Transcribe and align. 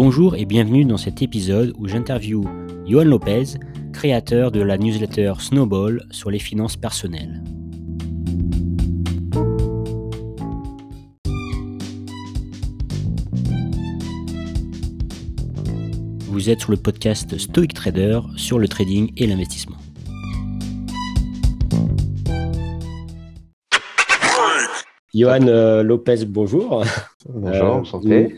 Bonjour 0.00 0.36
et 0.36 0.44
bienvenue 0.44 0.84
dans 0.84 0.96
cet 0.96 1.22
épisode 1.22 1.74
où 1.76 1.88
j'interviewe 1.88 2.44
Johan 2.86 3.02
Lopez, 3.02 3.58
créateur 3.92 4.52
de 4.52 4.60
la 4.60 4.78
newsletter 4.78 5.32
Snowball 5.40 6.06
sur 6.12 6.30
les 6.30 6.38
finances 6.38 6.76
personnelles. 6.76 7.42
Vous 16.28 16.48
êtes 16.48 16.60
sur 16.60 16.70
le 16.70 16.76
podcast 16.76 17.36
Stoic 17.36 17.74
Trader 17.74 18.20
sur 18.36 18.60
le 18.60 18.68
trading 18.68 19.12
et 19.16 19.26
l'investissement. 19.26 19.78
Johan 25.18 25.48
euh, 25.48 25.82
Lopez, 25.82 26.24
bonjour. 26.26 26.84
Bonjour, 27.28 27.66
euh, 27.66 27.80
enchanté. 27.80 28.36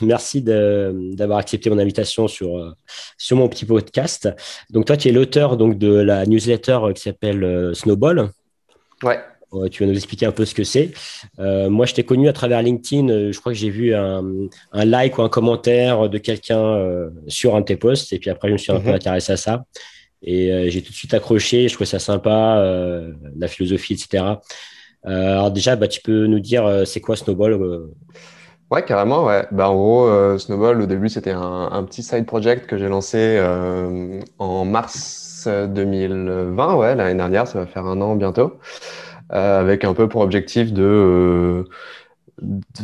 Merci 0.00 0.40
d'avoir 0.40 1.38
accepté 1.38 1.68
mon 1.68 1.78
invitation 1.78 2.28
sur, 2.28 2.58
euh, 2.58 2.70
sur 3.18 3.36
mon 3.36 3.48
petit 3.48 3.64
podcast. 3.64 4.28
Donc, 4.70 4.84
toi, 4.84 4.96
tu 4.96 5.08
es 5.08 5.12
l'auteur 5.12 5.56
donc, 5.56 5.78
de 5.78 5.92
la 5.92 6.24
newsletter 6.24 6.78
qui 6.94 7.02
s'appelle 7.02 7.74
Snowball. 7.74 8.30
Ouais. 9.02 9.18
Tu 9.70 9.82
vas 9.82 9.90
nous 9.90 9.96
expliquer 9.96 10.24
un 10.26 10.32
peu 10.32 10.44
ce 10.44 10.54
que 10.54 10.64
c'est. 10.64 10.92
moi, 11.38 11.86
je 11.86 11.94
t'ai 11.94 12.04
connu 12.04 12.28
à 12.28 12.32
travers 12.32 12.62
LinkedIn. 12.62 13.32
Je 13.32 13.38
crois 13.40 13.52
que 13.52 13.58
j'ai 13.58 13.70
vu 13.70 13.92
un, 13.92 14.24
un, 14.72 14.84
like 14.84 15.18
ou 15.18 15.22
un 15.22 15.28
commentaire 15.28 16.08
de 16.08 16.18
quelqu'un 16.18 17.10
sur 17.26 17.56
un 17.56 17.60
de 17.60 17.66
tes 17.66 17.76
posts. 17.76 18.12
Et 18.12 18.18
puis 18.18 18.30
après, 18.30 18.48
je 18.48 18.52
me 18.52 18.58
suis 18.58 18.72
un 18.72 18.80
peu 18.80 18.90
mhm. 18.90 18.94
intéressé 18.94 19.32
à 19.32 19.36
ça. 19.36 19.64
Et 20.22 20.70
j'ai 20.70 20.80
tout 20.82 20.92
de 20.92 20.96
suite 20.96 21.12
accroché. 21.12 21.68
Je 21.68 21.74
trouvais 21.74 21.90
ça 21.90 21.98
sympa, 21.98 22.64
la 23.36 23.48
philosophie, 23.48 23.92
etc. 23.92 24.36
Euh, 25.06 25.32
alors 25.32 25.50
déjà, 25.50 25.76
bah, 25.76 25.88
tu 25.88 26.00
peux 26.00 26.26
nous 26.26 26.40
dire 26.40 26.64
euh, 26.66 26.84
c'est 26.84 27.00
quoi 27.00 27.16
Snowball 27.16 27.52
euh 27.54 27.90
Ouais, 28.70 28.84
carrément. 28.84 29.26
Ouais. 29.26 29.46
Bah, 29.50 29.68
en 29.68 29.74
gros, 29.74 30.38
Snowball, 30.38 30.80
au 30.80 30.86
début, 30.86 31.10
c'était 31.10 31.32
un, 31.32 31.84
petit 31.84 32.02
side 32.02 32.24
project 32.24 32.66
que 32.66 32.78
j'ai 32.78 32.88
lancé 32.88 33.38
en 34.38 34.64
mars 34.64 35.46
2020, 35.46 36.76
ouais, 36.76 36.94
l'année 36.94 37.14
dernière, 37.14 37.46
ça 37.46 37.58
va 37.58 37.66
faire 37.66 37.84
un 37.84 38.00
an 38.00 38.14
bientôt, 38.16 38.58
avec 39.28 39.84
un 39.84 39.92
peu 39.92 40.08
pour 40.08 40.22
objectif 40.22 40.72
de 40.72 41.66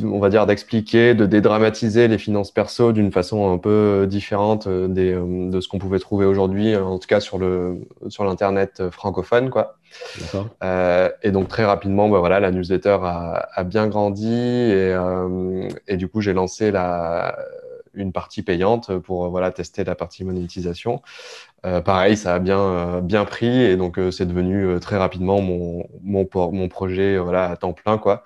on 0.04 0.18
va 0.18 0.28
dire, 0.28 0.46
d'expliquer, 0.46 1.14
de 1.14 1.26
dédramatiser 1.26 2.06
les 2.08 2.18
finances 2.18 2.50
perso 2.50 2.92
d'une 2.92 3.10
façon 3.10 3.52
un 3.52 3.58
peu 3.58 4.06
différente 4.08 4.66
euh, 4.66 4.88
des, 4.88 5.12
euh, 5.14 5.50
de 5.50 5.60
ce 5.60 5.68
qu'on 5.68 5.78
pouvait 5.78 5.98
trouver 5.98 6.26
aujourd'hui, 6.26 6.76
en 6.76 6.98
tout 6.98 7.08
cas 7.08 7.20
sur 7.20 7.38
le 7.38 7.80
sur 8.08 8.24
l'internet 8.24 8.90
francophone, 8.90 9.50
quoi. 9.50 9.78
Euh, 10.62 11.10
et 11.22 11.30
donc 11.30 11.48
très 11.48 11.64
rapidement, 11.64 12.08
bah, 12.08 12.18
voilà, 12.18 12.40
la 12.40 12.50
newsletter 12.50 12.98
a, 13.02 13.48
a 13.54 13.64
bien 13.64 13.88
grandi 13.88 14.28
et, 14.28 14.92
euh, 14.92 15.68
et 15.86 15.96
du 15.96 16.08
coup 16.08 16.20
j'ai 16.20 16.32
lancé 16.32 16.70
la 16.70 17.36
une 17.94 18.12
partie 18.12 18.42
payante 18.42 18.96
pour 18.98 19.28
voilà 19.30 19.50
tester 19.50 19.82
la 19.82 19.94
partie 19.94 20.24
monétisation. 20.24 21.02
Euh, 21.66 21.80
pareil, 21.80 22.16
ça 22.16 22.34
a 22.34 22.38
bien 22.38 23.00
bien 23.00 23.24
pris 23.24 23.62
et 23.62 23.76
donc 23.76 23.98
c'est 24.12 24.26
devenu 24.26 24.78
très 24.80 24.98
rapidement 24.98 25.40
mon 25.40 25.84
mon, 26.02 26.28
mon 26.34 26.68
projet 26.68 27.18
voilà 27.18 27.50
à 27.50 27.56
temps 27.56 27.72
plein 27.72 27.98
quoi 27.98 28.22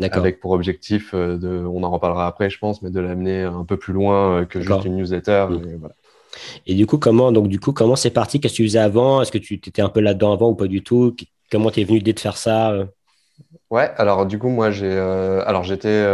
avec 0.00 0.40
pour 0.40 0.52
objectif 0.52 1.12
euh, 1.14 1.36
de, 1.36 1.64
on 1.66 1.82
en 1.82 1.90
reparlera 1.90 2.26
après, 2.26 2.50
je 2.50 2.58
pense, 2.58 2.82
mais 2.82 2.90
de 2.90 3.00
l'amener 3.00 3.42
un 3.42 3.64
peu 3.64 3.76
plus 3.76 3.92
loin 3.92 4.40
euh, 4.40 4.44
que 4.44 4.60
juste 4.60 4.84
une 4.84 4.96
newsletter. 4.96 5.46
Mm. 5.50 5.54
Et, 5.54 5.74
voilà. 5.76 5.94
et, 6.66 6.74
du 6.74 6.86
coup, 6.86 6.98
comment 6.98 7.32
donc 7.32 7.48
du 7.48 7.60
coup 7.60 7.72
comment 7.72 7.96
c'est 7.96 8.10
parti? 8.10 8.40
Qu'est-ce 8.40 8.54
que 8.54 8.56
tu 8.56 8.64
faisais 8.64 8.78
avant? 8.78 9.22
Est-ce 9.22 9.32
que 9.32 9.38
tu 9.38 9.54
étais 9.54 9.82
un 9.82 9.88
peu 9.88 10.00
là-dedans 10.00 10.32
avant 10.32 10.50
ou 10.50 10.54
pas 10.54 10.66
du 10.66 10.82
tout? 10.82 11.14
Comment 11.50 11.70
tu 11.70 11.80
es 11.80 11.84
venu 11.84 11.98
l'idée 11.98 12.14
de 12.14 12.20
faire 12.20 12.36
ça 12.36 12.72
euh? 12.72 12.86
Ouais, 13.70 13.90
alors 13.96 14.26
du 14.26 14.38
coup 14.38 14.48
moi 14.48 14.70
j'ai 14.70 14.98
alors 14.98 15.64
j'étais 15.64 16.04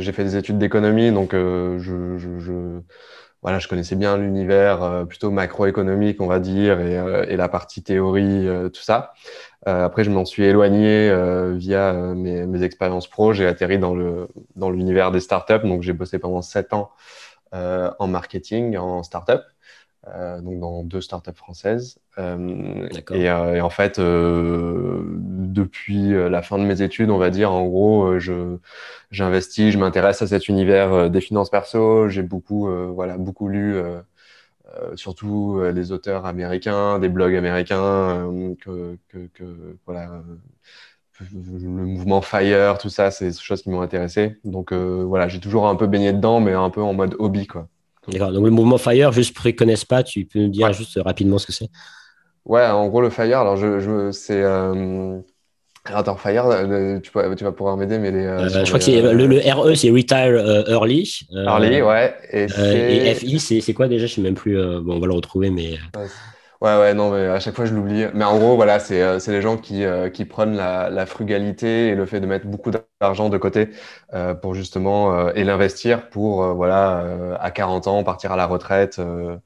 j'ai 0.00 0.12
fait 0.12 0.22
des 0.22 0.36
études 0.36 0.58
d'économie 0.58 1.10
donc 1.10 1.32
je, 1.32 1.78
je, 1.78 2.38
je, 2.38 2.52
voilà 3.40 3.58
je 3.58 3.68
connaissais 3.68 3.96
bien 3.96 4.18
l'univers 4.18 5.06
plutôt 5.08 5.30
macroéconomique 5.30 6.20
on 6.20 6.26
va 6.26 6.40
dire 6.40 6.78
et, 6.78 7.32
et 7.32 7.36
la 7.36 7.48
partie 7.48 7.82
théorie 7.82 8.46
tout 8.72 8.82
ça. 8.82 9.14
Euh, 9.68 9.84
après, 9.84 10.04
je 10.04 10.10
m'en 10.10 10.24
suis 10.24 10.44
éloigné 10.44 11.10
euh, 11.10 11.54
via 11.54 11.94
euh, 11.94 12.14
mes, 12.14 12.46
mes, 12.46 12.62
expériences 12.62 13.08
pro. 13.08 13.32
J'ai 13.32 13.46
atterri 13.46 13.78
dans 13.78 13.94
le 13.94 14.28
dans 14.56 14.70
l'univers 14.70 15.12
des 15.12 15.20
startups. 15.20 15.64
Donc, 15.64 15.82
j'ai 15.82 15.92
bossé 15.92 16.18
pendant 16.18 16.42
sept 16.42 16.72
ans 16.72 16.90
en 17.52 18.06
marketing, 18.06 18.76
en 18.76 19.02
startup. 19.02 19.42
Euh, 20.08 20.40
donc 20.40 20.58
dans 20.60 20.82
deux 20.82 21.02
startups 21.02 21.34
françaises. 21.34 21.98
Euh, 22.16 22.88
et, 23.10 23.28
euh, 23.28 23.56
et, 23.56 23.60
en 23.60 23.68
fait, 23.68 24.00
depuis 24.00 26.08
la 26.08 26.40
fin 26.40 26.58
de 26.58 26.64
mes 26.64 26.80
études, 26.80 27.10
on 27.10 27.18
va 27.18 27.28
dire, 27.28 27.52
en 27.52 27.66
gros, 27.66 28.18
je 28.18 28.56
j'investis, 29.10 29.72
je 29.72 29.78
m'intéresse 29.78 30.22
à 30.22 30.26
cet 30.26 30.48
univers 30.48 31.10
des 31.10 31.20
finances 31.20 31.50
perso. 31.50 32.08
J'ai 32.08 32.22
beaucoup, 32.22 32.66
voilà, 32.94 33.18
beaucoup 33.18 33.48
lu 33.48 33.78
euh, 34.76 34.96
surtout 34.96 35.58
euh, 35.58 35.72
les 35.72 35.90
auteurs 35.90 36.26
américains, 36.26 36.98
des 36.98 37.08
blogs 37.08 37.34
américains, 37.34 37.82
euh, 37.82 38.54
que, 38.60 38.96
que, 39.08 39.26
que, 39.34 39.76
voilà, 39.84 40.22
le 41.32 41.68
mouvement 41.68 42.20
Fire, 42.20 42.78
tout 42.78 42.88
ça, 42.88 43.10
c'est 43.10 43.30
des 43.30 43.36
choses 43.36 43.62
qui 43.62 43.70
m'ont 43.70 43.82
intéressé. 43.82 44.38
Donc 44.44 44.72
voilà, 44.72 45.28
j'ai 45.28 45.40
toujours 45.40 45.66
un 45.68 45.76
peu 45.76 45.86
baigné 45.86 46.12
dedans, 46.12 46.40
mais 46.40 46.52
un 46.52 46.70
peu 46.70 46.82
en 46.82 46.94
mode 46.94 47.16
hobby, 47.18 47.46
quoi. 47.46 47.68
D'accord. 48.08 48.32
Donc 48.32 48.44
le 48.44 48.50
mouvement 48.50 48.78
Fire, 48.78 49.12
juste 49.12 49.34
pour 49.34 49.42
ceux 49.42 49.50
qui 49.50 49.56
ne 49.56 49.58
connaissent 49.58 49.84
pas, 49.84 50.02
tu 50.02 50.24
peux 50.24 50.38
nous 50.38 50.48
dire 50.48 50.72
juste 50.72 50.98
rapidement 51.04 51.38
ce 51.38 51.46
que 51.46 51.52
c'est? 51.52 51.68
Ouais, 52.46 52.66
en 52.66 52.88
gros, 52.88 53.02
le 53.02 53.10
Fire, 53.10 53.40
alors 53.40 53.56
je, 53.56 53.80
je 53.80 54.10
c'est 54.12 54.42
Attends, 55.86 56.16
Fire, 56.16 56.46
tu, 57.02 57.10
tu, 57.36 57.44
vas 57.44 57.52
pouvoir 57.52 57.76
m'aider, 57.76 57.98
mais 57.98 58.10
les, 58.10 58.24
euh, 58.24 58.48
je 58.48 58.66
crois 58.66 58.78
que 58.78 58.84
c'est 58.84 59.00
le, 59.00 59.26
le, 59.26 59.38
RE, 59.38 59.74
c'est 59.74 59.90
Retire 59.90 60.68
Early. 60.68 61.26
early, 61.32 61.82
ouais. 61.82 62.14
Et, 62.32 62.46
et 63.08 63.14
FI, 63.14 63.60
c'est 63.62 63.72
quoi 63.72 63.88
déjà? 63.88 64.06
Je 64.06 64.12
ne 64.12 64.16
sais 64.16 64.22
même 64.22 64.34
plus. 64.34 64.56
bon, 64.56 64.96
on 64.96 65.00
va 65.00 65.06
le 65.06 65.14
retrouver, 65.14 65.50
mais. 65.50 65.78
Ouais, 66.60 66.76
ouais, 66.76 66.92
non, 66.92 67.12
mais 67.12 67.24
à 67.24 67.40
chaque 67.40 67.56
fois 67.56 67.64
je 67.64 67.72
l'oublie. 67.72 68.04
Mais 68.12 68.24
en 68.24 68.38
gros, 68.38 68.54
voilà, 68.54 68.78
c'est 68.78 69.18
les 69.28 69.40
gens 69.40 69.56
qui, 69.56 69.82
qui 70.12 70.26
prennent 70.26 70.54
la, 70.54 70.90
la, 70.90 71.06
frugalité 71.06 71.88
et 71.88 71.94
le 71.94 72.04
fait 72.04 72.20
de 72.20 72.26
mettre 72.26 72.46
beaucoup 72.46 72.70
d'argent 73.00 73.30
de 73.30 73.38
côté 73.38 73.70
euh, 74.12 74.34
pour 74.34 74.54
justement 74.54 75.30
et 75.30 75.42
l'investir 75.44 76.10
pour 76.10 76.44
voilà 76.54 77.36
à 77.40 77.50
40 77.50 77.86
ans 77.86 78.04
partir 78.04 78.32
à 78.32 78.36
la 78.36 78.44
retraite 78.46 78.98
euh, 78.98 79.36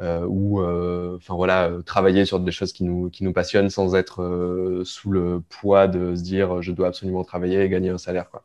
ou 0.00 0.60
euh, 0.60 1.16
enfin 1.16 1.34
voilà 1.34 1.68
euh, 1.68 1.82
travailler 1.82 2.24
sur 2.24 2.40
des 2.40 2.50
choses 2.50 2.72
qui 2.72 2.84
nous 2.84 3.10
qui 3.10 3.22
nous 3.24 3.32
passionnent 3.32 3.70
sans 3.70 3.94
être 3.94 4.82
sous 4.84 5.10
le 5.10 5.42
poids 5.48 5.86
de 5.86 6.16
se 6.16 6.22
dire 6.22 6.62
je 6.62 6.72
dois 6.72 6.88
absolument 6.88 7.24
travailler 7.24 7.62
et 7.62 7.68
gagner 7.68 7.90
un 7.90 7.98
salaire 7.98 8.30
quoi. 8.30 8.44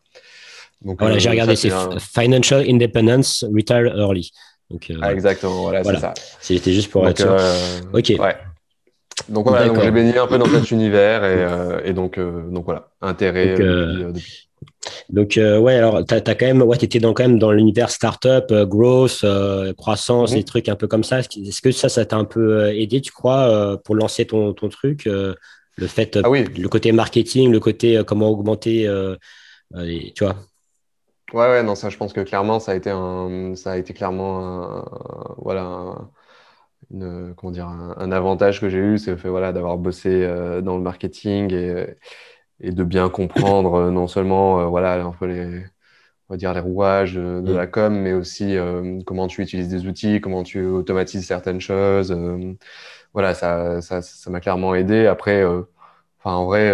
Donc, 0.82 0.98
voilà, 1.02 1.18
j'ai 1.18 1.30
regardé, 1.30 1.58
c'est 1.58 1.74
Financial 2.00 2.64
Independence 2.66 3.44
Retire 3.54 3.94
Early. 3.98 4.32
Donc, 4.70 4.90
ah, 5.02 5.12
exactement, 5.12 5.64
voilà, 5.64 5.84
c'est 5.84 6.00
ça. 6.00 6.14
C'était 6.40 6.72
juste 6.72 6.90
pour 6.90 7.06
être 7.06 7.18
sûr. 7.18 7.36
ok. 7.92 8.14
Ouais. 8.18 8.38
Donc 9.28 9.48
voilà, 9.48 9.68
donc 9.68 9.82
j'ai 9.82 9.92
baigné 9.92 10.18
un 10.18 10.28
peu 10.28 10.38
dans 10.38 10.46
cet 10.46 10.72
univers 10.72 11.24
et, 11.26 11.90
et 11.90 11.94
donc, 11.94 12.20
donc 12.20 12.66
voilà, 12.66 12.88
intérêt 13.02 13.56
depuis, 13.56 14.50
donc, 15.10 15.38
euh, 15.38 15.60
ouais, 15.60 15.76
alors, 15.76 16.06
tu 16.06 16.14
as, 16.14 16.22
quand 16.22 16.46
même, 16.46 16.62
ouais, 16.62 16.78
étais 16.80 17.00
dans, 17.00 17.14
quand 17.14 17.24
même 17.24 17.40
dans 17.40 17.52
l'univers 17.52 17.90
startup, 17.90 18.46
euh, 18.52 18.66
growth, 18.66 19.22
euh, 19.24 19.74
croissance, 19.74 20.32
des 20.32 20.44
trucs 20.44 20.70
un 20.70 20.76
peu 20.76 20.88
comme 20.88 21.04
ça. 21.04 21.20
Est-ce 21.20 21.62
que 21.62 21.72
ça, 21.72 21.90
ça 21.90 22.06
t'a 22.06 22.18
un 22.18 22.26
peu 22.26 22.70
aidé, 22.74 23.02
tu 23.02 23.12
crois, 23.12 23.80
pour 23.84 23.96
lancer 23.96 24.26
ton, 24.26 24.54
ton 24.54 24.70
truc 24.70 25.06
Le 25.06 25.88
fait, 25.88 26.20
ah 26.24 26.30
le 26.30 26.68
côté 26.68 26.92
marketing, 26.92 27.52
le 27.52 27.60
côté 27.60 28.02
comment 28.06 28.30
augmenter, 28.30 28.88
tu 30.16 30.24
vois? 30.24 30.36
Ouais, 31.32 31.48
ouais, 31.48 31.64
non, 31.64 31.76
ça, 31.76 31.90
je 31.90 31.98
pense 31.98 32.12
que 32.12 32.22
clairement, 32.22 32.60
ça 32.60 32.72
a 32.72 32.76
été, 32.76 32.90
un, 32.90 33.54
ça 33.56 33.74
a 33.74 33.78
été 33.78 33.94
clairement 33.94 34.84
voilà, 35.38 35.96
une, 36.92 37.34
comment 37.36 37.52
dire, 37.52 37.68
un, 37.68 38.12
avantage 38.12 38.62
que 38.62 38.70
j'ai 38.70 38.80
eu, 38.80 38.98
c'est 38.98 39.12
le 39.12 39.18
fait 39.18 39.30
voilà, 39.30 39.54
d'avoir 39.54 39.78
bossé 39.78 40.28
dans 40.62 40.78
le 40.78 40.84
marketing 40.84 41.54
et 41.54 41.96
et 42.62 42.72
de 42.72 42.84
bien 42.84 43.10
comprendre 43.10 43.76
euh, 43.76 43.92
non 43.92 44.08
seulement 44.08 44.62
euh, 44.62 44.66
voilà 44.66 44.94
un 45.04 45.12
peu 45.12 45.26
les 45.26 45.66
on 46.30 46.34
va 46.36 46.38
dire 46.38 46.54
les 46.54 46.60
rouages 46.60 47.16
de, 47.16 47.42
mm. 47.42 47.56
la 47.56 47.68
com, 47.68 47.96
mais 47.96 48.14
aussi 48.14 48.56
euh, 48.56 49.00
comment 49.06 49.28
tu 49.28 49.42
utilises 49.42 49.70
des 49.70 49.88
outils, 49.88 50.22
comment 50.22 50.44
tu 50.44 50.64
automatises 50.64 51.26
certaines 51.26 51.60
choses. 51.60 52.16
voilà, 53.14 53.34
ça, 53.34 53.82
ça, 53.82 54.04
ça 54.04 54.30
m'a 54.30 54.40
clairement 54.40 54.76
aidé. 54.76 55.08
Après, 55.08 55.44
enfin 55.44 56.36
en 56.36 56.46
vrai, 56.46 56.72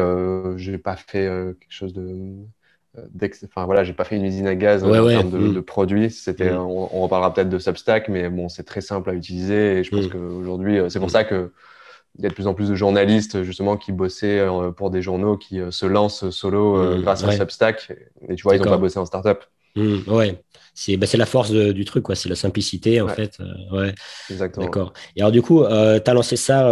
j'ai 0.57 0.77
pas 0.77 0.97
fait 0.97 1.29
quelque 1.59 1.71
chose 1.71 1.93
de 1.93 2.35
enfin 3.45 3.65
voilà, 3.65 3.83
j'ai 3.83 3.93
pas 3.93 4.03
fait 4.03 4.15
une 4.15 4.25
usine 4.25 4.47
à 4.47 4.55
gaz 4.55 4.83
en 4.83 4.91
termes 4.91 5.29
de, 5.29 5.37
mm. 5.37 5.53
de, 5.53 5.59
produits. 5.59 6.11
C'était, 6.11 6.51
mm. 6.51 6.57
on, 6.57 6.89
on, 6.91 7.01
reparlera 7.01 7.33
peut-être 7.33 7.49
de 7.49 7.59
Substack, 7.59 8.09
mais 8.09 8.29
bon, 8.29 8.49
c'est 8.49 8.63
très 8.63 8.81
simple 8.81 9.09
à 9.09 9.13
utiliser. 9.13 9.79
Et 9.79 9.83
je 9.83 9.91
pense 9.91 10.07
qu'aujourd'hui, 10.07 10.79
c'est 10.89 10.99
pour 10.99 11.11
ça 11.11 11.23
que 11.23 11.51
il 12.17 12.23
y 12.23 12.27
a 12.27 12.29
de 12.29 12.33
plus 12.33 12.47
en 12.47 12.53
plus 12.53 12.69
de 12.69 12.75
journalistes 12.75 13.43
justement 13.43 13.77
qui 13.77 13.91
bossaient 13.91 14.39
euh, 14.39 14.71
pour 14.71 14.89
des 14.89 15.01
journaux 15.01 15.37
qui 15.37 15.59
euh, 15.59 15.71
se 15.71 15.85
lancent 15.85 16.29
solo 16.29 16.77
euh, 16.77 16.97
mmh, 16.97 17.01
grâce 17.01 17.23
à 17.23 17.31
Substack. 17.31 17.93
Et 18.29 18.35
tu 18.35 18.43
vois, 18.43 18.55
ils 18.55 18.61
n'ont 18.61 18.69
pas 18.69 18.77
bossé 18.77 18.99
en 18.99 19.05
startup. 19.05 19.39
Mmh, 19.75 19.97
ouais, 20.07 20.41
c'est 20.73 20.95
bah, 20.95 21.07
la 21.15 21.25
force 21.25 21.51
du 21.51 21.83
truc, 21.83 22.03
quoi. 22.03 22.15
C'est 22.15 22.29
la 22.29 22.35
simplicité, 22.35 23.01
en 23.01 23.09
fait. 23.09 23.39
ouais. 23.73 23.93
Exactement. 24.29 24.65
D'accord. 24.65 24.93
Et 25.17 25.21
alors, 25.21 25.33
du 25.33 25.41
coup, 25.41 25.65
tu 25.65 25.73
as 25.73 26.13
lancé 26.13 26.37
ça, 26.37 26.65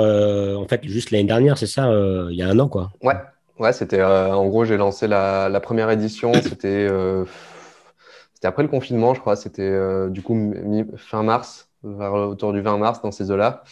en 0.57 0.65
fait, 0.67 0.81
juste 0.85 1.11
l'année 1.11 1.25
dernière, 1.25 1.57
c'est 1.57 1.67
ça, 1.67 1.91
il 2.29 2.35
y 2.35 2.41
a 2.41 2.47
un 2.47 2.57
an, 2.59 2.69
quoi. 2.69 2.93
Ouais, 3.01 3.15
ouais 3.59 3.73
c'était 3.73 4.03
en 4.03 4.45
gros, 4.47 4.65
j'ai 4.65 4.77
lancé 4.77 5.07
la, 5.07 5.49
la, 5.49 5.59
première 5.59 5.89
édition, 5.89 6.33
c'était 6.41 6.87
c'était 8.33 8.47
après 8.47 8.63
le 8.63 8.69
confinement, 8.69 9.13
je 9.13 9.21
crois. 9.21 9.35
C'était 9.35 9.77
du 10.09 10.21
coup 10.21 10.53
fin 10.97 11.23
mars, 11.23 11.69
vers, 11.83 12.13
autour 12.13 12.53
du 12.53 12.61
20 12.61 12.77
mars, 12.77 13.01
dans 13.01 13.11
ces 13.11 13.31
eaux-là. 13.31 13.63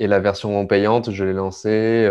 Et 0.00 0.06
la 0.06 0.20
version 0.20 0.64
payante, 0.66 1.10
je 1.10 1.24
l'ai 1.24 1.32
lancée 1.32 2.06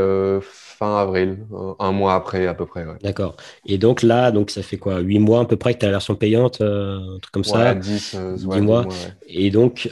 fin 0.77 0.98
avril, 0.98 1.39
euh, 1.54 1.74
un 1.80 1.92
mois 1.92 2.13
après 2.13 2.45
à 2.45 2.54
peu 2.54 2.65
près. 2.65 2.86
D'accord. 3.01 3.36
Et 3.65 3.77
donc 3.77 4.04
là, 4.04 4.31
donc 4.31 4.51
ça 4.51 4.62
fait 4.62 4.77
quoi 4.77 5.00
8 5.00 5.19
mois 5.19 5.42
à 5.42 5.45
peu 5.45 5.57
près 5.57 5.74
que 5.74 5.80
tu 5.80 5.86
as 5.86 5.89
la 5.89 5.94
version 5.94 6.15
payante, 6.15 6.62
euh, 6.62 7.15
un 7.15 7.19
truc 7.19 7.31
comme 7.31 7.44
ça? 7.44 7.74
10, 7.74 8.15
euh, 8.15 8.62
mois. 8.62 8.86
Et 9.27 9.50
donc, 9.50 9.89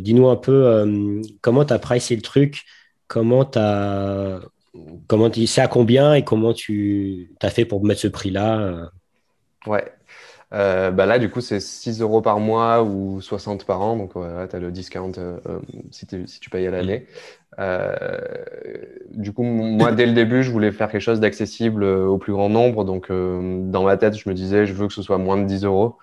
dis-nous 0.00 0.28
un 0.28 0.36
peu 0.36 1.24
comment 1.40 1.64
tu 1.64 1.72
as 1.72 1.78
pricé 1.78 2.14
le 2.14 2.22
truc, 2.22 2.64
comment 3.08 3.44
tu 3.44 3.58
as. 3.58 4.40
Comment 5.06 5.30
tu 5.30 5.46
sais 5.46 5.60
à 5.60 5.68
combien 5.68 6.14
et 6.14 6.24
comment 6.24 6.52
tu 6.54 7.30
as 7.42 7.50
fait 7.50 7.64
pour 7.64 7.84
mettre 7.84 8.00
ce 8.00 8.08
prix-là 8.08 8.90
Ouais. 9.66 9.84
bah 10.50 11.06
là, 11.06 11.18
du 11.18 11.30
coup, 11.30 11.40
c'est 11.40 11.60
6 11.60 12.00
euros 12.00 12.22
par 12.22 12.40
mois 12.40 12.82
ou 12.82 13.20
60 13.20 13.64
par 13.64 13.80
an. 13.82 13.96
Donc, 13.96 14.12
tu 14.14 14.56
as 14.56 14.58
le 14.58 14.72
discount 14.72 15.12
si, 15.90 16.06
si, 16.26 16.40
tu 16.40 16.50
payes 16.50 16.66
à 16.66 16.70
l'année. 16.70 17.06
Euh, 17.58 18.18
du 19.10 19.32
coup, 19.32 19.42
moi, 19.42 19.92
dès 19.92 20.06
le 20.06 20.12
début, 20.12 20.42
je 20.42 20.50
voulais 20.50 20.72
faire 20.72 20.90
quelque 20.90 21.02
chose 21.02 21.20
d'accessible 21.20 21.84
euh, 21.84 22.06
au 22.06 22.18
plus 22.18 22.32
grand 22.32 22.48
nombre. 22.48 22.84
Donc, 22.84 23.10
euh, 23.10 23.60
dans 23.70 23.82
ma 23.84 23.96
tête, 23.96 24.16
je 24.16 24.28
me 24.28 24.34
disais, 24.34 24.66
je 24.66 24.72
veux 24.72 24.88
que 24.88 24.94
ce 24.94 25.02
soit 25.02 25.18
moins 25.18 25.36
de 25.36 25.44
10 25.44 25.64
euros. 25.64 25.98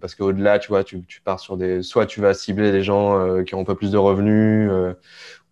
Parce 0.00 0.14
qu'au-delà, 0.14 0.58
tu 0.58 0.68
vois, 0.68 0.84
tu, 0.84 1.02
pars 1.24 1.40
sur 1.40 1.56
des. 1.56 1.82
Soit 1.82 2.06
tu 2.06 2.20
vas 2.20 2.34
cibler 2.34 2.72
des 2.72 2.82
gens 2.82 3.42
qui 3.44 3.54
ont 3.54 3.60
un 3.60 3.64
peu 3.64 3.74
plus 3.74 3.90
de 3.90 3.98
revenus, 3.98 4.70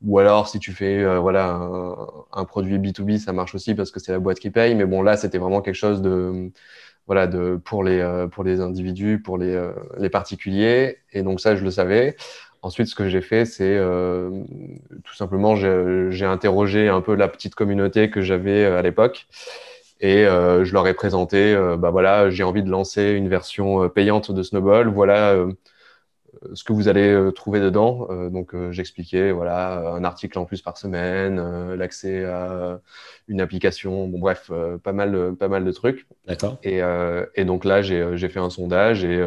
ou 0.02 0.18
alors 0.18 0.48
si 0.48 0.58
tu 0.58 0.72
fais 0.72 1.04
voilà 1.18 1.60
un, 2.32 2.44
produit 2.44 2.78
B2B, 2.78 3.18
ça 3.18 3.32
marche 3.32 3.54
aussi 3.54 3.74
parce 3.74 3.90
que 3.90 4.00
c'est 4.00 4.12
la 4.12 4.18
boîte 4.18 4.38
qui 4.38 4.50
paye. 4.50 4.74
Mais 4.74 4.86
bon, 4.86 5.02
là, 5.02 5.16
c'était 5.16 5.38
vraiment 5.38 5.60
quelque 5.62 5.74
chose 5.74 6.02
de 6.02 6.50
voilà 7.06 7.26
de 7.26 7.60
pour 7.64 7.84
les 7.84 8.26
pour 8.32 8.44
les 8.44 8.60
individus, 8.60 9.20
pour 9.20 9.38
les 9.38 9.70
les 9.98 10.10
particuliers. 10.10 10.98
Et 11.12 11.22
donc 11.22 11.40
ça, 11.40 11.56
je 11.56 11.64
le 11.64 11.70
savais. 11.70 12.16
Ensuite, 12.62 12.86
ce 12.86 12.94
que 12.94 13.08
j'ai 13.08 13.22
fait, 13.22 13.44
c'est 13.44 13.76
euh, 13.76 14.30
tout 15.04 15.14
simplement, 15.14 15.56
j'ai 15.56 16.24
interrogé 16.24 16.88
un 16.88 17.00
peu 17.00 17.16
la 17.16 17.26
petite 17.26 17.56
communauté 17.56 18.08
que 18.08 18.22
j'avais 18.22 18.64
euh, 18.64 18.78
à 18.78 18.82
l'époque 18.82 19.26
et 20.02 20.26
euh, 20.26 20.64
je 20.64 20.72
leur 20.74 20.86
ai 20.86 20.92
présenté, 20.94 21.56
bah 21.78 21.90
voilà, 21.90 22.28
j'ai 22.28 22.42
envie 22.42 22.62
de 22.62 22.68
lancer 22.70 23.12
une 23.12 23.28
version 23.28 23.88
payante 23.88 24.30
de 24.30 24.42
Snowball, 24.42 24.88
voilà 24.88 25.34
ce 26.54 26.64
que 26.64 26.72
vous 26.72 26.88
allez 26.88 27.30
trouver 27.34 27.60
dedans. 27.60 28.08
donc, 28.30 28.54
j'expliquais, 28.70 29.32
voilà, 29.32 29.92
un 29.94 30.04
article 30.04 30.38
en 30.38 30.44
plus 30.44 30.60
par 30.60 30.76
semaine, 30.76 31.74
l'accès 31.74 32.24
à 32.24 32.80
une 33.28 33.40
application, 33.40 34.08
bon 34.08 34.18
bref, 34.18 34.50
pas 34.82 34.92
mal, 34.92 35.34
pas 35.38 35.48
mal 35.48 35.64
de 35.64 35.70
trucs. 35.70 36.06
D'accord. 36.26 36.58
Et, 36.62 36.80
et, 37.34 37.44
donc 37.44 37.64
là, 37.64 37.80
j'ai 37.80 38.28
fait 38.28 38.40
un 38.40 38.50
sondage 38.50 39.04
et 39.04 39.24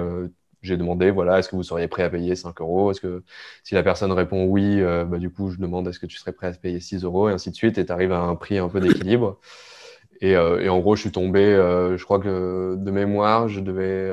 j'ai 0.66 0.78
demandé, 0.78 1.12
voilà, 1.12 1.40
est-ce 1.40 1.50
que 1.50 1.56
vous 1.56 1.64
seriez 1.64 1.88
prêt 1.88 2.04
à 2.04 2.10
payer 2.10 2.36
5 2.36 2.60
euros? 2.60 2.92
Est-ce 2.92 3.00
que 3.00 3.24
si 3.64 3.76
la 3.76 3.84
personne 3.84 4.12
répond 4.12 4.46
oui, 4.46 4.82
euh, 4.82 5.06
bah, 5.06 5.18
du 5.18 5.30
coup, 5.30 5.52
je 5.52 5.58
demande 5.58 5.88
est-ce 5.88 6.00
que 6.00 6.06
tu 6.06 6.18
serais 6.18 6.34
prêt 6.34 6.48
à 6.48 6.52
payer 6.52 6.80
6 6.80 7.04
euros? 7.04 7.30
Et 7.30 7.34
ainsi 7.34 7.52
de 7.52 7.56
suite, 7.56 7.78
et 7.78 7.86
tu 7.86 7.92
arrives 7.92 8.12
à 8.12 8.20
un 8.20 8.36
prix 8.36 8.58
un 8.58 8.68
peu 8.68 8.80
d'équilibre. 8.80 9.40
Et, 10.22 10.36
euh, 10.36 10.62
et, 10.62 10.70
en 10.70 10.80
gros, 10.80 10.96
je 10.96 11.02
suis 11.02 11.12
tombé, 11.12 11.44
euh, 11.44 11.98
je 11.98 12.04
crois 12.04 12.20
que 12.20 12.76
de 12.78 12.92
mémoire, 12.92 13.48
je 13.48 13.60
devais, 13.60 14.12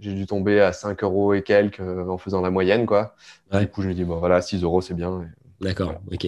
j'ai 0.00 0.12
dû 0.12 0.26
tomber 0.26 0.60
à 0.60 0.72
5 0.72 1.02
euros 1.02 1.34
et 1.34 1.42
quelques 1.42 1.80
en 1.80 2.18
faisant 2.18 2.40
la 2.40 2.50
moyenne, 2.50 2.86
quoi. 2.86 3.14
Du 3.52 3.68
coup, 3.68 3.82
je 3.82 3.88
me 3.88 3.94
dis, 3.94 4.04
bon, 4.04 4.16
voilà, 4.16 4.40
6 4.40 4.62
euros, 4.62 4.80
c'est 4.80 4.94
bien. 4.94 5.24
D'accord, 5.60 5.94
ok. 6.10 6.26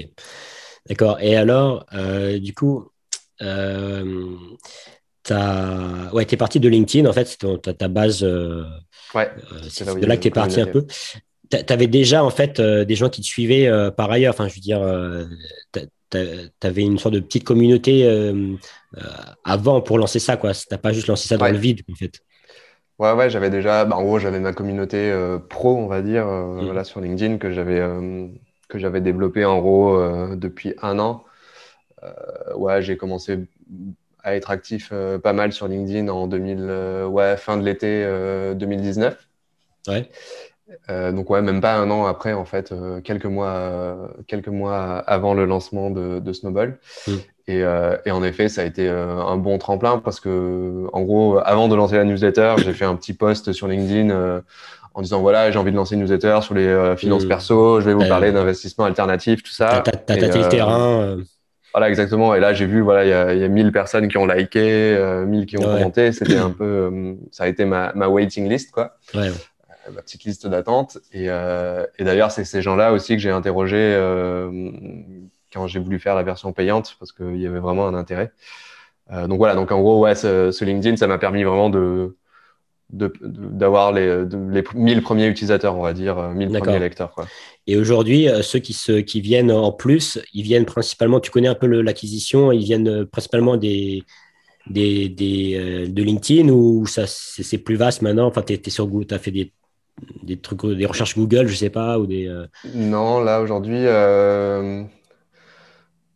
D'accord. 0.88 1.18
Et 1.20 1.36
alors, 1.36 1.86
du 2.40 2.54
coup, 2.54 2.90
Ouais, 5.30 6.26
tu 6.26 6.34
es 6.34 6.36
parti 6.36 6.60
de 6.60 6.68
LinkedIn, 6.68 7.08
en 7.08 7.12
fait, 7.12 7.24
c'est 7.26 7.76
ta, 7.78 7.88
base. 7.88 8.22
Euh, 8.22 8.64
ouais, 9.14 9.30
euh, 9.52 9.58
c'est 9.68 9.84
de 9.84 10.06
là 10.06 10.16
que 10.16 10.22
tu 10.22 10.28
es 10.28 10.30
parti 10.30 10.60
un 10.60 10.66
peu. 10.66 10.86
Tu 11.50 11.72
avais 11.72 11.86
déjà, 11.86 12.24
en 12.24 12.30
fait, 12.30 12.60
euh, 12.60 12.84
des 12.84 12.94
gens 12.94 13.08
qui 13.08 13.20
te 13.20 13.26
suivaient 13.26 13.70
par 13.96 14.10
ailleurs. 14.10 14.34
Enfin, 14.34 14.48
je 14.48 14.54
veux 14.54 14.60
dire, 14.60 14.80
tu 16.14 16.66
avais 16.66 16.82
une 16.82 16.98
sorte 16.98 17.14
de 17.14 17.20
petite 17.20 17.44
communauté 17.44 18.08
avant 19.44 19.80
pour 19.80 19.98
lancer 19.98 20.18
ça, 20.18 20.36
quoi. 20.36 20.52
Tu 20.52 20.66
n'as 20.70 20.78
pas 20.78 20.92
juste 20.92 21.08
lancé 21.08 21.28
ça 21.28 21.36
dans 21.36 21.48
le 21.48 21.56
vide, 21.56 21.82
en 21.90 21.94
fait. 21.94 22.20
Ouais, 22.98 23.12
ouais, 23.12 23.28
j'avais 23.28 23.50
déjà, 23.50 23.84
bah, 23.84 23.96
en 23.96 24.04
gros, 24.04 24.18
j'avais 24.18 24.40
ma 24.40 24.52
communauté 24.52 25.12
pro, 25.48 25.76
on 25.76 25.86
va 25.86 26.02
dire, 26.02 26.26
mmh. 26.26 26.64
voilà, 26.64 26.84
sur 26.84 27.00
LinkedIn 27.00 27.38
que 27.38 27.50
j'avais 27.50 27.82
que 28.68 28.78
j'avais 28.78 29.00
développé 29.00 29.44
en 29.44 29.60
gros 29.60 30.34
depuis 30.36 30.74
un 30.82 30.98
an. 30.98 31.24
ouais, 32.56 32.82
j'ai 32.82 32.96
commencé 32.96 33.38
à 34.24 34.34
être 34.34 34.50
actif 34.50 34.88
euh, 34.90 35.18
pas 35.18 35.34
mal 35.34 35.52
sur 35.52 35.68
LinkedIn 35.68 36.08
en 36.08 36.26
2000, 36.26 36.58
euh, 36.60 37.06
ouais, 37.06 37.36
fin 37.36 37.58
de 37.58 37.62
l'été 37.62 38.04
2019. 38.56 39.28
Euh, 40.88 41.10
ouais. 41.10 41.12
donc 41.12 41.30
ouais, 41.30 41.42
même 41.42 41.60
pas 41.60 41.74
un 41.76 41.90
an 41.90 42.06
après, 42.06 42.32
en 42.32 42.44
fait, 42.44 42.74
quelques 43.02 43.26
mois, 43.26 43.96
quelques 44.26 44.48
mois 44.48 44.98
avant 44.98 45.34
le 45.34 45.44
lancement 45.44 45.90
de, 45.90 46.32
Snowball. 46.32 46.78
Hmm. 47.06 47.16
Et, 47.46 47.62
et, 48.06 48.10
en 48.10 48.24
effet, 48.24 48.48
ça 48.48 48.62
a 48.62 48.64
été 48.64 48.88
un 48.88 49.36
bon 49.36 49.58
tremplin 49.58 49.98
parce 49.98 50.20
que, 50.20 50.86
en 50.92 51.02
gros, 51.02 51.38
avant 51.44 51.68
de 51.68 51.74
lancer 51.74 51.96
la 51.96 52.04
newsletter, 52.04 52.54
j'ai 52.58 52.72
fait 52.72 52.86
un 52.86 52.96
petit 52.96 53.12
post 53.12 53.52
sur 53.52 53.68
LinkedIn 53.68 54.42
en 54.94 55.02
disant 55.02 55.20
voilà, 55.20 55.50
j'ai 55.50 55.58
envie 55.58 55.72
de 55.72 55.76
lancer 55.76 55.96
une 55.96 56.02
newsletter 56.02 56.38
sur 56.40 56.54
les 56.54 56.94
finances 56.96 57.24
hmm. 57.24 57.28
perso, 57.28 57.80
je 57.80 57.86
vais 57.86 57.94
vous 57.94 58.08
parler 58.08 58.32
d'investissement 58.32 58.86
alternatif, 58.86 59.42
tout 59.42 59.52
ça. 59.52 59.82
T'as 59.84 59.92
tâté 59.92 60.38
le 60.38 60.48
terrain. 60.48 61.18
Voilà, 61.74 61.88
exactement. 61.88 62.36
Et 62.36 62.40
là, 62.40 62.54
j'ai 62.54 62.66
vu, 62.66 62.80
voilà, 62.82 63.04
il 63.04 63.08
y 63.08 63.12
a, 63.12 63.34
y 63.34 63.42
a 63.42 63.48
1000 63.48 63.72
personnes 63.72 64.06
qui 64.06 64.16
ont 64.16 64.26
liké, 64.26 64.94
euh, 64.96 65.26
1000 65.26 65.44
qui 65.44 65.58
ont 65.58 65.62
commenté. 65.62 66.12
C'était 66.12 66.36
un 66.36 66.50
peu, 66.50 66.64
euh, 66.64 67.14
ça 67.32 67.44
a 67.44 67.48
été 67.48 67.64
ma, 67.64 67.92
ma 67.96 68.08
waiting 68.08 68.48
list, 68.48 68.70
quoi. 68.70 68.96
Ouais. 69.12 69.30
Euh, 69.86 69.92
ma 69.92 70.02
petite 70.02 70.24
liste 70.24 70.46
d'attente. 70.46 70.98
Et, 71.12 71.26
euh, 71.28 71.86
et 71.98 72.04
d'ailleurs, 72.04 72.30
c'est 72.30 72.44
ces 72.44 72.62
gens-là 72.62 72.92
aussi 72.92 73.14
que 73.14 73.20
j'ai 73.20 73.30
interrogé 73.30 73.76
euh, 73.78 74.70
quand 75.52 75.66
j'ai 75.66 75.78
voulu 75.78 75.98
faire 75.98 76.14
la 76.14 76.22
version 76.22 76.52
payante 76.52 76.96
parce 76.98 77.12
qu'il 77.12 77.40
y 77.40 77.46
avait 77.46 77.60
vraiment 77.60 77.86
un 77.86 77.94
intérêt. 77.94 78.32
donc 79.10 79.38
voilà, 79.38 79.54
donc 79.54 79.70
en 79.70 79.80
gros, 79.80 80.00
ouais, 80.00 80.14
ce, 80.14 80.50
ce 80.50 80.64
LinkedIn, 80.64 80.96
ça 80.96 81.06
m'a 81.06 81.18
permis 81.18 81.44
vraiment 81.44 81.70
de, 81.70 82.16
d'avoir 82.90 83.92
les, 83.92 84.24
les 84.50 84.64
1000 84.74 85.02
premiers 85.02 85.26
utilisateurs, 85.26 85.76
on 85.76 85.82
va 85.82 85.92
dire, 85.92 86.16
1000 86.30 86.58
premiers 86.58 86.78
lecteurs. 86.80 87.12
Quoi. 87.12 87.26
Et 87.66 87.76
aujourd'hui, 87.76 88.28
ceux 88.42 88.58
qui, 88.58 88.72
se, 88.72 89.00
qui 89.00 89.20
viennent 89.20 89.52
en 89.52 89.72
plus, 89.72 90.18
ils 90.32 90.42
viennent 90.42 90.64
principalement, 90.64 91.20
tu 91.20 91.30
connais 91.30 91.48
un 91.48 91.54
peu 91.54 91.66
l'acquisition, 91.66 92.50
ils 92.50 92.64
viennent 92.64 93.06
principalement 93.06 93.56
des, 93.56 94.02
des, 94.68 95.08
des 95.08 95.54
euh, 95.56 95.88
de 95.88 96.02
LinkedIn 96.02 96.48
ou 96.48 96.86
ça 96.86 97.06
c'est 97.06 97.58
plus 97.58 97.76
vaste 97.76 98.02
maintenant? 98.02 98.26
Enfin, 98.26 98.42
tu 98.42 98.54
es, 98.54 98.70
sur 98.70 98.86
Google, 98.86 99.06
tu 99.06 99.14
as 99.14 99.18
fait 99.18 99.30
des, 99.30 99.52
des, 100.22 100.38
trucs, 100.38 100.64
des 100.64 100.86
recherches 100.86 101.16
Google, 101.16 101.46
je 101.46 101.54
sais 101.54 101.70
pas, 101.70 101.98
ou 101.98 102.06
des. 102.06 102.32
Non, 102.74 103.20
là 103.20 103.40
aujourd'hui, 103.40 103.86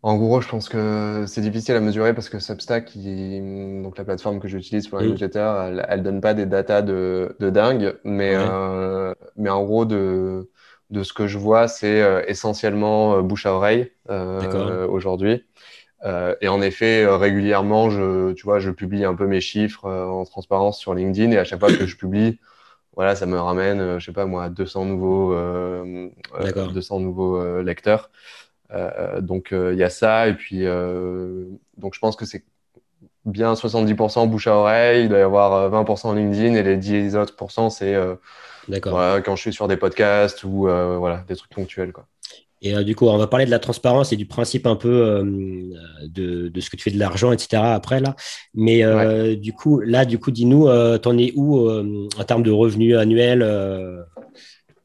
en 0.02 0.16
gros, 0.16 0.40
je 0.40 0.48
pense 0.48 0.68
que 0.68 1.24
c'est 1.26 1.40
difficile 1.40 1.74
à 1.74 1.80
mesurer 1.80 2.14
parce 2.14 2.28
que 2.28 2.38
Substack, 2.38 2.96
donc 2.96 3.98
la 3.98 4.04
plateforme 4.04 4.38
que 4.38 4.46
j'utilise 4.46 4.86
pour 4.86 5.00
les 5.00 5.08
newsletters, 5.08 5.82
elle, 5.88 5.98
ne 5.98 6.04
donne 6.04 6.20
pas 6.20 6.34
des 6.34 6.46
datas 6.46 6.82
de, 6.82 7.36
de 7.40 7.50
dingue, 7.50 7.96
mais, 8.04 8.34
euh, 8.36 9.12
mais 9.36 9.50
en 9.50 9.64
gros, 9.64 9.84
de, 9.84 10.50
de 10.90 11.02
ce 11.02 11.12
que 11.12 11.26
je 11.26 11.36
vois, 11.36 11.66
c'est 11.66 12.00
euh, 12.00 12.22
essentiellement 12.28 13.16
euh, 13.16 13.22
bouche 13.22 13.44
à 13.46 13.52
oreille 13.52 13.90
aujourd'hui. 14.88 15.44
et 16.40 16.48
en 16.48 16.62
effet, 16.62 17.04
régulièrement, 17.06 17.90
je, 17.90 18.32
tu 18.34 18.44
vois, 18.44 18.60
je 18.60 18.70
publie 18.70 19.04
un 19.04 19.16
peu 19.16 19.26
mes 19.26 19.40
chiffres 19.40 19.90
en 19.90 20.24
transparence 20.24 20.78
sur 20.78 20.94
LinkedIn 20.94 21.32
et 21.32 21.38
à 21.38 21.44
chaque 21.44 21.58
fois 21.58 21.72
que 21.72 21.86
je 21.86 21.96
publie, 21.96 22.38
voilà, 22.98 23.14
ça 23.14 23.24
me 23.26 23.38
ramène, 23.38 23.98
je 23.98 24.04
sais 24.04 24.12
pas 24.12 24.26
moi, 24.26 24.50
200 24.50 24.84
nouveaux, 24.84 25.32
200 26.74 27.00
nouveaux 27.00 27.62
lecteurs. 27.62 28.10
Euh, 28.72 29.20
donc 29.20 29.52
euh, 29.52 29.72
il 29.72 29.78
y 29.78 29.82
a 29.82 29.88
ça 29.88 30.28
et 30.28 30.34
puis 30.34 30.66
euh, 30.66 31.46
donc 31.78 31.94
je 31.94 32.00
pense 32.00 32.16
que 32.16 32.26
c'est 32.26 32.44
bien 33.24 33.54
70% 33.54 34.28
bouche 34.28 34.46
à 34.46 34.54
oreille, 34.54 35.04
il 35.04 35.08
doit 35.08 35.18
y 35.18 35.22
avoir 35.22 35.70
20% 35.70 36.14
LinkedIn 36.14 36.54
et 36.54 36.62
les 36.62 36.76
10 36.76 37.16
autres 37.16 37.34
c'est 37.70 37.94
quand 38.82 39.36
je 39.36 39.40
suis 39.40 39.52
sur 39.52 39.68
des 39.68 39.76
podcasts 39.76 40.44
ou 40.44 40.62
voilà, 40.62 41.24
des 41.28 41.36
trucs 41.36 41.50
ponctuels. 41.50 41.92
Quoi. 41.92 42.06
Et 42.60 42.84
du 42.84 42.96
coup, 42.96 43.06
on 43.06 43.16
va 43.16 43.26
parler 43.28 43.46
de 43.46 43.50
la 43.50 43.60
transparence 43.60 44.12
et 44.12 44.16
du 44.16 44.26
principe 44.26 44.66
un 44.66 44.76
peu 44.76 45.22
de, 46.02 46.48
de, 46.48 46.60
ce 46.60 46.70
que 46.70 46.76
tu 46.76 46.82
fais 46.82 46.90
de 46.90 46.98
l'argent, 46.98 47.30
etc. 47.30 47.62
après 47.62 48.00
là. 48.00 48.16
Mais 48.54 48.82
du 49.36 49.52
coup, 49.52 49.80
là, 49.80 50.04
du 50.04 50.18
coup, 50.18 50.30
dis-nous, 50.30 50.66
t'en 50.98 51.16
es 51.18 51.32
où 51.36 51.70
en 51.70 52.24
termes 52.24 52.42
de 52.42 52.50
revenus 52.50 52.96
annuels 52.96 53.42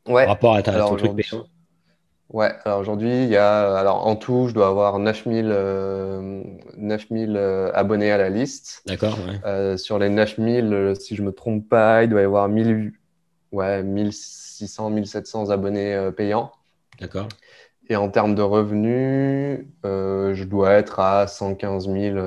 ouais. 0.07 0.25
par 0.25 0.27
rapport 0.27 0.55
à, 0.55 0.61
ta, 0.61 0.73
ton 0.73 0.95
truc 0.95 1.15
payant? 1.15 1.45
Ouais, 2.33 2.51
alors 2.65 2.79
aujourd'hui, 2.79 3.25
il 3.25 3.29
y 3.29 3.37
a, 3.37 3.77
alors 3.77 4.07
en 4.07 4.15
tout, 4.15 4.47
je 4.49 4.55
dois 4.55 4.67
avoir 4.67 4.97
9000, 4.97 5.49
euh, 5.51 6.41
9000 6.77 7.35
euh, 7.37 7.71
abonnés 7.75 8.11
à 8.11 8.17
la 8.17 8.29
liste. 8.29 8.81
D'accord. 8.87 9.19
Ouais. 9.27 9.39
Euh, 9.45 9.77
sur 9.77 9.99
les 9.99 10.09
9000, 10.09 10.73
euh, 10.73 10.95
si 10.95 11.15
je 11.15 11.21
me 11.21 11.31
trompe 11.31 11.69
pas, 11.69 12.03
il 12.03 12.09
doit 12.09 12.21
y 12.21 12.23
avoir 12.23 12.49
1000, 12.49 12.93
ouais, 13.51 13.83
1600, 13.83 14.89
1700 14.89 15.51
abonnés 15.51 15.93
euh, 15.93 16.09
payants. 16.09 16.51
D'accord. 16.99 17.27
Et 17.89 17.95
en 17.95 18.09
termes 18.09 18.35
de 18.35 18.41
revenus, 18.41 19.67
je 19.83 20.43
dois 20.45 20.71
être 20.73 20.99
à 20.99 21.27
115 21.27 21.87
000 21.87 22.17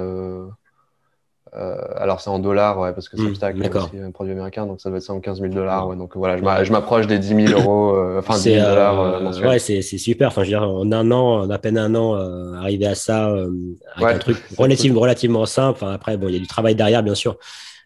Euh, 1.55 1.79
alors 1.97 2.21
c'est 2.21 2.31
en 2.31 2.39
dollars, 2.41 2.79
ouais, 2.81 2.93
parce 2.93 3.09
que 3.09 3.17
Hmm, 3.17 3.17
Substack 3.17 3.63
est 3.63 3.69
d'accord. 3.69 3.71
aussi 3.71 3.99
un 3.99 4.11
produit 4.11 4.33
américain, 4.33 4.67
donc 4.67 4.81
ça 4.81 4.89
doit 4.91 4.99
être 4.99 5.05
115 5.05 5.41
000 5.41 5.55
dollars. 5.55 5.89
Ouais, 5.89 5.97
donc 5.97 6.17
voilà, 6.17 6.37
je 6.37 6.43
m'a- 6.43 6.65
je 6.65 6.73
m'approche 6.73 7.07
des 7.07 7.19
10 7.19 7.35
000 7.35 7.53
euros, 7.53 7.95
euh, 7.97 8.19
enfin 8.19 8.39
10 8.41 8.43
C'est 8.43 8.53
000 8.53 8.65
dollars 8.65 9.01
euh, 9.01 9.21
euh, 9.41 9.41
ouais, 9.41 9.59
c'est 9.61 9.83
c'est 9.83 9.99
super. 9.99 10.29
Enfin, 10.29 10.43
je 10.43 10.51
veux 10.51 10.59
dire, 10.59 10.63
en 10.69 10.91
un 10.93 11.11
an, 11.13 11.43
en 11.43 11.51
à 11.51 11.59
peine 11.59 11.79
un 11.79 11.95
an, 11.95 12.17
euh, 12.17 12.55
arriver 12.55 12.87
à 12.87 12.95
ça 12.97 13.31
euh, 13.31 13.51
avec 13.95 14.11
Ouais, 14.11 14.13
un 14.13 14.19
truc 14.19 14.45
c'est 14.49 14.57
relative- 14.57 14.97
relativement 14.99 15.47
simple. 15.47 15.77
Enfin, 15.83 15.93
après, 15.93 16.17
bon, 16.17 16.29
il 16.29 16.35
y 16.35 16.37
a 16.37 16.41
du 16.41 16.47
travail 16.49 16.75
derrière, 16.75 17.03
bien 17.05 17.15
sûr, 17.15 17.39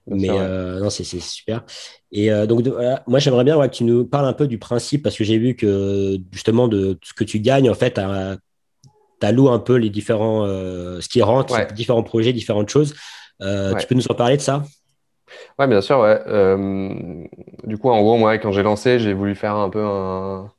mais 0.07 0.39
euh, 0.41 0.81
non, 0.81 0.91
c'est 0.91 1.05
c'est 1.05 1.21
super. 1.21 1.65
Et 2.13 2.33
euh, 2.33 2.47
donc, 2.47 2.63
de- 2.63 2.71
voilà, 2.71 3.03
moi, 3.07 3.19
j'aimerais 3.21 3.45
bien 3.45 3.57
ouais, 3.57 3.69
que 3.69 3.75
tu 3.75 3.85
nous 3.85 4.05
parles 4.05 4.27
un 4.27 4.33
peu 4.33 4.47
du 4.47 4.59
principe 4.59 5.03
parce 5.03 5.17
que 5.17 5.25
j'ai 5.25 5.39
vu 5.39 5.55
que 5.55 6.19
justement 6.33 6.69
de 6.69 6.99
ce 7.03 7.15
que 7.15 7.25
tu 7.25 7.41
gagnes, 7.41 7.71
en 7.71 7.75
fait, 7.75 8.01
tu 9.21 9.27
alloues 9.27 9.49
un 9.51 9.59
peu 9.59 9.77
les 9.77 9.91
différents, 9.91 10.45
euh, 10.45 11.01
ce 11.01 11.09
qui 11.09 11.23
rentre, 11.23 11.55
Ouais. 11.55 11.67
différents 11.75 12.03
projets, 12.03 12.33
différentes 12.33 12.69
choses. 12.71 12.95
Euh, 13.43 13.73
Ouais. 13.73 13.81
Tu 13.81 13.87
peux 13.87 13.95
nous 13.95 14.07
en 14.09 14.15
parler 14.15 14.37
de 14.37 14.43
ça? 14.43 14.65
Ouais, 15.59 15.67
bien 15.69 15.81
sûr, 15.81 16.01
ouais. 16.01 16.19
Du 17.65 17.79
coup, 17.79 17.91
en 17.91 18.01
gros, 18.01 18.17
moi, 18.17 18.39
quand 18.39 18.53
j'ai 18.53 18.63
lancé, 18.63 18.99
j'ai 18.99 19.13
voulu 19.13 19.35
faire 19.35 19.55
un 19.57 19.71
peu 19.71 19.83
un, 19.85 20.51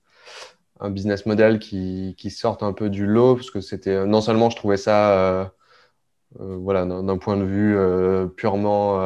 un 0.80 0.90
business 0.90 1.26
model 1.26 1.60
qui, 1.60 2.16
qui 2.18 2.32
sorte 2.32 2.64
un 2.64 2.74
peu 2.74 2.90
du 2.90 3.06
lot, 3.06 3.36
parce 3.36 3.52
que 3.52 3.62
c'était 3.62 4.06
non 4.06 4.22
seulement 4.22 4.50
je 4.50 4.56
trouvais 4.56 4.78
ça, 4.78 5.54
voilà, 6.40 6.86
d'un 6.86 7.18
point 7.18 7.38
de 7.38 7.44
vue 7.46 7.78
purement 8.36 9.00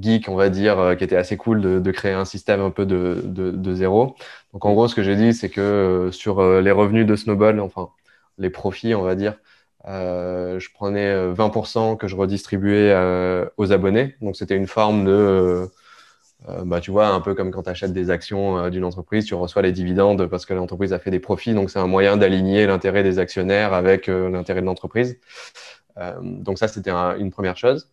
geek, 0.00 0.28
on 0.28 0.34
va 0.36 0.48
dire, 0.50 0.78
euh, 0.78 0.94
qui 0.94 1.04
était 1.04 1.16
assez 1.16 1.36
cool 1.36 1.60
de, 1.60 1.80
de 1.80 1.90
créer 1.90 2.12
un 2.12 2.24
système 2.24 2.60
un 2.60 2.70
peu 2.70 2.86
de, 2.86 3.20
de, 3.24 3.50
de 3.50 3.74
zéro. 3.74 4.16
Donc, 4.52 4.64
en 4.64 4.72
gros, 4.74 4.88
ce 4.88 4.94
que 4.94 5.02
j'ai 5.02 5.16
dit, 5.16 5.34
c'est 5.34 5.50
que 5.50 5.60
euh, 5.60 6.10
sur 6.12 6.40
euh, 6.40 6.60
les 6.60 6.70
revenus 6.70 7.06
de 7.06 7.16
Snowball, 7.16 7.60
enfin, 7.60 7.90
les 8.38 8.50
profits, 8.50 8.94
on 8.94 9.02
va 9.02 9.14
dire, 9.14 9.36
euh, 9.88 10.58
je 10.60 10.70
prenais 10.72 11.06
euh, 11.08 11.32
20% 11.32 11.96
que 11.96 12.06
je 12.08 12.16
redistribuais 12.16 12.90
euh, 12.92 13.46
aux 13.56 13.72
abonnés. 13.72 14.16
Donc, 14.20 14.36
c'était 14.36 14.56
une 14.56 14.66
forme 14.66 15.04
de, 15.04 15.68
euh, 16.48 16.64
bah, 16.64 16.80
tu 16.80 16.90
vois, 16.90 17.08
un 17.08 17.20
peu 17.20 17.34
comme 17.34 17.50
quand 17.50 17.64
tu 17.64 17.70
achètes 17.70 17.92
des 17.92 18.10
actions 18.10 18.68
d'une 18.70 18.84
entreprise, 18.84 19.26
tu 19.26 19.34
reçois 19.34 19.62
les 19.62 19.72
dividendes 19.72 20.26
parce 20.28 20.46
que 20.46 20.54
l'entreprise 20.54 20.92
a 20.92 20.98
fait 20.98 21.10
des 21.10 21.20
profits. 21.20 21.54
Donc, 21.54 21.70
c'est 21.70 21.78
un 21.80 21.86
moyen 21.88 22.16
d'aligner 22.16 22.66
l'intérêt 22.66 23.02
des 23.02 23.18
actionnaires 23.18 23.74
avec 23.74 24.06
l'intérêt 24.08 24.60
de 24.62 24.66
l'entreprise. 24.66 25.18
Donc, 26.22 26.58
ça, 26.58 26.68
c'était 26.68 26.90
un- 26.90 27.16
une 27.18 27.30
première 27.30 27.56
chose. 27.56 27.88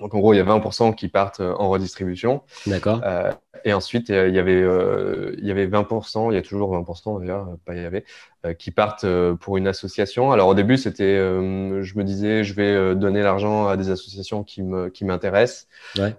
Donc, 0.00 0.14
en 0.14 0.18
gros, 0.18 0.32
il 0.34 0.38
y 0.38 0.40
a 0.40 0.44
20% 0.44 0.94
qui 0.94 1.08
partent 1.08 1.40
euh, 1.40 1.54
en 1.58 1.68
redistribution. 1.68 2.42
D'accord. 2.66 3.00
Euh, 3.04 3.32
et 3.64 3.72
ensuite, 3.72 4.10
euh, 4.10 4.28
il 4.28 4.34
y 4.34 4.38
avait, 4.38 4.60
euh, 4.62 5.34
il 5.38 5.46
y 5.46 5.50
avait 5.50 5.66
20%, 5.66 6.30
il 6.30 6.34
y 6.34 6.38
a 6.38 6.42
toujours 6.42 6.74
20% 6.74 7.20
d'ailleurs, 7.20 7.48
pas 7.64 7.74
il 7.74 7.82
y 7.82 7.84
avait, 7.84 8.04
euh, 8.46 8.54
qui 8.54 8.70
partent 8.70 9.06
pour 9.40 9.56
une 9.56 9.66
association. 9.66 10.32
Alors 10.32 10.48
au 10.48 10.54
début, 10.54 10.76
c'était, 10.76 11.16
je 11.16 11.98
me 11.98 12.04
disais, 12.04 12.44
je 12.44 12.54
vais 12.54 12.94
donner 12.94 13.22
l'argent 13.22 13.66
à 13.66 13.76
des 13.76 13.90
associations 13.90 14.44
qui 14.44 14.62
me, 14.62 14.88
qui 14.88 15.04
m'intéressent. 15.04 15.68
Ouais. 15.98 16.14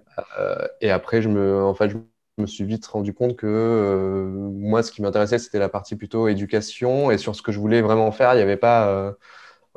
Et 0.81 0.91
après, 0.91 1.21
je 1.21 1.29
me, 1.29 1.63
en 1.63 1.73
fait, 1.73 1.89
je 1.89 1.97
me 2.37 2.47
suis 2.47 2.63
vite 2.63 2.85
rendu 2.87 3.13
compte 3.13 3.35
que 3.35 4.31
moi, 4.53 4.83
ce 4.83 4.91
qui 4.91 5.01
m'intéressait, 5.01 5.39
c'était 5.39 5.59
la 5.59 5.69
partie 5.69 5.95
plutôt 5.95 6.27
éducation. 6.27 7.11
Et 7.11 7.17
sur 7.17 7.35
ce 7.35 7.41
que 7.41 7.51
je 7.51 7.59
voulais 7.59 7.81
vraiment 7.81 8.11
faire, 8.11 8.33
il 8.33 8.37
n'y 8.37 8.43
avait 8.43 8.57
pas, 8.57 9.15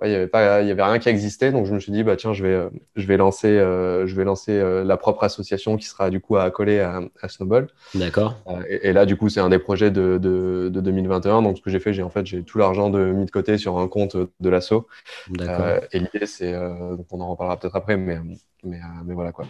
ouais, 0.01 0.09
il 0.11 0.13
y 0.13 0.15
avait 0.15 0.27
pas, 0.27 0.63
il 0.63 0.69
y 0.69 0.71
avait 0.71 0.83
rien 0.83 0.99
qui 0.99 1.09
existait. 1.09 1.53
Donc 1.53 1.67
je 1.67 1.75
me 1.75 1.81
suis 1.81 1.93
dit, 1.93 2.03
bah 2.03 2.17
tiens, 2.17 2.33
je 2.33 2.43
vais, 2.43 2.53
euh, 2.53 2.71
je 2.97 3.07
vais 3.07 3.17
lancer, 3.17 3.49
euh, 3.49 4.07
je 4.07 4.15
vais 4.15 4.25
lancer 4.25 4.53
euh, 4.53 4.85
la 4.85 4.97
propre 4.97 5.25
association 5.25 5.77
qui 5.77 5.87
sera 5.87 6.11
du 6.11 6.21
coup 6.21 6.37
à 6.37 6.45
accoler 6.45 6.81
à, 6.81 7.01
à 7.21 7.29
Snowball. 7.29 7.69
D'accord. 7.95 8.37
Euh, 8.49 8.63
et, 8.69 8.89
et 8.89 8.93
là, 8.93 9.07
du 9.07 9.17
coup, 9.17 9.29
c'est 9.29 9.41
un 9.41 9.49
des 9.49 9.59
projets 9.59 9.91
de, 9.91 10.19
de, 10.19 10.71
de 10.73 10.81
2021. 10.81 11.43
Donc, 11.43 11.59
ce 11.59 11.63
que 11.63 11.71
j'ai 11.71 11.81
fait, 11.81 11.93
j'ai 11.93 12.03
en 12.03 12.11
fait, 12.11 12.27
j'ai 12.27 12.43
tout 12.43 12.59
l'argent 12.59 12.91
de, 12.91 13.13
mis 13.13 13.27
de 13.27 13.31
côté 13.31 13.59
sur 13.59 13.79
un 13.79 13.89
compte 13.89 14.17
de 14.17 14.49
l'asso. 14.49 14.87
D'accord. 15.29 15.85
Et 15.93 15.99
l'idée, 15.99 16.27
c'est, 16.27 16.53
donc 16.53 17.07
on 17.11 17.21
en 17.21 17.31
reparlera 17.31 17.59
peut-être 17.59 17.77
après, 17.77 17.97
mais, 17.97 18.19
mais, 18.65 18.81
mais 19.05 19.15
voilà 19.15 19.33
quoi. 19.33 19.47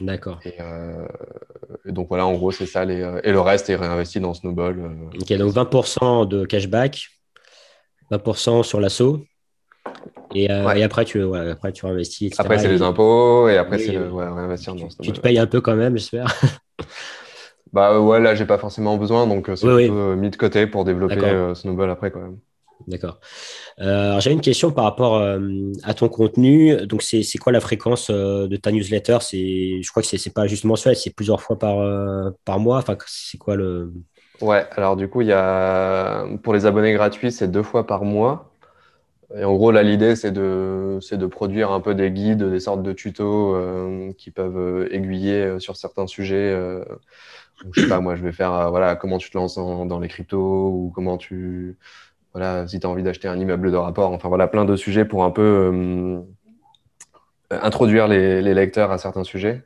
D'accord. 0.00 0.40
Et, 0.44 0.54
et 1.86 1.92
donc 1.92 2.08
voilà, 2.08 2.26
en 2.26 2.34
gros, 2.34 2.50
c'est 2.50 2.66
ça. 2.66 2.84
Les, 2.84 3.00
et 3.22 3.32
le 3.32 3.40
reste 3.40 3.70
est 3.70 3.76
réinvesti 3.76 4.20
dans 4.20 4.34
Snowball. 4.34 5.08
Ok, 5.20 5.32
donc 5.34 5.52
20% 5.52 6.26
de 6.26 6.44
cashback, 6.44 7.08
20% 8.10 8.62
sur 8.62 8.80
l'assaut. 8.80 9.24
Et, 10.34 10.50
euh, 10.50 10.66
Ouais. 10.66 10.80
et 10.80 10.82
après, 10.82 11.04
tu, 11.04 11.22
ouais, 11.22 11.50
après, 11.50 11.72
tu 11.72 11.86
investis, 11.86 12.28
etc. 12.28 12.42
Après, 12.44 12.58
c'est 12.58 12.68
les 12.68 12.82
impôts 12.82 13.48
et 13.48 13.56
après, 13.56 13.76
Oui, 13.76 13.84
c'est 13.86 13.92
le, 13.92 14.10
ouais, 14.10 14.24
réinvestir 14.28 14.74
tu, 14.74 14.82
dans 14.82 14.88
tu 15.02 15.12
te 15.12 15.20
payes 15.20 15.38
un 15.38 15.46
peu 15.46 15.60
quand 15.60 15.76
même, 15.76 15.96
j'espère. 15.96 16.26
Bah 17.72 17.92
euh, 17.92 18.00
ouais, 18.00 18.20
là, 18.20 18.34
j'ai 18.34 18.46
pas 18.46 18.58
forcément 18.58 18.96
besoin, 18.96 19.26
donc 19.26 19.48
euh, 19.48 19.56
c'est 19.56 19.66
Oui, 19.66 19.88
oui. 19.88 20.16
mis 20.16 20.30
de 20.30 20.36
côté 20.36 20.66
pour 20.66 20.84
développer 20.84 21.16
euh, 21.16 21.54
Snowball 21.54 21.90
après 21.90 22.10
quand 22.12 22.20
même. 22.20 22.38
D'accord. 22.86 23.18
Euh, 23.80 24.10
alors, 24.10 24.20
j'avais 24.20 24.34
une 24.34 24.42
question 24.42 24.70
par 24.70 24.84
rapport 24.84 25.22
à 25.84 25.94
ton 25.94 26.08
contenu. 26.08 26.76
Donc, 26.86 27.02
c'est 27.02 27.38
quoi 27.38 27.52
la 27.52 27.60
fréquence 27.60 28.10
de 28.10 28.56
ta 28.56 28.70
newsletter? 28.72 29.18
Je 29.32 29.90
crois 29.90 30.02
que 30.02 30.08
c'est 30.08 30.32
pas 30.34 30.46
juste 30.46 30.64
mensuel, 30.64 30.94
c'est 30.94 31.14
plusieurs 31.14 31.40
fois 31.40 31.58
par, 31.58 31.78
par 32.44 32.60
mois. 32.60 32.78
Enfin, 32.78 32.96
c'est 33.06 33.38
quoi 33.38 33.56
le? 33.56 33.92
Ouais, 34.40 34.66
alors 34.72 34.96
du 34.96 35.08
coup, 35.08 35.20
il 35.22 35.28
y 35.28 35.32
a 35.32 36.26
pour 36.42 36.52
les 36.54 36.66
abonnés 36.66 36.92
gratuits, 36.92 37.32
c'est 37.32 37.48
deux 37.48 37.62
fois 37.62 37.86
par 37.86 38.04
mois. 38.04 38.50
Et 39.36 39.44
en 39.44 39.54
gros, 39.54 39.70
là, 39.70 39.82
l'idée, 39.82 40.16
c'est 40.16 40.32
de, 40.32 40.98
c'est 41.00 41.16
de 41.16 41.26
produire 41.26 41.72
un 41.72 41.80
peu 41.80 41.94
des 41.94 42.10
guides, 42.10 42.42
des 42.42 42.60
sortes 42.60 42.82
de 42.82 42.92
tutos 42.92 43.54
euh, 43.54 44.12
qui 44.18 44.30
peuvent 44.30 44.56
euh, 44.56 44.94
aiguiller 44.94 45.42
euh, 45.42 45.58
sur 45.58 45.76
certains 45.76 46.06
sujets. 46.06 46.52
euh. 46.52 46.84
Je 47.72 47.82
sais 47.82 47.88
pas, 47.88 48.00
moi, 48.00 48.14
je 48.16 48.22
vais 48.22 48.32
faire 48.32 48.70
voilà, 48.70 48.96
comment 48.96 49.18
tu 49.18 49.30
te 49.30 49.38
lances 49.38 49.56
dans 49.56 50.00
les 50.00 50.08
cryptos 50.08 50.68
ou 50.68 50.92
comment 50.94 51.16
tu. 51.16 51.78
Voilà, 52.32 52.66
si 52.66 52.80
tu 52.80 52.86
as 52.86 52.90
envie 52.90 53.04
d'acheter 53.04 53.28
un 53.28 53.38
immeuble 53.38 53.70
de 53.70 53.76
rapport. 53.76 54.10
Enfin, 54.10 54.28
voilà, 54.28 54.48
plein 54.48 54.64
de 54.64 54.76
sujets 54.76 55.04
pour 55.04 55.24
un 55.24 55.30
peu 55.30 56.24
introduire 57.50 58.08
les, 58.08 58.42
lecteurs 58.42 58.90
à 58.90 58.98
certains 58.98 59.22
sujets 59.22 59.62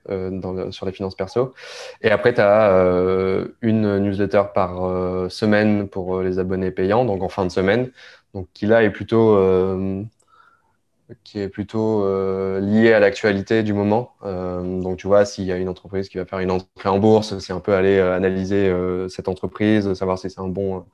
sur 0.70 0.84
les 0.84 0.92
finances 0.92 1.14
perso. 1.14 1.54
Et 2.02 2.10
après, 2.10 2.34
tu 2.34 2.42
as 2.42 3.48
une 3.62 3.98
newsletter 4.00 4.42
par 4.54 5.30
semaine 5.30 5.88
pour 5.88 6.20
les 6.20 6.38
abonnés 6.38 6.70
payants, 6.70 7.06
donc 7.06 7.22
en 7.22 7.30
fin 7.30 7.46
de 7.46 7.50
semaine, 7.50 7.90
donc 8.34 8.48
qui 8.52 8.66
là 8.66 8.82
est 8.82 8.90
plutôt, 8.90 9.36
euh, 9.36 10.02
qui 11.24 11.40
est 11.40 11.48
plutôt 11.48 12.04
euh, 12.04 12.60
lié 12.60 12.92
à 12.92 13.00
l'actualité 13.00 13.62
du 13.62 13.72
moment. 13.72 14.14
Euh, 14.24 14.80
donc 14.80 14.98
tu 14.98 15.06
vois, 15.06 15.24
s'il 15.24 15.44
y 15.44 15.52
a 15.52 15.56
une 15.56 15.68
entreprise 15.68 16.08
qui 16.08 16.18
va 16.18 16.26
faire 16.26 16.38
une 16.40 16.50
entrée 16.50 16.88
en 16.88 16.98
bourse, 16.98 17.38
c'est 17.38 17.52
un 17.52 17.60
peu 17.60 17.74
aller 17.74 17.98
analyser 18.00 18.72
cette 19.08 19.28
entreprise, 19.28 19.92
savoir 19.94 20.18
si 20.18 20.30
c'est 20.30 20.40
un 20.40 20.48
bon, 20.48 20.84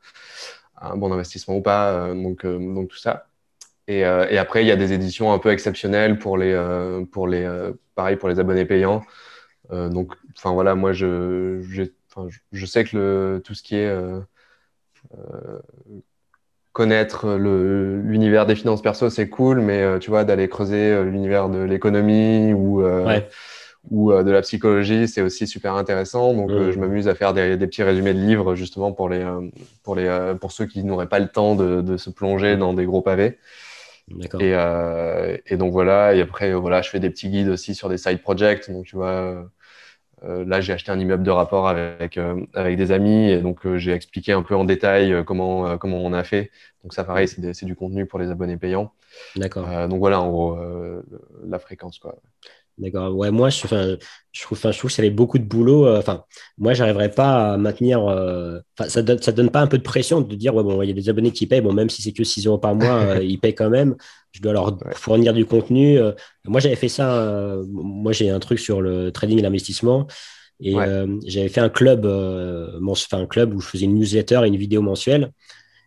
un 0.81 0.97
bon 0.97 1.13
investissement 1.13 1.57
ou 1.57 1.63
pas, 1.63 2.15
donc, 2.15 2.47
donc 2.47 2.89
tout 2.89 2.97
ça. 2.97 3.27
Et, 3.87 4.01
et 4.01 4.39
après, 4.39 4.65
il 4.65 4.69
y 4.69 4.73
a 4.73 4.77
des 4.77 4.93
éditions 4.93 5.33
un 5.33 5.39
peu 5.39 5.51
exceptionnelles 5.51 6.19
pour 6.19 6.39
les, 6.39 6.55
pour 7.13 7.29
les, 7.29 7.73
pareil 7.95 8.17
pour 8.17 8.29
les 8.29 8.39
abonnés 8.41 8.65
payants. 8.65 9.03
Donc, 9.71 10.13
enfin 10.37 10.53
voilà, 10.53 10.75
moi 10.75 10.93
je, 10.93 11.61
je, 12.53 12.67
sais 12.67 12.85
que 12.85 13.43
tout 13.45 13.55
ce 13.55 13.63
qui 13.63 13.77
est 13.77 13.93
connaître 16.75 17.29
le, 17.39 18.01
l'univers 18.03 18.47
des 18.47 18.57
finances 18.57 18.83
perso, 18.83 19.11
c'est 19.11 19.31
cool, 19.31 19.61
mais 19.63 19.83
euh, 19.83 20.01
tu 20.01 20.11
vois, 20.11 20.25
d'aller 20.25 20.49
creuser 20.51 20.93
euh, 20.93 21.05
l'univers 21.05 21.49
de 21.51 21.61
l'économie 21.61 22.53
ou, 22.55 22.83
euh, 22.83 23.07
Ouais. 23.07 23.29
ou 23.91 24.13
euh, 24.13 24.25
de 24.25 24.31
la 24.33 24.43
psychologie, 24.43 25.09
c'est 25.09 25.23
aussi 25.23 25.47
super 25.47 25.75
intéressant. 25.77 26.35
Donc, 26.35 26.51
euh, 26.51 26.69
Mhm. 26.69 26.73
je 26.73 26.81
m'amuse 26.81 27.09
à 27.09 27.15
faire 27.17 27.35
des, 27.35 27.57
des 27.57 27.67
petits 27.69 27.85
résumés 27.85 28.15
de 28.15 28.21
livres 28.21 28.57
justement 28.57 28.93
pour, 28.93 29.09
les, 29.11 29.21
euh, 29.23 29.51
pour, 29.85 29.97
les, 29.97 30.07
euh, 30.07 30.35
pour 30.35 30.53
ceux 30.53 30.67
qui 30.67 30.85
n'auraient 30.85 31.09
pas 31.09 31.21
le 31.21 31.29
temps 31.29 31.57
de, 31.57 31.83
de 31.83 31.97
se 31.97 32.11
plonger 32.11 32.57
dans 32.57 32.75
des 32.75 32.87
gros 32.87 33.03
pavés. 33.03 33.39
Et, 34.41 34.55
euh, 34.55 35.37
et 35.47 35.57
donc 35.57 35.73
voilà, 35.73 36.15
et 36.15 36.21
après, 36.21 36.53
euh, 36.53 36.57
voilà, 36.59 36.83
je 36.83 36.91
fais 36.91 37.01
des 37.01 37.11
petits 37.11 37.29
guides 37.31 37.49
aussi 37.49 37.75
sur 37.75 37.89
des 37.89 37.99
side 37.99 38.21
projects. 38.23 38.71
Donc, 38.71 38.85
tu 38.87 38.97
vois, 38.97 39.09
euh, 39.11 39.43
euh, 39.43 39.45
là, 40.45 40.61
j'ai 40.61 40.73
acheté 40.73 40.91
un 40.93 40.99
immeuble 40.99 41.23
de 41.25 41.31
rapport 41.31 41.69
avec, 41.69 42.17
euh, 42.19 42.45
avec 42.55 42.77
des 42.77 42.93
amis. 42.93 43.31
Et 43.31 43.41
donc, 43.41 43.67
euh, 43.67 43.79
j'ai 43.79 43.93
expliqué 43.93 44.33
un 44.33 44.43
peu 44.43 44.55
en 44.57 44.65
détail 44.65 45.13
euh, 45.13 45.25
comment, 45.25 45.67
euh, 45.69 45.77
comment 45.77 45.99
on 45.99 46.13
a 46.13 46.25
fait. 46.25 46.51
Donc, 46.83 46.95
ça, 46.95 47.05
pareil, 47.05 47.29
c'est 47.29 47.41
des- 47.41 47.55
c'est 47.55 47.67
du 47.67 47.77
contenu 47.77 48.07
pour 48.07 48.19
les 48.19 48.31
abonnés 48.31 48.57
payants. 48.57 48.93
D'accord. 49.37 49.67
Euh, 49.69 49.89
donc, 49.89 49.99
voilà, 50.01 50.21
en 50.21 50.31
gros, 50.31 50.57
euh, 50.59 51.03
la 51.47 51.59
fréquence, 51.59 51.99
quoi. 51.99 52.17
D'accord. 52.77 53.15
Ouais, 53.15 53.31
moi, 53.31 53.51
je, 53.51 53.59
trouve, 53.61 53.73
enfin, 53.73 53.97
je 54.33 54.43
trouve 54.79 54.91
que 54.91 54.95
ça 54.95 55.01
avait 55.03 55.11
beaucoup 55.11 55.39
de 55.39 55.45
boulot. 55.45 55.87
euh, 55.87 55.99
Enfin, 56.01 56.25
moi, 56.59 56.75
j'arriverais 56.75 57.11
pas 57.13 57.53
à 57.53 57.57
maintenir. 57.57 58.05
euh, 58.09 58.59
ça 58.89 59.01
donne, 59.03 59.23
ça 59.23 59.31
donne 59.31 59.51
pas 59.51 59.61
un 59.61 59.69
peu 59.69 59.79
de 59.79 59.83
pression 59.85 60.21
de 60.21 60.35
dire, 60.35 60.55
ouais, 60.57 60.65
bon, 60.65 60.83
il 60.83 60.89
y 60.89 60.91
a 60.91 60.95
des 60.95 61.09
abonnés 61.09 61.31
qui 61.31 61.47
payent. 61.47 61.61
Bon, 61.61 61.73
même 61.73 61.89
si 61.89 62.03
c'est 62.03 62.13
que 62.13 62.25
6 62.25 62.45
euros 62.47 62.59
par 62.59 62.75
mois, 62.75 62.97
euh, 63.01 63.23
ils 63.23 63.39
payent 63.39 63.55
quand 63.55 63.71
même. 63.71 63.95
Je 64.33 64.41
dois 64.43 64.53
leur 64.53 64.77
fournir 64.97 65.33
du 65.35 65.47
contenu. 65.47 65.99
euh. 65.99 66.11
Moi, 66.47 66.59
j'avais 66.61 66.75
fait 66.77 66.89
ça. 66.89 67.15
euh, 67.23 67.65
Moi, 67.69 68.11
j'ai 68.13 68.29
un 68.31 68.41
truc 68.41 68.59
sur 68.59 68.81
le 68.81 69.13
trading 69.13 69.39
et 69.39 69.43
l'investissement. 69.43 70.09
Et 70.61 70.75
Ouais. 70.75 70.87
euh, 70.89 71.07
j'avais 71.27 71.49
fait 71.49 71.61
un 71.61 71.69
club, 71.69 72.07
euh, 72.07 72.79
enfin, 72.89 73.19
un 73.21 73.27
club 73.27 73.55
où 73.55 73.61
je 73.61 73.69
faisais 73.69 73.85
une 73.85 73.95
newsletter 73.95 74.41
et 74.45 74.49
une 74.49 74.57
vidéo 74.57 74.83
mensuelle. 74.83 75.31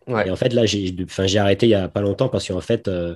Ouais. 0.07 0.27
Et 0.27 0.31
en 0.31 0.35
fait, 0.37 0.53
là, 0.53 0.65
j'ai 0.65 1.39
arrêté 1.39 1.65
il 1.67 1.69
n'y 1.69 1.75
a 1.75 1.89
pas 1.89 2.01
longtemps 2.01 2.29
parce 2.29 2.47
qu'en 2.47 2.61
fait, 2.61 2.87
euh, 2.87 3.15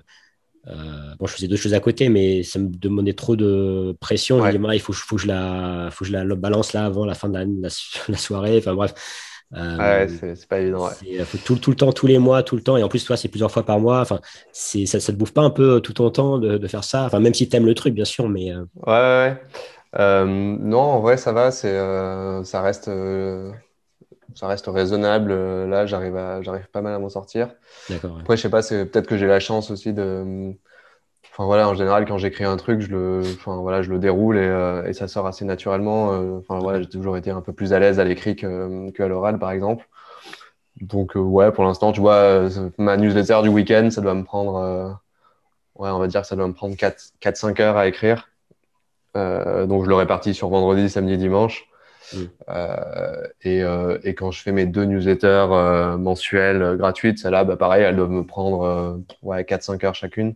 euh, 0.67 1.15
bon, 1.19 1.27
je 1.27 1.33
faisais 1.33 1.47
deux 1.47 1.55
choses 1.57 1.73
à 1.73 1.79
côté, 1.79 2.09
mais 2.09 2.43
ça 2.43 2.59
me 2.59 2.69
demandait 2.69 3.13
trop 3.13 3.35
de 3.35 3.95
pression. 3.99 4.41
Je 4.41 4.45
me 4.45 4.49
Ouais. 4.49 4.51
dis, 4.51 4.57
Ah, 4.67 4.75
il 4.75 4.79
faut, 4.81 4.93
faut 4.93 5.15
que 5.15 5.21
je 5.23 5.27
la, 5.27 5.89
faut 5.91 6.05
que 6.05 6.09
je 6.11 6.13
la 6.17 6.23
balance 6.35 6.73
là 6.73 6.85
avant 6.85 7.05
la 7.05 7.15
fin 7.15 7.29
de 7.29 7.33
la, 7.37 7.45
la, 7.45 7.69
la 8.09 8.17
soirée. 8.17 8.57
Enfin 8.59 8.75
bref. 8.75 8.93
ouais, 9.77 10.07
c'est 10.09 10.47
pas 10.47 10.59
évident. 10.59 10.87
Ouais. 10.87 10.93
Faut 11.25 11.37
tout, 11.37 11.57
tout, 11.57 11.71
le 11.71 11.75
temps, 11.77 11.91
tous 11.91 12.07
les 12.07 12.19
mois, 12.19 12.43
tout 12.43 12.55
le 12.55 12.63
temps. 12.63 12.77
Et 12.77 12.83
en 12.83 12.89
plus, 12.89 13.03
toi, 13.05 13.17
c'est 13.17 13.27
plusieurs 13.27 13.51
fois 13.51 13.65
par 13.65 13.79
mois. 13.79 14.01
Enfin, 14.01 14.19
ça, 14.53 14.99
ça 14.99 15.11
te 15.13 15.17
bouffe 15.17 15.33
pas 15.33 15.41
un 15.41 15.49
peu 15.49 15.81
tout 15.81 15.93
ton 15.93 16.09
temps 16.11 16.37
de, 16.37 16.57
de 16.57 16.67
faire 16.67 16.83
ça? 16.83 17.05
Enfin, 17.05 17.19
même 17.19 17.33
si 17.33 17.49
tu 17.49 17.55
aimes 17.55 17.65
le 17.65 17.73
truc, 17.75 17.93
bien 17.93 18.05
sûr, 18.05 18.29
mais. 18.29 18.51
Ouais, 18.75 18.93
ouais. 18.93 19.41
Euh, 19.99 20.25
non, 20.25 20.79
en 20.79 20.99
vrai, 21.01 21.17
ça 21.17 21.31
va. 21.33 21.51
C'est, 21.51 21.77
ça 22.45 22.61
reste 22.61 22.89
ça 24.35 24.47
reste 24.47 24.67
raisonnable. 24.67 25.33
Là, 25.65 25.85
j'arrive 25.85 26.15
à, 26.15 26.41
j'arrive 26.41 26.67
pas 26.69 26.81
mal 26.81 26.93
à 26.93 26.99
m'en 26.99 27.09
sortir. 27.09 27.49
Après, 28.19 28.37
je 28.37 28.41
sais 28.41 28.49
pas, 28.49 28.61
c'est 28.61 28.85
peut-être 28.85 29.07
que 29.07 29.17
j'ai 29.17 29.27
la 29.27 29.39
chance 29.39 29.71
aussi 29.71 29.93
de. 29.93 30.53
Enfin 31.33 31.45
voilà, 31.45 31.69
en 31.69 31.73
général, 31.73 32.05
quand 32.05 32.17
j'écris 32.17 32.43
un 32.43 32.57
truc, 32.57 32.81
je 32.81 32.89
le, 32.89 33.21
enfin 33.35 33.55
voilà, 33.57 33.81
je 33.81 33.89
le 33.89 33.99
déroule 33.99 34.37
et, 34.37 34.41
euh, 34.41 34.85
et 34.85 34.93
ça 34.93 35.07
sort 35.07 35.25
assez 35.27 35.45
naturellement. 35.45 36.11
Euh, 36.13 36.39
enfin 36.39 36.59
voilà, 36.59 36.81
j'ai 36.81 36.89
toujours 36.89 37.15
été 37.15 37.31
un 37.31 37.41
peu 37.41 37.53
plus 37.53 37.71
à 37.73 37.79
l'aise 37.79 37.99
à 37.99 38.03
l'écrit 38.03 38.35
que, 38.35 38.91
que 38.91 39.01
à 39.01 39.07
l'oral, 39.07 39.39
par 39.39 39.51
exemple. 39.51 39.87
Donc 40.81 41.15
euh, 41.15 41.19
ouais, 41.19 41.51
pour 41.51 41.63
l'instant, 41.63 41.93
tu 41.93 42.01
vois, 42.01 42.49
ma 42.77 42.97
newsletter 42.97 43.41
du 43.43 43.49
week-end, 43.49 43.89
ça 43.91 44.01
doit 44.01 44.13
me 44.13 44.23
prendre, 44.23 44.99
ouais, 45.75 45.89
on 45.89 45.99
va 45.99 46.07
dire 46.07 46.21
que 46.21 46.27
ça 46.27 46.35
doit 46.35 46.47
me 46.47 46.53
prendre 46.53 46.75
4-5 46.75 47.61
heures 47.61 47.77
à 47.77 47.87
écrire. 47.87 48.29
donc 49.15 49.83
je 49.85 49.89
le 49.89 49.95
répartis 49.95 50.33
sur 50.33 50.49
vendredi, 50.49 50.89
samedi, 50.89 51.17
dimanche. 51.17 51.70
Mm. 52.13 52.17
Euh, 52.49 53.27
et, 53.43 53.63
euh, 53.63 53.97
et, 54.03 54.13
quand 54.15 54.31
je 54.31 54.41
fais 54.41 54.51
mes 54.51 54.65
deux 54.65 54.85
newsletters 54.85 55.47
euh, 55.51 55.97
mensuelles 55.97 56.77
gratuites, 56.77 57.19
celles-là, 57.19 57.43
bah, 57.43 57.57
pareil, 57.57 57.83
elles 57.83 57.95
doivent 57.95 58.09
me 58.11 58.25
prendre 58.25 59.01
ouais, 59.21 59.43
4-5 59.43 59.85
heures 59.85 59.95
chacune. 59.95 60.35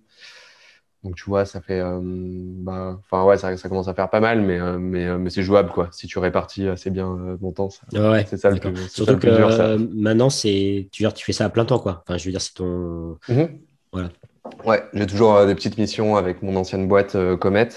Donc 1.04 1.16
tu 1.18 1.26
vois, 1.26 1.46
ça 1.46 1.62
fait, 1.62 1.84
bah, 2.02 2.98
enfin 3.00 3.24
ouais, 3.26 3.38
ça, 3.38 3.56
ça, 3.58 3.70
commence 3.70 3.88
à 3.88 3.94
faire 3.94 4.10
pas 4.10 4.20
mal, 4.20 4.42
mais 4.42 4.60
mais, 4.80 5.16
mais 5.20 5.30
c'est 5.30 5.44
jouable 5.44 5.70
quoi. 5.70 5.88
Si 5.92 6.08
tu 6.08 6.18
répartis 6.18 6.68
assez 6.68 6.90
bien 6.90 7.38
ton 7.40 7.52
temps, 7.52 7.70
c'est 7.70 8.38
ça 8.38 8.50
le 8.50 8.58
plus, 8.58 8.90
Surtout 8.90 9.18
que 9.20 9.28
dur, 9.28 9.54
ça. 9.54 9.76
maintenant 9.94 10.32
c'est, 10.32 10.88
tu, 10.92 11.06
tu 11.14 11.26
fais 11.26 11.32
ça 11.32 11.46
à 11.46 11.50
plein 11.50 11.64
temps 11.64 11.78
quoi. 11.78 12.04
Enfin, 12.08 12.18
je 12.18 12.26
veux 12.26 12.32
dire, 12.32 12.42
c'est 12.42 12.56
ton, 12.56 13.20
mm-hmm. 13.30 13.50
voilà. 13.92 14.10
Ouais, 14.64 14.84
j'ai 14.94 15.06
toujours 15.06 15.46
des 15.46 15.54
petites 15.54 15.78
missions 15.78 16.16
avec 16.16 16.42
mon 16.42 16.56
ancienne 16.56 16.88
boîte 16.88 17.16
Comet. 17.40 17.70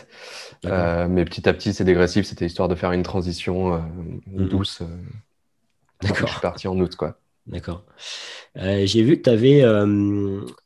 Euh, 0.67 1.07
mais 1.09 1.25
petit 1.25 1.49
à 1.49 1.53
petit, 1.53 1.73
c'est 1.73 1.85
dégressif. 1.85 2.27
C'était 2.27 2.47
histoire 2.47 2.69
de 2.69 2.75
faire 2.75 2.93
une 2.93 3.03
transition 3.03 3.75
euh, 3.75 3.79
mhm. 4.27 4.49
douce. 4.49 4.81
Euh, 4.83 4.87
D'accord. 6.03 6.29
Je 6.29 6.33
suis 6.33 6.41
parti 6.41 6.69
en 6.69 6.79
août, 6.79 6.95
quoi. 6.97 7.19
D'accord. 7.47 7.83
j'ai 8.55 9.03
vu 9.03 9.17
que 9.17 9.23
tu 9.23 9.31
avais, 9.31 9.65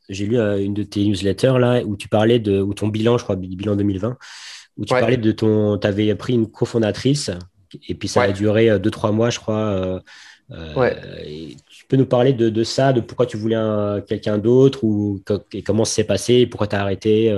j'ai 0.09 0.25
lu 0.25 0.37
une 0.37 0.73
de 0.73 0.83
tes 0.83 1.05
newsletters 1.05 1.57
là 1.57 1.81
où 1.81 1.95
tu 1.95 2.09
parlais 2.09 2.39
de, 2.39 2.61
ou 2.61 2.73
ton 2.73 2.89
bilan, 2.89 3.17
je 3.17 3.23
crois, 3.23 3.37
bilan 3.37 3.77
2020, 3.77 4.17
où 4.77 4.85
tu 4.85 4.93
parlais 4.93 5.15
de 5.15 5.31
ton, 5.31 5.77
tu 5.77 5.87
avais 5.87 6.13
pris 6.15 6.33
une 6.33 6.51
cofondatrice 6.51 7.31
et 7.87 7.95
puis 7.95 8.09
ça 8.09 8.23
a 8.23 8.31
duré 8.33 8.67
2-3 8.77 9.13
mois, 9.13 9.29
je 9.29 9.39
crois. 9.39 10.01
tu 10.49 11.85
peux 11.87 11.95
nous 11.95 12.05
parler 12.05 12.33
de, 12.33 12.49
de, 12.49 12.63
ça, 12.65 12.91
de 12.91 12.99
pourquoi 12.99 13.27
tu 13.27 13.37
voulais 13.37 13.55
quelqu'un 14.05 14.37
d'autre 14.37 14.83
ou 14.83 15.21
et 15.53 15.63
comment 15.63 15.85
ça 15.85 15.95
s'est 15.95 16.03
passé, 16.03 16.47
pourquoi 16.47 16.67
tu 16.67 16.75
as 16.75 16.81
arrêté 16.81 17.33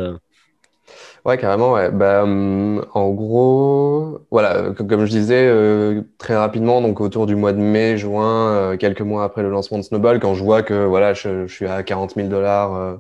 Ouais, 1.25 1.39
carrément, 1.39 1.73
ouais. 1.73 1.89
Bah, 1.89 2.21
hum, 2.23 2.85
en 2.93 3.09
gros, 3.09 4.19
voilà, 4.29 4.71
comme 4.77 5.05
je 5.05 5.09
disais 5.09 5.47
euh, 5.47 6.03
très 6.19 6.35
rapidement, 6.35 6.81
donc 6.81 7.01
autour 7.01 7.25
du 7.25 7.35
mois 7.35 7.51
de 7.51 7.57
mai, 7.57 7.97
juin, 7.97 8.49
euh, 8.49 8.77
quelques 8.77 9.01
mois 9.01 9.23
après 9.23 9.41
le 9.41 9.49
lancement 9.49 9.79
de 9.79 9.83
Snowball, 9.83 10.19
quand 10.19 10.35
je 10.35 10.43
vois 10.43 10.61
que 10.61 10.85
voilà, 10.85 11.15
je, 11.15 11.47
suis 11.47 11.65
à 11.65 11.81
40 11.81 12.13
000 12.13 12.27
dollars 12.27 12.75
euh, 12.75 12.95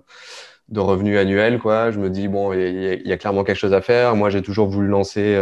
de 0.69 0.79
revenus 0.79 1.19
annuels, 1.19 1.59
quoi, 1.59 1.91
je 1.91 1.99
me 1.99 2.09
dis, 2.09 2.27
bon, 2.27 2.51
il 2.53 3.07
y, 3.07 3.13
a 3.13 3.17
clairement 3.17 3.43
quelque 3.43 3.57
chose 3.57 3.73
à 3.73 3.81
faire. 3.81 4.15
Moi, 4.15 4.31
j'ai 4.31 4.41
toujours 4.41 4.67
voulu 4.69 4.87
lancer 4.87 5.39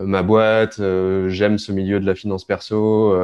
ma 0.00 0.22
boîte, 0.22 0.80
j'aime 1.28 1.58
ce 1.58 1.72
milieu 1.72 2.00
de 2.00 2.06
la 2.06 2.14
finance 2.14 2.44
perso, 2.44 3.14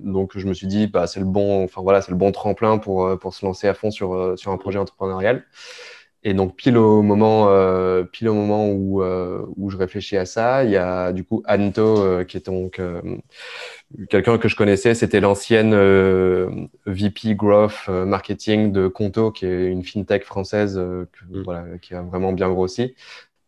donc 0.00 0.36
je 0.36 0.46
me 0.46 0.54
suis 0.54 0.66
dit, 0.66 0.86
bah, 0.86 1.06
c'est 1.06 1.20
le 1.20 1.26
bon, 1.26 1.64
enfin 1.64 1.82
voilà, 1.82 2.02
c'est 2.02 2.12
le 2.12 2.18
bon 2.18 2.32
tremplin 2.32 2.78
pour, 2.78 3.18
pour 3.18 3.34
se 3.34 3.44
lancer 3.46 3.68
à 3.68 3.74
fond 3.74 3.90
sur, 3.90 4.34
sur 4.38 4.52
un 4.52 4.58
projet 4.58 4.78
entrepreneurial. 4.78 5.44
Et 6.26 6.32
donc, 6.32 6.56
pile 6.56 6.78
au 6.78 7.02
moment, 7.02 7.48
euh, 7.50 8.02
pile 8.02 8.30
au 8.30 8.34
moment 8.34 8.68
où, 8.70 9.02
euh, 9.02 9.44
où 9.56 9.68
je 9.68 9.76
réfléchis 9.76 10.16
à 10.16 10.24
ça, 10.24 10.64
il 10.64 10.70
y 10.70 10.76
a 10.76 11.12
du 11.12 11.22
coup 11.22 11.42
Anto, 11.46 11.98
euh, 12.02 12.24
qui 12.24 12.38
est 12.38 12.46
donc 12.46 12.78
euh, 12.78 13.02
quelqu'un 14.08 14.38
que 14.38 14.48
je 14.48 14.56
connaissais. 14.56 14.94
C'était 14.94 15.20
l'ancienne 15.20 15.74
VP 16.86 17.34
Growth 17.34 17.88
Marketing 17.88 18.72
de 18.72 18.88
Conto, 18.88 19.30
qui 19.32 19.44
est 19.44 19.66
une 19.66 19.84
fintech 19.84 20.24
française 20.24 20.76
que, 20.76 21.24
mm. 21.28 21.42
voilà, 21.42 21.64
qui 21.82 21.94
a 21.94 22.00
vraiment 22.00 22.32
bien 22.32 22.48
grossi. 22.48 22.94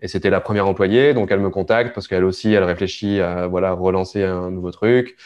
Et 0.02 0.08
c'était 0.08 0.28
la 0.28 0.42
première 0.42 0.68
employée, 0.68 1.14
donc 1.14 1.30
elle 1.30 1.40
me 1.40 1.48
contacte 1.48 1.94
parce 1.94 2.06
qu'elle 2.06 2.24
aussi, 2.24 2.52
elle 2.52 2.64
réfléchit 2.64 3.20
à 3.20 3.46
voilà 3.46 3.72
relancer 3.72 4.22
un 4.22 4.50
nouveau 4.50 4.70
truc. 4.70 5.16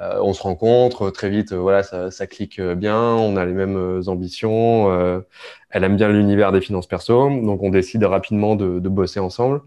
Euh, 0.00 0.18
on 0.22 0.32
se 0.32 0.42
rencontre 0.42 1.10
très 1.10 1.28
vite, 1.28 1.52
voilà, 1.52 1.82
ça, 1.82 2.10
ça, 2.10 2.26
clique 2.26 2.60
bien, 2.60 2.98
on 2.98 3.36
a 3.36 3.44
les 3.44 3.52
mêmes 3.52 4.02
ambitions. 4.06 4.90
Euh, 4.90 5.20
elle 5.68 5.84
aime 5.84 5.96
bien 5.96 6.08
l'univers 6.08 6.52
des 6.52 6.62
finances 6.62 6.86
perso, 6.86 7.28
donc 7.28 7.62
on 7.62 7.70
décide 7.70 8.04
rapidement 8.04 8.56
de, 8.56 8.78
de 8.78 8.88
bosser 8.88 9.20
ensemble, 9.20 9.60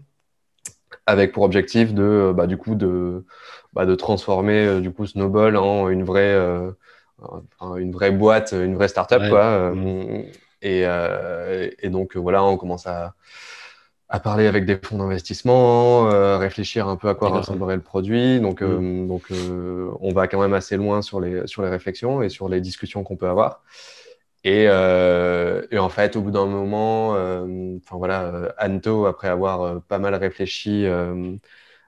avec 1.06 1.32
pour 1.32 1.44
objectif 1.44 1.94
de, 1.94 2.32
bah, 2.36 2.46
du 2.46 2.56
coup, 2.56 2.74
de, 2.74 3.24
bah, 3.74 3.86
de 3.86 3.94
transformer 3.94 4.66
euh, 4.66 4.80
du 4.80 4.90
coup 4.92 5.06
Snowball 5.06 5.56
en 5.56 5.88
une 5.88 6.02
vraie, 6.02 6.36
une 7.76 7.92
vraie 7.92 8.10
boîte, 8.10 8.52
une 8.52 8.74
vraie 8.74 8.88
startup, 8.88 9.22
quoi. 9.28 9.72
Et, 10.62 10.80
et, 10.80 11.90
donc 11.90 12.16
voilà, 12.16 12.42
on 12.42 12.56
commence 12.56 12.86
à 12.86 13.14
à 14.08 14.20
parler 14.20 14.46
avec 14.46 14.66
des 14.66 14.76
fonds 14.76 14.98
d'investissement, 14.98 16.10
euh, 16.10 16.36
réfléchir 16.36 16.88
un 16.88 16.96
peu 16.96 17.08
à 17.08 17.14
quoi 17.14 17.30
ressemblerait 17.30 17.76
le 17.76 17.82
produit. 17.82 18.40
Donc, 18.40 18.62
euh, 18.62 18.78
mm. 18.78 19.08
donc 19.08 19.22
euh, 19.30 19.90
on 20.00 20.12
va 20.12 20.28
quand 20.28 20.40
même 20.40 20.52
assez 20.52 20.76
loin 20.76 21.02
sur 21.02 21.20
les, 21.20 21.46
sur 21.46 21.62
les 21.62 21.70
réflexions 21.70 22.22
et 22.22 22.28
sur 22.28 22.48
les 22.48 22.60
discussions 22.60 23.02
qu'on 23.02 23.16
peut 23.16 23.28
avoir. 23.28 23.62
Et, 24.46 24.64
et, 24.64 25.78
en 25.78 25.88
fait, 25.88 26.16
au 26.16 26.20
bout 26.20 26.30
d'un 26.30 26.44
moment, 26.44 27.12
enfin 27.12 27.96
voilà, 27.96 28.54
Anto, 28.60 29.06
après 29.06 29.28
avoir 29.28 29.80
pas 29.84 29.98
mal 29.98 30.14
réfléchi 30.16 30.86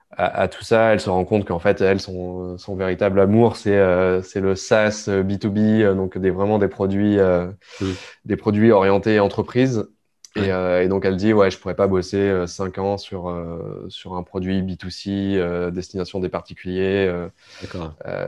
à, 0.09 0.47
tout 0.47 0.63
ça, 0.63 0.91
elle 0.93 0.99
se 0.99 1.11
rend 1.11 1.23
compte 1.23 1.45
qu'en 1.45 1.59
fait, 1.59 1.81
elle, 1.81 1.99
son, 2.01 2.57
son 2.57 2.75
véritable 2.75 3.19
amour, 3.19 3.57
c'est 3.57 3.79
c'est 4.23 4.41
le 4.41 4.55
SaaS 4.55 5.07
B2B, 5.07 5.93
donc 5.93 6.17
des, 6.17 6.31
vraiment 6.31 6.57
des 6.57 6.67
produits, 6.67 7.17
mm. 7.17 7.85
des 8.25 8.37
produits 8.37 8.71
orientés 8.71 9.19
entreprise. 9.19 9.87
Euh, 10.37 10.81
et, 10.81 10.87
donc 10.87 11.05
elle 11.05 11.15
dit 11.15 11.33
ouais 11.33 11.51
je 11.51 11.57
pourrais 11.57 11.75
pas 11.75 11.87
bosser 11.87 12.45
5 12.45 12.77
euh, 12.77 12.81
ans 12.81 12.97
sur 12.97 13.29
euh, 13.29 13.85
sur 13.89 14.15
un 14.15 14.23
produit 14.23 14.61
B2C 14.61 15.71
destination 15.71 16.19
des 16.19 16.29
particuliers. 16.29 17.11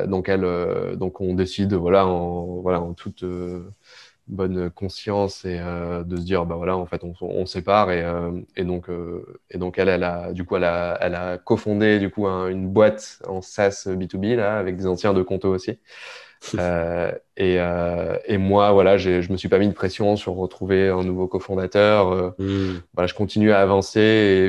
donc 0.07 0.29
elle 0.29 0.97
donc 0.97 1.21
on 1.21 1.33
décide 1.33 1.73
voilà 1.73 2.07
en 2.07 2.61
voilà 2.61 2.81
en 2.81 2.93
toute 2.93 3.23
bonne 4.27 4.69
conscience 4.69 5.45
et 5.45 5.57
de 5.57 6.15
se 6.15 6.21
dire 6.21 6.45
bah 6.45 6.55
voilà 6.55 6.77
en 6.77 6.85
fait 6.85 7.03
on, 7.03 7.13
on 7.21 7.45
sépare 7.45 7.91
et, 7.91 8.05
et 8.55 8.63
donc 8.63 8.87
et 9.49 9.57
donc 9.57 9.79
elle 9.79 9.89
elle 9.89 10.03
a 10.03 10.33
du 10.33 10.45
coup 10.45 10.55
elle 10.55 10.65
a 10.65 10.97
elle 11.01 11.15
a 11.15 11.37
cofondé 11.37 11.99
du 11.99 12.09
coup 12.09 12.27
une 12.27 12.67
boîte 12.67 13.21
en 13.27 13.41
SaaS 13.41 13.87
B2B 13.87 14.35
là 14.35 14.57
avec 14.57 14.77
des 14.77 14.87
anciens 14.87 15.13
de 15.13 15.21
Conto 15.23 15.49
aussi. 15.49 15.79
Euh, 16.57 17.11
et, 17.37 17.59
euh, 17.59 18.17
et, 18.25 18.37
moi, 18.37 18.71
voilà, 18.71 18.97
je 18.97 19.31
me 19.31 19.37
suis 19.37 19.49
pas 19.49 19.59
mis 19.59 19.67
de 19.67 19.73
pression 19.73 20.15
sur 20.15 20.33
retrouver 20.33 20.87
un 20.87 21.03
nouveau 21.03 21.27
cofondateur. 21.27 22.11
Euh, 22.11 22.29
hmm. 22.39 22.81
Voilà, 22.93 23.07
je 23.07 23.13
continue 23.13 23.51
à 23.51 23.59
avancer. 23.59 23.99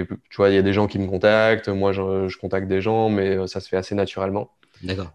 Et, 0.09 0.15
tu 0.31 0.37
vois, 0.37 0.51
il 0.51 0.55
y 0.55 0.59
a 0.59 0.63
des 0.63 0.73
gens 0.73 0.87
qui 0.87 0.99
me 0.99 1.07
contactent. 1.07 1.69
Moi, 1.69 1.93
je, 1.93 2.29
je 2.29 2.39
contacte 2.39 2.69
des 2.69 2.81
gens, 2.81 3.09
mais 3.09 3.47
ça 3.47 3.61
se 3.61 3.69
fait 3.69 3.77
assez 3.77 3.95
naturellement. 3.95 4.51
D'accord. 4.83 5.13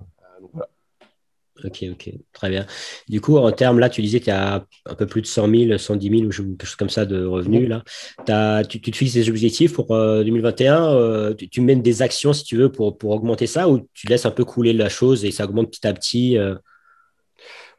Ok, 1.65 1.85
ok, 1.91 2.09
très 2.33 2.49
bien. 2.49 2.65
Du 3.09 3.21
coup, 3.21 3.37
en 3.37 3.51
termes, 3.51 3.79
là, 3.79 3.89
tu 3.89 4.01
disais 4.01 4.19
qu'il 4.19 4.33
y 4.33 4.35
a 4.35 4.65
un 4.85 4.95
peu 4.95 5.05
plus 5.05 5.21
de 5.21 5.27
100 5.27 5.49
000, 5.49 5.77
110 5.77 6.09
000 6.09 6.21
ou 6.23 6.29
quelque 6.29 6.65
chose 6.65 6.75
comme 6.75 6.89
ça 6.89 7.05
de 7.05 7.25
revenus. 7.25 7.67
Là. 7.67 7.83
As, 8.27 8.63
tu, 8.65 8.81
tu, 8.81 8.91
te 8.91 8.97
fixes 8.97 9.13
des 9.13 9.29
objectifs 9.29 9.73
pour 9.73 9.87
2021 9.87 11.33
tu, 11.37 11.49
tu, 11.49 11.61
mènes 11.61 11.81
des 11.81 12.01
actions, 12.01 12.33
si 12.33 12.43
tu 12.43 12.57
veux, 12.57 12.71
pour, 12.71 12.97
pour 12.97 13.11
augmenter 13.11 13.47
ça 13.47 13.69
ou 13.69 13.87
tu 13.93 14.07
laisses 14.07 14.25
un 14.25 14.31
peu 14.31 14.45
couler 14.45 14.73
la 14.73 14.89
chose 14.89 15.25
et 15.25 15.31
ça 15.31 15.45
augmente 15.45 15.71
petit 15.71 15.87
à 15.87 15.93
petit 15.93 16.37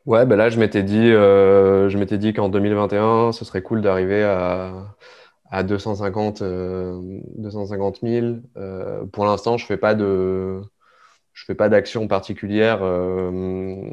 Ouais, 0.07 0.25
ben 0.25 0.37
là, 0.37 0.51
je 0.51 0.61
m'étais 0.61 0.85
dit, 0.85 1.11
euh, 1.11 1.88
je 1.88 1.99
m'étais 1.99 2.16
dit 2.16 2.33
qu'en 2.33 2.49
2021, 2.49 3.33
ce 3.33 3.44
serait 3.44 3.62
cool 3.62 3.83
d'arriver 3.83 4.22
à, 4.22 4.94
à 5.51 5.64
250, 5.64 6.42
250 6.44 7.99
000. 8.03 8.27
Euh, 8.57 9.05
pour 9.07 9.25
l'instant, 9.25 9.57
je 9.57 9.66
fais 9.66 9.77
pas 9.77 9.96
de, 9.96 10.62
je 11.37 11.44
fais 11.44 11.55
pas 11.55 11.68
d'action 11.68 12.09
particulière 12.09 12.81
euh, 12.83 13.90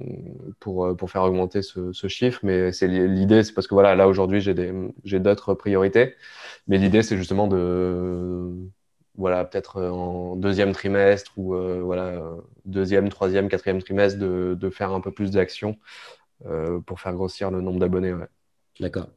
pour, 0.61 0.95
pour 0.95 1.11
faire 1.11 1.23
augmenter 1.23 1.61
ce, 1.61 1.91
ce 1.91 2.07
chiffre, 2.07 2.39
mais 2.41 2.71
c'est 2.71 2.87
l'idée, 2.87 3.43
c'est 3.43 3.53
parce 3.53 3.67
que 3.67 3.73
voilà, 3.73 3.95
là 3.95 4.07
aujourd'hui, 4.07 4.39
j'ai 4.41 5.19
d'autres 5.19 5.53
priorités, 5.53 6.15
mais 6.67 6.77
l'idée, 6.77 7.03
c'est 7.03 7.17
justement 7.17 7.47
de 7.47 8.49
voilà, 9.15 9.45
peut-être 9.45 9.77
euh, 9.77 9.89
en 9.89 10.35
deuxième 10.35 10.71
trimestre 10.71 11.31
ou 11.37 11.53
euh, 11.53 11.81
voilà, 11.83 12.23
deuxième, 12.65 13.09
troisième, 13.09 13.47
quatrième 13.47 13.81
trimestre 13.81 14.19
de, 14.19 14.57
de 14.59 14.69
faire 14.69 14.91
un 14.91 15.01
peu 15.01 15.11
plus 15.11 15.31
d'actions 15.31 15.77
euh, 16.45 16.79
pour 16.79 16.99
faire 16.99 17.13
grossir 17.13 17.51
le 17.51 17.61
nombre 17.61 17.79
d'abonnés. 17.79 18.13
Ouais. 18.13 18.27
D'accord. 18.79 19.07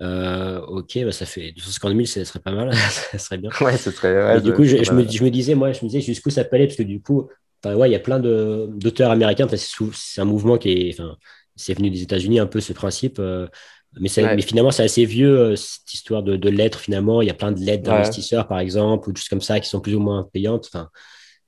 ok, 0.00 1.04
bah 1.04 1.12
ça 1.12 1.24
fait 1.24 1.52
250 1.52 1.92
000, 1.92 2.04
ça 2.06 2.24
serait 2.24 2.40
pas 2.40 2.50
mal, 2.50 2.74
ça 3.12 3.18
serait 3.18 3.38
bien. 3.38 3.50
Ouais, 3.60 3.76
ce 3.76 3.92
serait. 3.92 4.40
du 4.40 4.52
coup, 4.54 4.64
je, 4.64 4.76
me, 4.92 5.08
je, 5.08 5.22
me, 5.22 5.30
disais, 5.30 5.54
moi, 5.54 5.70
je 5.70 5.84
me 5.84 5.88
disais 5.88 6.00
jusqu'où 6.00 6.30
ça 6.30 6.42
peut 6.42 6.56
aller, 6.56 6.66
parce 6.66 6.78
que 6.78 6.82
du 6.82 7.00
coup, 7.00 7.28
ouais, 7.64 7.88
il 7.88 7.92
y 7.92 7.96
a 7.96 8.00
plein 8.00 8.18
d'auteurs 8.18 9.10
américains. 9.10 9.46
C'est 9.92 10.20
un 10.20 10.24
mouvement 10.24 10.58
qui 10.58 10.70
est, 10.70 11.00
enfin, 11.00 11.16
c'est 11.56 11.74
venu 11.74 11.90
des 11.90 12.02
États-Unis 12.02 12.38
un 12.38 12.46
peu 12.46 12.60
ce 12.60 12.72
principe. 12.72 13.18
mais, 13.18 14.08
mais, 14.16 14.42
finalement, 14.42 14.70
c'est 14.70 14.84
assez 14.84 15.04
vieux 15.04 15.56
cette 15.56 15.92
histoire 15.94 16.22
de, 16.22 16.36
de, 16.36 16.48
lettres. 16.48 16.80
Finalement, 16.80 17.22
il 17.22 17.28
y 17.28 17.30
a 17.30 17.34
plein 17.34 17.52
de 17.52 17.60
lettres 17.60 17.84
d'investisseurs, 17.84 18.48
par 18.48 18.58
exemple, 18.58 19.08
ou 19.08 19.16
choses 19.16 19.28
comme 19.28 19.40
ça 19.40 19.60
qui 19.60 19.68
sont 19.68 19.80
plus 19.80 19.94
ou 19.94 20.00
moins 20.00 20.28
payantes. 20.32 20.68
Enfin, 20.72 20.88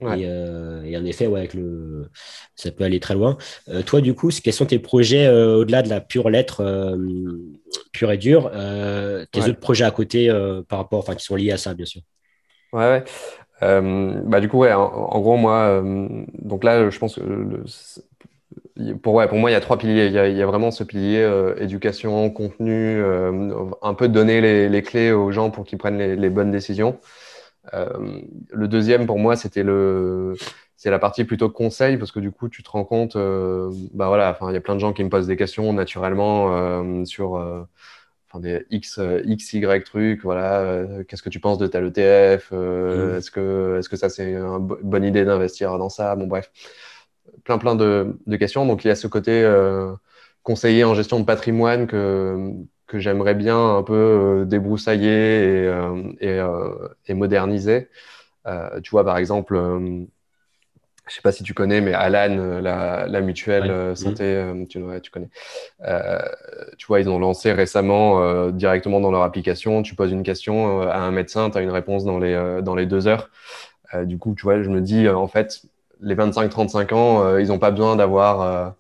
euh, 0.03 0.83
et, 0.83 0.97
en 0.97 1.05
effet, 1.05 1.27
ouais, 1.27 1.41
avec 1.41 1.55
le... 1.55 2.11
ça 2.57 2.71
peut 2.71 2.85
aller 2.85 3.01
très 3.01 3.15
loin. 3.15 3.37
Euh, 3.69 3.83
toi, 3.83 4.01
du 4.01 4.15
coup, 4.15 4.31
quels 4.43 4.53
sont 4.53 4.67
tes 4.67 4.79
projets 4.79 5.27
euh, 5.27 5.57
au-delà 5.57 5.83
de 5.83 5.89
la 5.89 6.01
pure 6.01 6.31
lettre 6.31 6.97
pure 7.93 8.13
et 8.13 8.19
dure 8.19 8.51
Tes 8.51 9.41
autres 9.41 9.61
projets 9.61 9.85
à 9.85 9.91
côté 9.91 10.29
par 10.69 10.79
rapport, 10.79 10.99
enfin, 10.99 11.15
qui 11.15 11.25
sont 11.25 11.37
liés 11.37 11.53
à 11.53 11.59
ça, 11.59 11.75
bien 11.75 11.87
sûr? 11.87 12.03
Ouais, 12.73 12.89
ouais. 12.91 13.05
Bah, 13.65 14.41
du 14.41 14.49
coup, 14.49 14.65
en, 14.65 15.21
gros, 15.21 15.37
moi, 15.37 15.83
donc 16.39 16.65
là, 16.65 16.91
je 16.91 16.99
pense 16.99 17.17
que 17.17 17.23
pour, 19.03 19.15
ouais, 19.15 19.29
pour 19.29 19.39
moi, 19.39 19.51
il 19.51 19.53
y 19.53 19.57
a 19.57 19.61
trois 19.61 19.79
piliers. 19.79 20.07
Il 20.07 20.37
y 20.37 20.43
a, 20.43 20.47
vraiment 20.47 20.71
ce 20.71 20.85
pilier 20.85 21.29
éducation, 21.59 22.31
contenu, 22.31 23.03
un 23.83 23.95
peu 23.95 24.09
donner 24.09 24.69
les, 24.69 24.83
clés 24.83 25.13
aux 25.13 25.31
gens 25.31 25.51
pour 25.51 25.65
qu'ils 25.65 25.79
prennent 25.79 25.99
les, 25.99 26.31
bonnes 26.31 26.51
décisions. 26.51 26.99
Euh, 27.73 28.21
le 28.51 28.69
deuxième, 28.69 29.07
pour 29.07 29.19
moi, 29.19 29.37
c'était 29.37 29.63
le, 29.63 30.35
c'est 30.77 30.91
la 30.91 30.99
partie 30.99 31.25
plutôt 31.25 31.49
conseil 31.49 31.97
parce 31.97 32.13
que 32.13 32.21
du 32.21 32.31
coup, 32.31 32.49
tu 32.49 32.63
te 32.63 32.71
rends 32.71 32.85
compte, 32.85 33.17
euh, 33.17 33.71
bah 33.95 34.09
voilà, 34.09 34.31
enfin, 34.31 34.51
il 34.51 34.55
y 34.55 34.57
a 34.57 34.61
plein 34.61 34.75
de 34.75 34.81
gens 34.81 34.93
qui 34.93 35.03
me 35.05 35.09
posent 35.09 35.27
des 35.27 35.37
questions 35.37 35.73
naturellement 35.73 36.55
euh, 36.57 37.05
sur 37.05 37.37
des 38.41 38.67
X, 38.71 39.01
X, 39.25 39.53
Y 39.53 39.85
trucs, 39.85 40.23
voilà, 40.23 40.77
qu'est-ce 41.09 41.23
que 41.23 41.29
tu 41.29 41.41
penses 41.41 41.59
de 41.59 41.67
tel 41.67 41.87
ETF 41.87 42.53
mmh. 42.53 43.17
Est-ce 43.17 43.31
que, 43.31 43.77
est-ce 43.79 43.89
que 43.89 43.97
ça 43.97 44.09
c'est 44.09 44.33
une 44.33 44.59
bonne 44.59 45.05
idée 45.05 45.25
d'investir 45.25 45.79
dans 45.79 45.89
ça? 45.89 46.17
Bon, 46.17 46.27
bref, 46.27 46.51
plein, 47.45 47.59
plein 47.59 47.75
de, 47.75 48.19
de, 48.27 48.37
questions. 48.37 48.67
Donc, 48.67 48.85
il 48.85 48.89
y 48.89 48.91
a 48.91 48.97
ce 48.97 49.07
côté 49.07 49.45
conseiller 50.45 50.85
en 50.85 50.95
gestion 50.95 51.19
de 51.19 51.25
patrimoine 51.25 51.87
que, 51.89 52.53
que 52.87 53.01
j'aimerais 53.01 53.35
bien 53.35 53.77
un 53.77 53.83
peu 53.83 53.95
euh, 53.95 54.45
débroussailler 54.45 55.09
et, 55.09 55.67
euh, 55.67 56.13
euh, 56.23 56.89
et, 57.07 57.15
moderniser. 57.15 57.89
tu 58.83 58.91
vois, 58.91 59.05
par 59.05 59.19
exemple, 59.19 59.59
je 61.09 61.15
sais 61.15 61.23
pas 61.23 61.33
si 61.33 61.43
tu 61.43 61.55
connais, 61.55 61.81
mais 61.81 61.93
Alan, 61.93 62.61
la, 62.63 63.07
la 63.07 63.21
mutuelle 63.21 63.97
santé, 63.97 64.43
tu, 64.69 64.83
tu, 65.03 65.11
connais. 65.11 65.29
tu 66.79 66.87
vois, 66.87 67.01
ils 67.01 67.09
ont 67.09 67.19
lancé 67.19 67.53
récemment 67.53 68.51
directement 68.51 69.01
dans 69.01 69.11
leur 69.11 69.23
application. 69.23 69.83
Tu 69.83 69.95
poses 69.95 70.13
une 70.13 70.23
question 70.23 70.81
à 70.81 70.99
un 70.99 71.11
médecin, 71.11 71.51
tu 71.51 71.59
as 71.59 71.61
une 71.61 71.71
réponse 71.71 72.05
dans 72.05 72.19
les, 72.19 72.61
dans 72.63 72.75
les 72.75 72.87
deux 72.87 73.07
heures. 73.07 73.31
du 74.05 74.19
coup, 74.19 74.35
tu 74.35 74.43
vois, 74.43 74.63
je 74.63 74.71
me 74.71 74.81
dis, 74.81 75.09
en 75.09 75.29
fait, 75.29 75.63
les 76.01 76.15
25-35 76.15 76.95
ans, 76.95 77.37
ils 77.37 77.49
n'ont 77.49 77.59
pas 77.59 77.71
besoin 77.71 77.97
d'avoir 77.97 78.75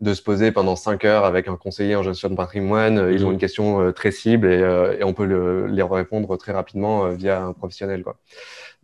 de 0.00 0.14
se 0.14 0.22
poser 0.22 0.50
pendant 0.50 0.76
cinq 0.76 1.04
heures 1.04 1.24
avec 1.24 1.46
un 1.48 1.56
conseiller 1.56 1.94
en 1.94 2.02
gestion 2.02 2.30
de 2.30 2.34
patrimoine. 2.34 3.10
Ils 3.12 3.24
ont 3.24 3.28
mhm. 3.28 3.34
une 3.34 3.38
question 3.38 3.80
euh, 3.80 3.92
très 3.92 4.10
cible 4.10 4.50
et, 4.50 4.62
euh, 4.62 4.96
et 4.98 5.04
on 5.04 5.12
peut 5.12 5.26
le, 5.26 5.66
les 5.66 5.82
répondre 5.82 6.36
très 6.36 6.52
rapidement 6.52 7.04
euh, 7.04 7.10
via 7.12 7.42
un 7.42 7.52
professionnel. 7.52 8.02
Quoi. 8.02 8.16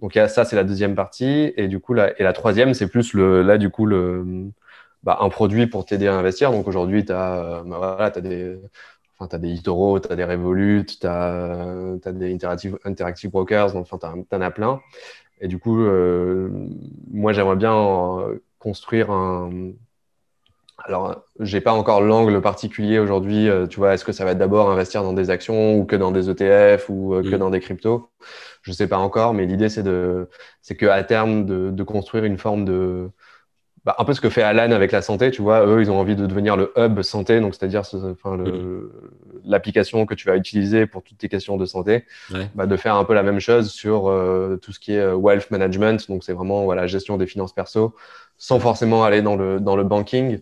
Donc 0.00 0.14
ça, 0.14 0.44
c'est 0.44 0.56
la 0.56 0.64
deuxième 0.64 0.94
partie. 0.94 1.52
Et 1.56 1.68
du 1.68 1.80
coup, 1.80 1.94
la, 1.94 2.18
et 2.20 2.22
la 2.22 2.32
troisième, 2.32 2.74
c'est 2.74 2.88
plus 2.88 3.12
le, 3.14 3.42
là, 3.42 3.58
du 3.58 3.70
coup, 3.70 3.86
le, 3.86 4.50
bah, 5.02 5.18
un 5.20 5.28
produit 5.28 5.66
pour 5.66 5.84
t'aider 5.86 6.06
à 6.08 6.14
investir. 6.16 6.52
Donc 6.52 6.68
aujourd'hui, 6.68 7.04
tu 7.04 7.12
as, 7.12 7.62
bah, 7.66 7.78
voilà, 7.78 8.04
as 8.14 8.20
des... 8.20 8.58
Enfin, 9.18 9.28
tu 9.28 9.36
as 9.36 9.38
des 9.38 9.54
eToro, 9.54 9.98
tu 9.98 10.12
as 10.12 10.16
des 10.16 10.24
Revolut, 10.24 10.84
tu 10.84 11.06
as, 11.06 11.96
des 12.12 12.34
interactive, 12.34 12.78
interactive 12.84 13.30
Brokers, 13.30 13.74
enfin, 13.76 13.98
tu 13.98 14.36
en 14.36 14.40
as 14.42 14.50
plein. 14.50 14.80
Et 15.40 15.48
du 15.48 15.58
coup, 15.58 15.76
moi, 17.10 17.32
j'aimerais 17.32 17.56
bien 17.56 18.18
construire 18.58 19.10
un, 19.10 19.50
alors, 20.86 21.24
j'ai 21.40 21.60
pas 21.60 21.72
encore 21.72 22.00
l'angle 22.00 22.40
particulier 22.40 23.00
aujourd'hui. 23.00 23.48
Euh, 23.48 23.66
tu 23.66 23.78
vois, 23.78 23.94
est-ce 23.94 24.04
que 24.04 24.12
ça 24.12 24.24
va 24.24 24.30
être 24.30 24.38
d'abord 24.38 24.70
investir 24.70 25.02
dans 25.02 25.12
des 25.12 25.30
actions 25.30 25.76
ou 25.76 25.84
que 25.84 25.96
dans 25.96 26.12
des 26.12 26.30
ETF 26.30 26.88
ou 26.88 27.14
euh, 27.14 27.22
que 27.22 27.34
mm. 27.34 27.38
dans 27.38 27.50
des 27.50 27.58
cryptos? 27.58 28.08
Je 28.62 28.70
sais 28.70 28.86
pas 28.86 28.98
encore, 28.98 29.34
mais 29.34 29.46
l'idée 29.46 29.68
c'est 29.68 29.82
de, 29.82 30.28
c'est 30.62 30.76
que 30.76 30.86
à 30.86 31.02
terme 31.02 31.44
de, 31.44 31.70
de, 31.70 31.82
construire 31.82 32.24
une 32.24 32.38
forme 32.38 32.64
de, 32.64 33.10
bah, 33.84 33.96
un 33.98 34.04
peu 34.04 34.12
ce 34.12 34.20
que 34.20 34.30
fait 34.30 34.42
Alan 34.42 34.70
avec 34.70 34.92
la 34.92 35.02
santé. 35.02 35.32
Tu 35.32 35.42
vois, 35.42 35.66
eux, 35.66 35.80
ils 35.80 35.90
ont 35.90 35.98
envie 35.98 36.14
de 36.14 36.24
devenir 36.24 36.56
le 36.56 36.72
hub 36.76 37.02
santé, 37.02 37.40
donc 37.40 37.56
c'est-à-dire, 37.56 37.82
enfin, 37.92 38.36
mm. 38.36 38.90
l'application 39.44 40.06
que 40.06 40.14
tu 40.14 40.28
vas 40.28 40.36
utiliser 40.36 40.86
pour 40.86 41.02
toutes 41.02 41.18
tes 41.18 41.28
questions 41.28 41.56
de 41.56 41.66
santé, 41.66 42.04
bah, 42.54 42.66
de 42.66 42.76
faire 42.76 42.94
un 42.94 43.04
peu 43.04 43.14
la 43.14 43.24
même 43.24 43.40
chose 43.40 43.72
sur 43.72 44.08
euh, 44.08 44.56
tout 44.62 44.72
ce 44.72 44.78
qui 44.78 44.92
est 44.92 45.12
wealth 45.12 45.50
management. 45.50 46.08
Donc, 46.08 46.22
c'est 46.22 46.32
vraiment 46.32 46.64
voilà 46.64 46.86
gestion 46.86 47.16
des 47.16 47.26
finances 47.26 47.52
perso, 47.52 47.96
sans 48.36 48.60
forcément 48.60 49.02
aller 49.02 49.22
dans 49.22 49.34
le 49.34 49.58
dans 49.58 49.74
le 49.74 49.82
banking. 49.82 50.40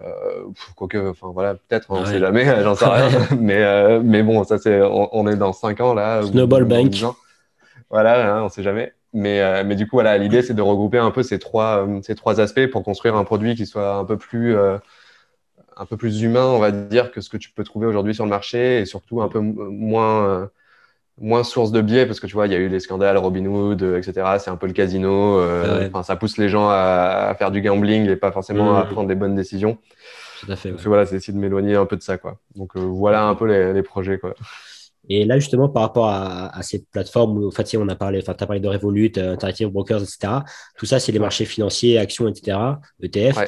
Euh, 0.00 0.44
quoique, 0.76 1.10
enfin 1.10 1.28
voilà, 1.32 1.54
peut-être, 1.54 1.86
on 1.90 2.00
ne 2.00 2.06
sait 2.06 2.18
jamais, 2.18 2.44
j'en 2.62 2.74
sais 2.74 2.84
rien. 2.84 3.08
mais, 3.38 3.62
euh, 3.62 4.00
mais 4.02 4.22
bon, 4.22 4.42
ça 4.44 4.58
c'est, 4.58 4.82
on, 4.82 5.26
est 5.28 5.36
dans 5.36 5.52
5 5.52 5.80
ans 5.80 5.94
là. 5.94 6.22
Snowball 6.22 6.64
Bank. 6.64 6.92
Voilà, 7.90 8.36
hein, 8.36 8.40
on 8.42 8.44
ne 8.44 8.48
sait 8.48 8.62
jamais. 8.62 8.92
Mais, 9.12 9.40
euh, 9.40 9.62
mais 9.64 9.76
du 9.76 9.86
coup, 9.86 9.96
voilà, 9.96 10.18
l'idée 10.18 10.42
c'est 10.42 10.54
de 10.54 10.62
regrouper 10.62 10.98
un 10.98 11.12
peu 11.12 11.22
ces 11.22 11.38
trois, 11.38 11.86
ces 12.02 12.16
trois 12.16 12.40
aspects 12.40 12.66
pour 12.66 12.82
construire 12.82 13.14
un 13.14 13.24
produit 13.24 13.54
qui 13.54 13.66
soit 13.66 13.94
un 13.94 14.04
peu 14.04 14.16
plus, 14.16 14.56
un 14.56 15.86
peu 15.88 15.96
plus 15.96 16.22
humain, 16.22 16.46
on 16.46 16.58
va 16.58 16.72
dire, 16.72 17.12
que 17.12 17.20
ce 17.20 17.28
que 17.28 17.36
tu 17.36 17.50
peux 17.50 17.62
trouver 17.62 17.86
aujourd'hui 17.86 18.14
sur 18.14 18.24
le 18.24 18.30
marché 18.30 18.80
et 18.80 18.86
surtout 18.86 19.22
un 19.22 19.28
peu 19.28 19.38
moins 19.38 20.50
moins 21.20 21.44
source 21.44 21.70
de 21.70 21.80
biais 21.80 22.06
parce 22.06 22.20
que 22.20 22.26
tu 22.26 22.34
vois, 22.34 22.46
il 22.46 22.52
y 22.52 22.56
a 22.56 22.58
eu 22.58 22.68
les 22.68 22.80
scandales 22.80 23.16
Robinhood, 23.16 23.82
euh, 23.82 23.98
etc. 23.98 24.26
C'est 24.38 24.50
un 24.50 24.56
peu 24.56 24.66
le 24.66 24.72
casino. 24.72 25.38
Euh, 25.38 25.88
Ça 26.02 26.16
pousse 26.16 26.38
les 26.38 26.48
gens 26.48 26.68
à, 26.68 27.34
faire 27.38 27.50
du 27.50 27.62
gambling 27.62 28.08
et 28.08 28.16
pas 28.16 28.32
forcément 28.32 28.76
à 28.76 28.84
mmh. 28.84 28.88
prendre 28.88 29.08
des 29.08 29.14
bonnes 29.14 29.34
décisions. 29.34 29.78
Tout 30.40 30.50
à 30.50 30.56
fait. 30.56 30.70
Donc, 30.70 30.80
voilà, 30.80 31.06
c'est 31.06 31.16
essayer 31.16 31.32
de 31.32 31.38
m'éloigner 31.38 31.76
un 31.76 31.86
peu 31.86 31.96
de 31.96 32.02
ça, 32.02 32.18
quoi. 32.18 32.38
Donc 32.54 32.76
euh, 32.76 32.80
voilà 32.80 33.24
un 33.24 33.34
peu 33.34 33.46
les, 33.46 33.72
les, 33.72 33.82
projets, 33.82 34.18
quoi. 34.18 34.34
Et 35.08 35.24
là, 35.24 35.38
justement, 35.38 35.68
par 35.68 35.82
rapport 35.82 36.08
à, 36.08 36.56
à 36.56 36.62
ces 36.62 36.84
plateformes 36.90 37.38
où, 37.38 37.48
en 37.48 37.50
fait, 37.50 37.76
on 37.76 37.88
a 37.88 37.94
parlé, 37.94 38.20
enfin, 38.22 38.34
tu 38.34 38.42
as 38.42 38.46
parlé 38.46 38.60
de 38.60 38.68
Revolut, 38.68 39.12
Interactive 39.16 39.68
Brokers, 39.68 40.02
etc. 40.02 40.32
Tout 40.78 40.86
ça, 40.86 40.98
c'est 40.98 41.12
les 41.12 41.18
marchés 41.18 41.44
financiers, 41.44 41.98
actions, 41.98 42.28
etc., 42.28 42.58
ETF. 43.02 43.38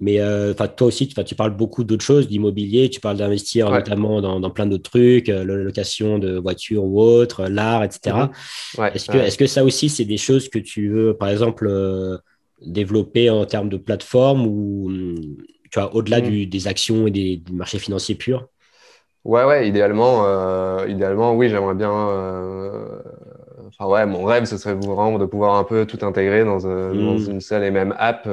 Mais 0.00 0.20
euh, 0.20 0.54
toi 0.54 0.86
aussi, 0.86 1.08
tu 1.08 1.34
parles 1.34 1.56
beaucoup 1.56 1.82
d'autres 1.82 2.04
choses, 2.04 2.28
d'immobilier, 2.28 2.88
tu 2.90 3.00
parles 3.00 3.16
d'investir 3.16 3.70
notamment 3.70 4.20
dans, 4.20 4.38
dans, 4.38 4.50
plein 4.50 4.66
d'autres 4.66 4.88
trucs, 4.88 5.28
euh, 5.28 5.44
la 5.44 5.54
location 5.56 6.18
de 6.18 6.38
voitures 6.38 6.84
ou 6.84 7.00
autres, 7.00 7.46
l'art, 7.48 7.82
etc. 7.82 8.16
Mhm. 8.78 8.84
est-ce, 8.94 9.10
que, 9.10 9.18
est-ce 9.18 9.36
que 9.36 9.46
ça 9.46 9.64
aussi, 9.64 9.88
c'est 9.88 10.04
des 10.04 10.16
choses 10.16 10.48
que 10.48 10.58
tu 10.58 10.88
veux, 10.90 11.14
par 11.14 11.28
exemple, 11.28 11.66
euh, 11.68 12.18
développer 12.64 13.30
en 13.30 13.44
termes 13.46 13.68
de 13.68 13.76
plateforme 13.76 14.46
ou 14.46 14.90
tu 15.70 15.78
vois, 15.78 15.94
au-delà 15.94 16.20
mhm. 16.20 16.46
des 16.46 16.68
actions 16.68 17.06
et 17.06 17.10
des, 17.10 17.36
du 17.38 17.52
marché 17.52 17.78
financier 17.78 18.14
pur? 18.14 18.46
Ouais, 19.24 19.44
ouais, 19.44 19.68
idéalement, 19.68 20.24
euh, 20.24 20.86
idéalement, 20.88 21.34
oui, 21.34 21.48
j'aimerais 21.48 21.74
bien. 21.74 21.90
Enfin, 23.68 23.86
ouais, 23.86 24.06
mon 24.06 24.24
rêve, 24.24 24.44
ce 24.44 24.56
serait 24.56 24.74
vraiment 24.74 25.18
de 25.18 25.26
pouvoir 25.26 25.56
un 25.56 25.64
peu 25.64 25.86
tout 25.86 26.04
intégrer 26.04 26.44
dans, 26.44 26.58
dans 26.58 26.92
mhm. 26.92 27.30
une 27.30 27.40
seule 27.40 27.64
et 27.64 27.70
même 27.70 27.94
app 27.98 28.26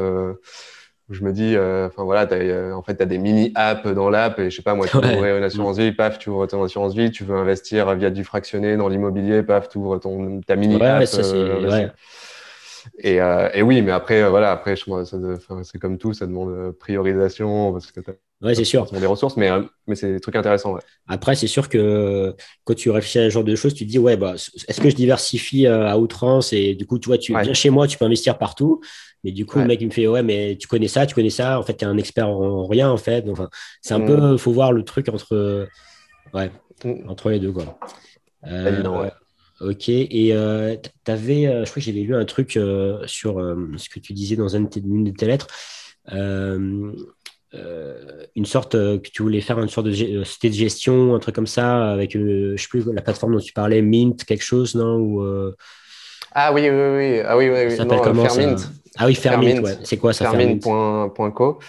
je 1.09 1.23
me 1.23 1.31
dis, 1.31 1.55
euh, 1.55 1.87
enfin 1.87 2.03
voilà, 2.03 2.27
euh, 2.33 2.73
en 2.73 2.83
fait, 2.83 2.97
tu 2.97 3.03
as 3.03 3.05
des 3.05 3.17
mini-apps 3.17 3.87
dans 3.87 4.09
l'app 4.09 4.39
et 4.39 4.49
je 4.49 4.55
sais 4.57 4.61
pas, 4.61 4.75
moi, 4.75 4.87
tu 4.87 4.97
veux 4.97 5.15
ouvrir 5.15 5.37
une 5.37 5.43
assurance 5.43 5.77
vie, 5.77 5.93
paf, 5.93 6.19
tu 6.19 6.29
ouvres 6.29 6.45
ton 6.47 6.63
assurance 6.63 6.95
vie, 6.95 7.11
tu 7.11 7.23
veux 7.23 7.35
investir 7.35 7.93
via 7.95 8.09
du 8.09 8.25
fractionné 8.25 8.75
dans 8.75 8.89
l'immobilier, 8.89 9.41
paf, 9.41 9.69
tu 9.69 9.77
ouvres 9.77 9.99
ton, 9.99 10.41
ta 10.41 10.57
mini-app. 10.57 11.01
Ouais, 11.01 11.91
et, 12.99 13.21
euh, 13.21 13.49
et, 13.53 13.61
oui, 13.61 13.81
mais 13.81 13.91
après, 13.91 14.29
voilà, 14.29 14.51
après, 14.51 14.75
c'est 14.75 15.79
comme 15.79 15.97
tout, 15.97 16.13
ça 16.13 16.25
demande 16.25 16.71
priorisation 16.73 17.71
parce 17.71 17.91
que 17.91 18.01
Ouais, 18.41 18.53
c'est 18.53 18.65
sûr. 18.65 18.85
des 18.91 19.05
ressources, 19.05 19.35
mais, 19.35 19.49
mais 19.87 19.95
c'est 19.95 20.13
des 20.13 20.19
trucs 20.19 20.35
intéressants. 20.35 20.73
Ouais. 20.73 20.81
Après, 21.07 21.35
c'est 21.35 21.47
sûr 21.47 21.69
que 21.69 22.35
quand 22.65 22.75
tu 22.75 22.91
réfléchis 22.91 23.19
à 23.19 23.23
ce 23.23 23.29
genre 23.29 23.43
de 23.43 23.55
choses, 23.55 23.73
tu 23.73 23.85
te 23.85 23.89
dis, 23.89 23.97
ouais, 23.97 24.15
bah, 24.15 24.35
est-ce 24.35 24.79
que 24.79 24.89
je 24.89 24.95
diversifie 24.95 25.65
à 25.65 25.97
outrance 25.97 26.53
et 26.53 26.75
du 26.75 26.85
coup, 26.85 26.99
tu 26.99 27.07
vois, 27.07 27.17
tu 27.17 27.33
viens 27.39 27.53
chez 27.53 27.71
moi, 27.71 27.87
tu 27.87 27.97
peux 27.97 28.05
investir 28.05 28.37
partout. 28.37 28.81
Mais 29.23 29.31
du 29.31 29.45
coup, 29.45 29.59
le 29.59 29.65
mec, 29.65 29.81
il 29.81 29.87
me 29.87 29.91
fait, 29.91 30.07
ouais, 30.07 30.21
mais 30.21 30.55
tu 30.57 30.67
connais 30.67 30.87
ça, 30.87 31.05
tu 31.05 31.15
connais 31.15 31.31
ça. 31.31 31.59
En 31.59 31.63
fait, 31.63 31.77
tu 31.77 31.83
es 31.85 31.87
un 31.87 31.97
expert 31.97 32.29
en 32.29 32.67
rien, 32.67 32.89
en 32.89 32.97
fait. 32.97 33.27
Enfin, 33.27 33.49
c'est 33.81 33.95
un 33.95 34.01
peu, 34.01 34.33
mm. 34.33 34.37
faut 34.37 34.51
voir 34.51 34.71
le 34.71 34.83
truc 34.83 35.09
entre, 35.09 35.67
ouais, 36.33 36.51
mm. 36.85 37.09
entre 37.09 37.31
les 37.31 37.39
deux, 37.39 37.51
quoi. 37.51 37.79
Euh, 38.45 39.09
ok. 39.61 39.89
Et 39.89 40.33
euh, 40.33 40.75
tu 41.05 41.11
avais, 41.11 41.47
euh, 41.47 41.65
je 41.65 41.69
crois 41.69 41.81
que 41.81 41.85
j'avais 41.85 42.01
lu 42.01 42.15
un 42.15 42.25
truc 42.25 42.51
sur 42.51 43.39
ce 43.77 43.89
que 43.89 43.99
tu 43.99 44.13
disais 44.13 44.35
dans 44.35 44.49
une 44.49 44.67
de 44.67 45.11
tes 45.11 45.25
lettres. 45.25 45.47
Une 47.53 48.45
sorte 48.45 48.73
que 48.73 49.09
tu 49.09 49.23
voulais 49.23 49.41
faire 49.41 49.59
une 49.59 49.69
sorte 49.69 49.87
de 49.87 49.93
société 49.93 50.49
de 50.49 50.53
gestion, 50.53 51.15
un 51.15 51.19
truc 51.19 51.35
comme 51.35 51.47
ça, 51.47 51.91
avec, 51.91 52.11
je 52.11 52.55
sais 52.57 52.67
plus, 52.67 52.85
la 52.93 53.01
plateforme 53.01 53.33
dont 53.33 53.39
tu 53.39 53.53
parlais, 53.53 53.81
Mint, 53.81 54.23
quelque 54.25 54.43
chose, 54.43 54.75
non 54.75 54.97
Ou, 54.97 55.53
ah 56.39 56.53
oui, 56.53 56.69
oui, 56.69 56.97
oui. 56.97 57.21
Ah 57.25 57.35
oui. 57.35 57.49
Ça 57.71 57.77
s'appelle 57.77 57.99
comment 58.03 58.25
Fairmint. 58.25 58.55
Ah 58.97 59.07
oui, 59.07 59.15
Fairmint, 59.15 59.59
ouais. 59.59 59.77
C'est 59.83 59.97
quoi 59.97 60.13
ça 60.13 60.29
Fairmint.co. 60.29 61.59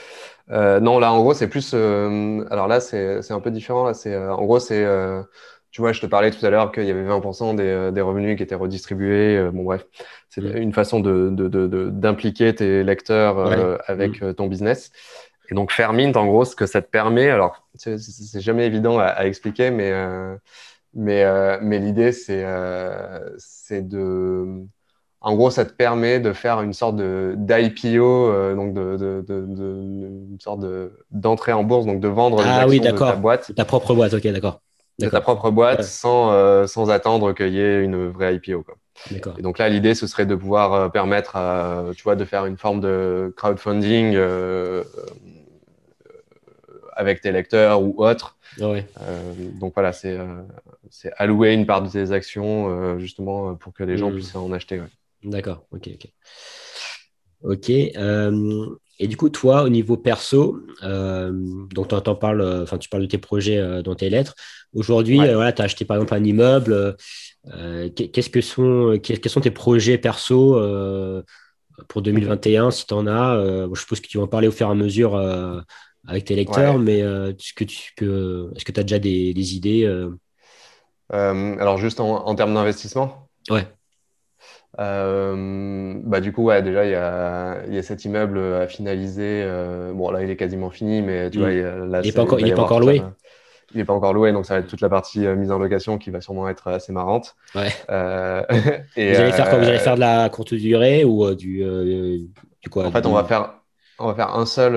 Euh, 0.50 0.78
non, 0.80 0.98
là, 0.98 1.10
en 1.12 1.20
gros, 1.20 1.32
c'est 1.32 1.48
plus. 1.48 1.72
Euh, 1.74 2.44
alors 2.50 2.68
là, 2.68 2.80
c'est 2.80 3.30
un 3.30 3.40
peu 3.40 3.50
différent. 3.50 3.86
Là, 3.86 3.94
c'est 3.94 4.12
euh, 4.12 4.34
en 4.34 4.44
gros, 4.44 4.58
c'est 4.58 4.86
tu 5.70 5.82
vois, 5.82 5.92
je 5.92 6.00
te 6.00 6.06
parlais 6.06 6.30
tout 6.30 6.44
à 6.44 6.50
l'heure 6.50 6.72
qu'il 6.72 6.84
y 6.84 6.90
avait 6.90 7.06
20% 7.06 7.54
des, 7.54 7.90
des, 7.92 8.00
revenus 8.00 8.36
qui 8.38 8.42
étaient 8.42 8.54
redistribués. 8.54 9.50
bon, 9.52 9.64
bref, 9.64 9.86
c'est 10.30 10.40
mm. 10.40 10.56
une 10.56 10.72
façon 10.72 11.00
d'impliquer 11.00 12.46
de, 12.46 12.50
de, 12.50 12.56
tes 12.56 12.84
lecteurs 12.84 13.80
avec 13.86 14.22
mm. 14.22 14.34
ton 14.34 14.46
business. 14.48 14.90
Et 15.50 15.54
donc, 15.54 15.72
faire 15.72 15.92
Mint, 15.92 16.16
en 16.16 16.26
gros, 16.26 16.44
ce 16.44 16.54
que 16.54 16.66
ça 16.66 16.82
te 16.82 16.90
permet, 16.90 17.30
alors, 17.30 17.66
c'est 17.74 18.40
jamais 18.40 18.66
évident 18.66 18.98
à, 18.98 19.24
expliquer, 19.26 19.70
mais, 19.70 19.92
mais, 20.94 21.24
mais 21.60 21.78
l'idée, 21.78 22.12
c'est 22.12 22.42
de 23.88 24.66
en 25.20 25.34
gros, 25.34 25.50
ça 25.50 25.64
te 25.64 25.72
permet 25.72 26.20
de 26.20 26.32
faire 26.32 26.60
une 26.62 26.72
sorte 26.72 26.96
d'IPO, 26.96 28.30
euh, 28.30 28.54
donc 28.54 28.72
de, 28.72 28.96
de, 28.96 29.24
de, 29.26 29.46
une 30.30 30.38
sorte 30.40 30.60
d'entrée 31.10 31.52
en 31.52 31.64
bourse, 31.64 31.86
donc 31.86 32.00
de 32.00 32.08
vendre 32.08 32.40
ah, 32.44 32.66
oui, 32.68 32.78
de 32.78 32.90
ta 32.90 33.16
boîte. 33.16 33.52
Ta 33.54 33.64
propre 33.64 33.94
boîte, 33.94 34.14
ok, 34.14 34.26
d'accord. 34.28 34.60
De 35.00 35.08
ta 35.08 35.20
propre 35.20 35.50
boîte 35.50 35.82
sans, 35.82 36.32
euh, 36.32 36.66
sans 36.66 36.90
attendre 36.90 37.32
qu'il 37.32 37.50
y 37.54 37.60
ait 37.60 37.82
une 37.82 38.08
vraie 38.08 38.36
IPO. 38.36 38.62
Quoi. 38.62 38.76
Et 39.38 39.42
donc 39.42 39.58
là, 39.58 39.68
l'idée, 39.68 39.94
ce 39.94 40.08
serait 40.08 40.26
de 40.26 40.34
pouvoir 40.34 40.72
euh, 40.72 40.88
permettre 40.88 41.36
à, 41.36 41.84
tu 41.96 42.02
vois, 42.02 42.16
de 42.16 42.24
faire 42.24 42.46
une 42.46 42.56
forme 42.56 42.80
de 42.80 43.32
crowdfunding 43.36 44.16
avec 46.98 47.20
tes 47.22 47.32
lecteurs 47.32 47.80
ou 47.82 47.94
autres. 48.04 48.36
Ah 48.60 48.74
donc 49.60 49.72
voilà, 49.74 49.92
c'est 49.92 50.18
allouer 51.16 51.54
une 51.54 51.64
part 51.64 51.82
de 51.82 51.88
tes 51.88 52.12
actions 52.12 52.98
justement 52.98 53.54
pour 53.54 53.72
que 53.72 53.84
les 53.84 53.96
gens 53.96 54.10
hmm. 54.10 54.14
puissent 54.14 54.34
en 54.34 54.52
acheter. 54.52 54.80
D'accord, 55.22 55.64
ok, 55.72 55.88
ok. 55.94 56.12
Ok. 57.42 57.70
Euh, 57.70 58.66
et 58.98 59.06
du 59.06 59.16
coup, 59.16 59.28
toi, 59.28 59.62
au 59.62 59.68
niveau 59.68 59.96
perso, 59.96 60.60
euh, 60.82 61.30
donc 61.72 61.88
tu 61.88 62.14
parles, 62.20 62.62
enfin, 62.62 62.78
tu 62.78 62.88
parles 62.88 63.04
de 63.04 63.08
tes 63.08 63.18
projets 63.18 63.58
euh, 63.58 63.82
dans 63.82 63.94
tes 63.94 64.10
lettres. 64.10 64.34
Aujourd'hui, 64.74 65.18
voilà, 65.18 65.52
tu 65.52 65.62
as 65.62 65.66
acheté 65.66 65.84
par 65.84 65.96
exemple 65.96 66.14
un 66.14 66.24
immeuble. 66.24 66.96
qu'est-ce 67.94 68.30
que 68.30 68.40
sont, 68.40 68.98
quels 69.02 69.28
sont 69.28 69.40
tes 69.40 69.50
projets 69.50 69.98
perso 69.98 70.60
pour 71.88 72.02
2021, 72.02 72.70
si 72.72 72.86
tu 72.86 72.94
en 72.94 73.06
as 73.06 73.40
Je 73.72 73.80
suppose 73.80 74.00
que 74.00 74.08
tu 74.08 74.18
vas 74.18 74.24
en 74.24 74.28
parler 74.28 74.48
au 74.48 74.52
fur 74.52 74.66
et 74.66 74.70
à 74.70 74.74
mesure 74.74 75.12
avec 76.06 76.24
tes 76.24 76.34
lecteurs, 76.34 76.78
mais 76.78 76.98
est-ce 76.98 77.52
que 77.54 77.64
tu 77.64 77.92
peux, 77.96 78.52
est-ce 78.56 78.64
que 78.64 78.72
tu 78.72 78.80
as 78.80 78.84
déjà 78.84 78.98
des, 78.98 79.54
idées 79.54 79.86
Alors, 81.10 81.78
juste 81.78 82.00
en, 82.00 82.26
en 82.26 82.34
termes 82.34 82.54
d'investissement? 82.54 83.28
Ouais. 83.50 83.66
Euh, 84.80 85.94
bah, 86.04 86.20
du 86.20 86.32
coup, 86.32 86.44
ouais, 86.44 86.62
déjà, 86.62 86.84
il 86.84 86.92
y 86.92 86.94
a, 86.94 87.66
y 87.68 87.78
a, 87.78 87.82
cet 87.82 88.04
immeuble 88.04 88.38
à 88.38 88.68
finaliser. 88.68 89.42
Euh, 89.44 89.92
bon, 89.92 90.10
là, 90.10 90.22
il 90.22 90.30
est 90.30 90.36
quasiment 90.36 90.70
fini, 90.70 91.02
mais 91.02 91.30
tu 91.30 91.38
vois, 91.38 91.50
mm. 91.50 91.90
là, 91.90 92.00
il 92.02 92.06
n'est 92.06 92.12
pas 92.12 92.22
encore, 92.22 92.40
il 92.40 92.48
est 92.48 92.54
pas 92.54 92.62
encore 92.62 92.80
loué. 92.80 93.02
Il 93.74 93.78
n'est 93.78 93.84
pas 93.84 93.92
encore 93.92 94.14
loué, 94.14 94.32
donc 94.32 94.46
ça 94.46 94.54
va 94.54 94.60
être 94.60 94.66
toute 94.66 94.80
la 94.80 94.88
partie 94.88 95.26
euh, 95.26 95.36
mise 95.36 95.50
en 95.50 95.58
location 95.58 95.98
qui 95.98 96.08
va 96.10 96.22
sûrement 96.22 96.48
être 96.48 96.68
assez 96.68 96.90
marrante. 96.90 97.36
Ouais. 97.54 97.68
et, 98.96 99.12
vous 99.12 99.20
allez 99.20 99.32
faire 99.32 99.50
quoi? 99.50 99.58
Vous 99.58 99.68
allez 99.68 99.78
faire 99.78 99.96
de 99.96 100.00
la 100.00 100.28
courte 100.30 100.54
durée 100.54 101.04
ou 101.04 101.34
du, 101.34 101.62
du 102.62 102.70
quoi? 102.70 102.86
En 102.86 102.92
fait, 102.92 103.04
on 103.04 103.12
va 103.12 103.24
faire 103.24 103.57
on 103.98 104.06
va 104.06 104.14
faire 104.14 104.34
un 104.36 104.46
seul. 104.46 104.74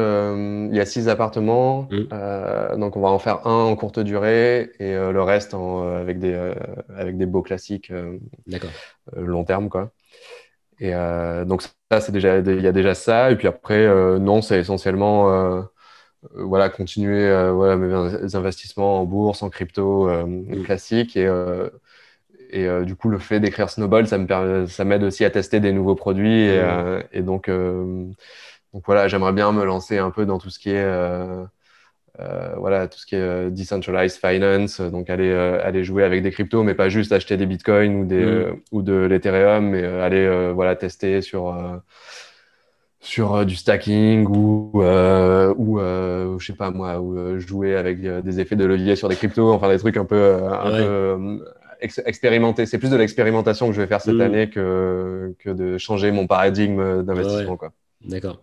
il 0.72 0.76
y 0.76 0.80
a 0.80 0.86
six 0.86 1.08
appartements, 1.10 1.88
mm. 1.92 2.78
donc 2.80 2.98
on 2.98 3.02
va 3.02 3.10
en 3.10 3.20
faire 3.20 3.46
un 3.48 3.66
en 3.66 3.76
courte 3.76 4.00
durée 4.00 4.72
et 4.80 4.94
le 4.94 5.22
reste 5.22 5.54
en, 5.54 5.96
avec, 5.96 6.20
des, 6.20 6.54
avec 6.96 7.18
des 7.18 7.26
beaux 7.26 7.42
classiques. 7.42 7.92
Euh, 9.18 9.26
long 9.26 9.44
terme, 9.44 9.70
quoi. 9.70 9.92
Et 10.80 10.94
euh, 10.96 11.46
donc 11.46 11.62
ça, 11.62 12.02
c'est 12.02 12.12
déjà, 12.12 12.40
il 12.40 12.62
y 12.62 12.68
a 12.68 12.72
déjà 12.72 12.96
ça. 12.96 13.32
Et 13.32 13.36
puis 13.36 13.48
après, 13.48 13.86
euh, 13.86 14.20
non, 14.20 14.42
c'est 14.42 14.60
essentiellement 14.60 15.64
voilà, 16.34 16.70
continuer 16.70 17.30
voilà, 17.52 17.78
mes 17.78 18.36
investissements 18.36 19.02
en 19.02 19.06
bourse, 19.06 19.44
en 19.44 19.50
crypto 19.50 20.08
mm. 20.08 20.64
classique. 20.64 21.18
Et, 21.18 21.30
et 22.52 22.68
du 22.86 22.96
coup, 22.96 23.10
le 23.10 23.20
fait 23.20 23.40
d'écrire 23.40 23.70
Snowball, 23.70 24.08
ça 24.08 24.86
m'aide 24.86 25.04
aussi 25.04 25.26
à 25.26 25.30
tester 25.30 25.60
des 25.60 25.72
nouveaux 25.72 25.96
produits. 25.96 26.46
Et, 26.46 26.62
mm. 26.62 27.04
et 27.14 27.22
donc, 27.22 27.50
donc 28.74 28.84
voilà, 28.86 29.08
j'aimerais 29.08 29.34
bien 29.34 29.52
me 29.52 29.64
lancer 29.64 29.98
un 29.98 30.12
peu 30.12 30.26
dans 30.26 30.38
tout 30.38 30.50
ce 30.50 30.60
qui 30.60 30.70
est 30.70 30.86
euh, 32.20 32.54
voilà, 32.58 32.88
tout 32.88 33.00
ce 33.00 33.06
qui 33.06 33.16
est 33.16 33.20
euh, 33.20 33.50
decentralized 33.50 34.20
finance, 34.20 34.82
euh, 34.82 34.90
donc 34.90 35.10
aller, 35.10 35.32
aller 35.32 35.84
jouer 35.84 36.04
avec 36.04 36.22
des 36.22 36.32
cryptos, 36.32 36.64
mais 36.64 36.76
pas 36.76 36.90
juste 36.90 37.14
acheter 37.14 37.38
des 37.38 37.46
bitcoins 37.46 37.96
ou, 37.96 38.06
des, 38.06 38.26
mm. 38.26 38.60
ou 38.72 38.82
de 38.82 38.94
l'Ethereum, 38.94 39.70
mais 39.70 39.84
aller 39.84 40.52
voilà, 40.54 40.76
tester 40.76 41.22
sur, 41.22 41.58
sur 43.00 43.46
du 43.46 43.56
stacking 43.56 44.26
ou, 44.28 44.72
ou 44.82 45.80
je 46.40 46.46
sais 46.46 46.54
pas 46.54 46.70
moi, 46.70 47.00
ou 47.00 47.40
jouer 47.40 47.76
avec 47.76 48.02
des 48.02 48.40
effets 48.40 48.58
de 48.58 48.66
levier 48.66 48.96
sur 48.96 49.08
des 49.08 49.16
cryptos, 49.16 49.52
enfin 49.52 49.70
des 49.70 49.80
trucs 49.80 49.98
un 49.98 50.06
peu, 50.06 50.36
un 50.44 50.72
peu 50.72 51.40
expérimenter. 51.82 52.66
C'est 52.66 52.78
plus 52.78 52.92
de 52.92 52.98
l'expérimentation 52.98 53.68
que 53.68 53.74
je 53.74 53.82
vais 53.82 53.88
faire 53.88 54.02
cette 54.02 54.16
mm. 54.16 54.22
année 54.22 54.50
que, 54.50 55.34
que 55.40 55.50
de 55.50 55.78
changer 55.78 56.12
mon 56.12 56.28
paradigme 56.28 57.04
d'investissement. 57.04 57.56
quoi 57.56 57.72
D'accord. 58.04 58.40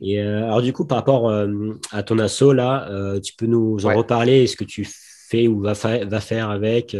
Et 0.00 0.20
euh, 0.20 0.44
alors, 0.44 0.62
du 0.62 0.72
coup, 0.72 0.84
par 0.84 0.98
rapport 0.98 1.28
euh, 1.28 1.78
à 1.92 2.02
ton 2.02 2.18
assaut, 2.18 2.52
là, 2.52 2.88
euh, 2.90 3.20
tu 3.20 3.34
peux 3.34 3.46
nous 3.46 3.86
en 3.86 3.94
reparler 3.94 4.46
ce 4.46 4.56
que 4.56 4.64
tu 4.64 4.86
fais 4.86 5.46
ou 5.46 5.60
va, 5.60 5.72
va 5.72 6.20
faire 6.20 6.50
avec 6.50 6.96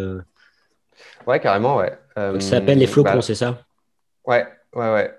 Ouais, 1.26 1.40
carrément, 1.40 1.76
ouais. 1.76 1.92
ça 2.16 2.40
s'appelle 2.40 2.78
les 2.78 2.86
flocons, 2.86 3.14
bah, 3.14 3.22
c'est 3.22 3.34
ça? 3.34 3.62
Ouais, 4.26 4.46
ouais, 4.74 4.92
ouais. 4.92 5.14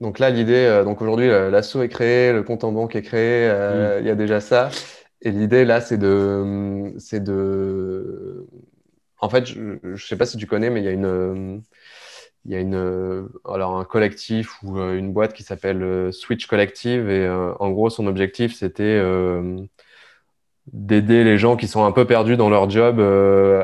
Donc 0.00 0.18
là, 0.18 0.30
l'idée, 0.30 0.82
donc 0.84 1.00
aujourd'hui, 1.00 1.28
l'assaut 1.28 1.82
est 1.82 1.88
créé, 1.88 2.32
le 2.32 2.42
compte 2.42 2.64
en 2.64 2.72
banque 2.72 2.96
est 2.96 3.02
créé, 3.02 3.48
mm. 3.48 4.00
il 4.00 4.06
y 4.06 4.10
a 4.10 4.14
déjà 4.14 4.40
ça. 4.40 4.70
Et 5.20 5.30
l'idée, 5.30 5.64
là, 5.64 5.80
c'est 5.80 5.98
de, 5.98 6.94
c'est 6.98 7.22
de. 7.22 8.46
En 9.20 9.28
fait, 9.28 9.46
je 9.46 9.60
ne 9.82 9.96
sais 9.96 10.16
pas 10.16 10.26
si 10.26 10.36
tu 10.36 10.46
connais, 10.46 10.70
mais 10.70 10.80
il 10.80 10.84
y 10.84 10.88
a 10.88 10.92
une 10.92 11.62
il 12.46 12.52
y 12.52 12.56
a 12.56 12.60
une, 12.60 12.74
euh, 12.74 13.26
alors 13.48 13.76
un 13.76 13.84
collectif 13.84 14.62
ou 14.62 14.78
euh, 14.78 14.98
une 14.98 15.12
boîte 15.12 15.32
qui 15.32 15.42
s'appelle 15.42 15.82
euh, 15.82 16.12
Switch 16.12 16.46
Collective 16.46 17.08
et 17.08 17.28
en 17.28 17.70
gros 17.70 17.90
son 17.90 18.06
objectif 18.06 18.54
c'était 18.54 19.02
d'aider 20.72 21.24
les 21.24 21.36
gens 21.36 21.56
qui 21.56 21.68
sont 21.68 21.84
un 21.84 21.92
peu 21.92 22.06
perdus 22.06 22.36
dans 22.38 22.48
leur 22.48 22.70
job 22.70 22.98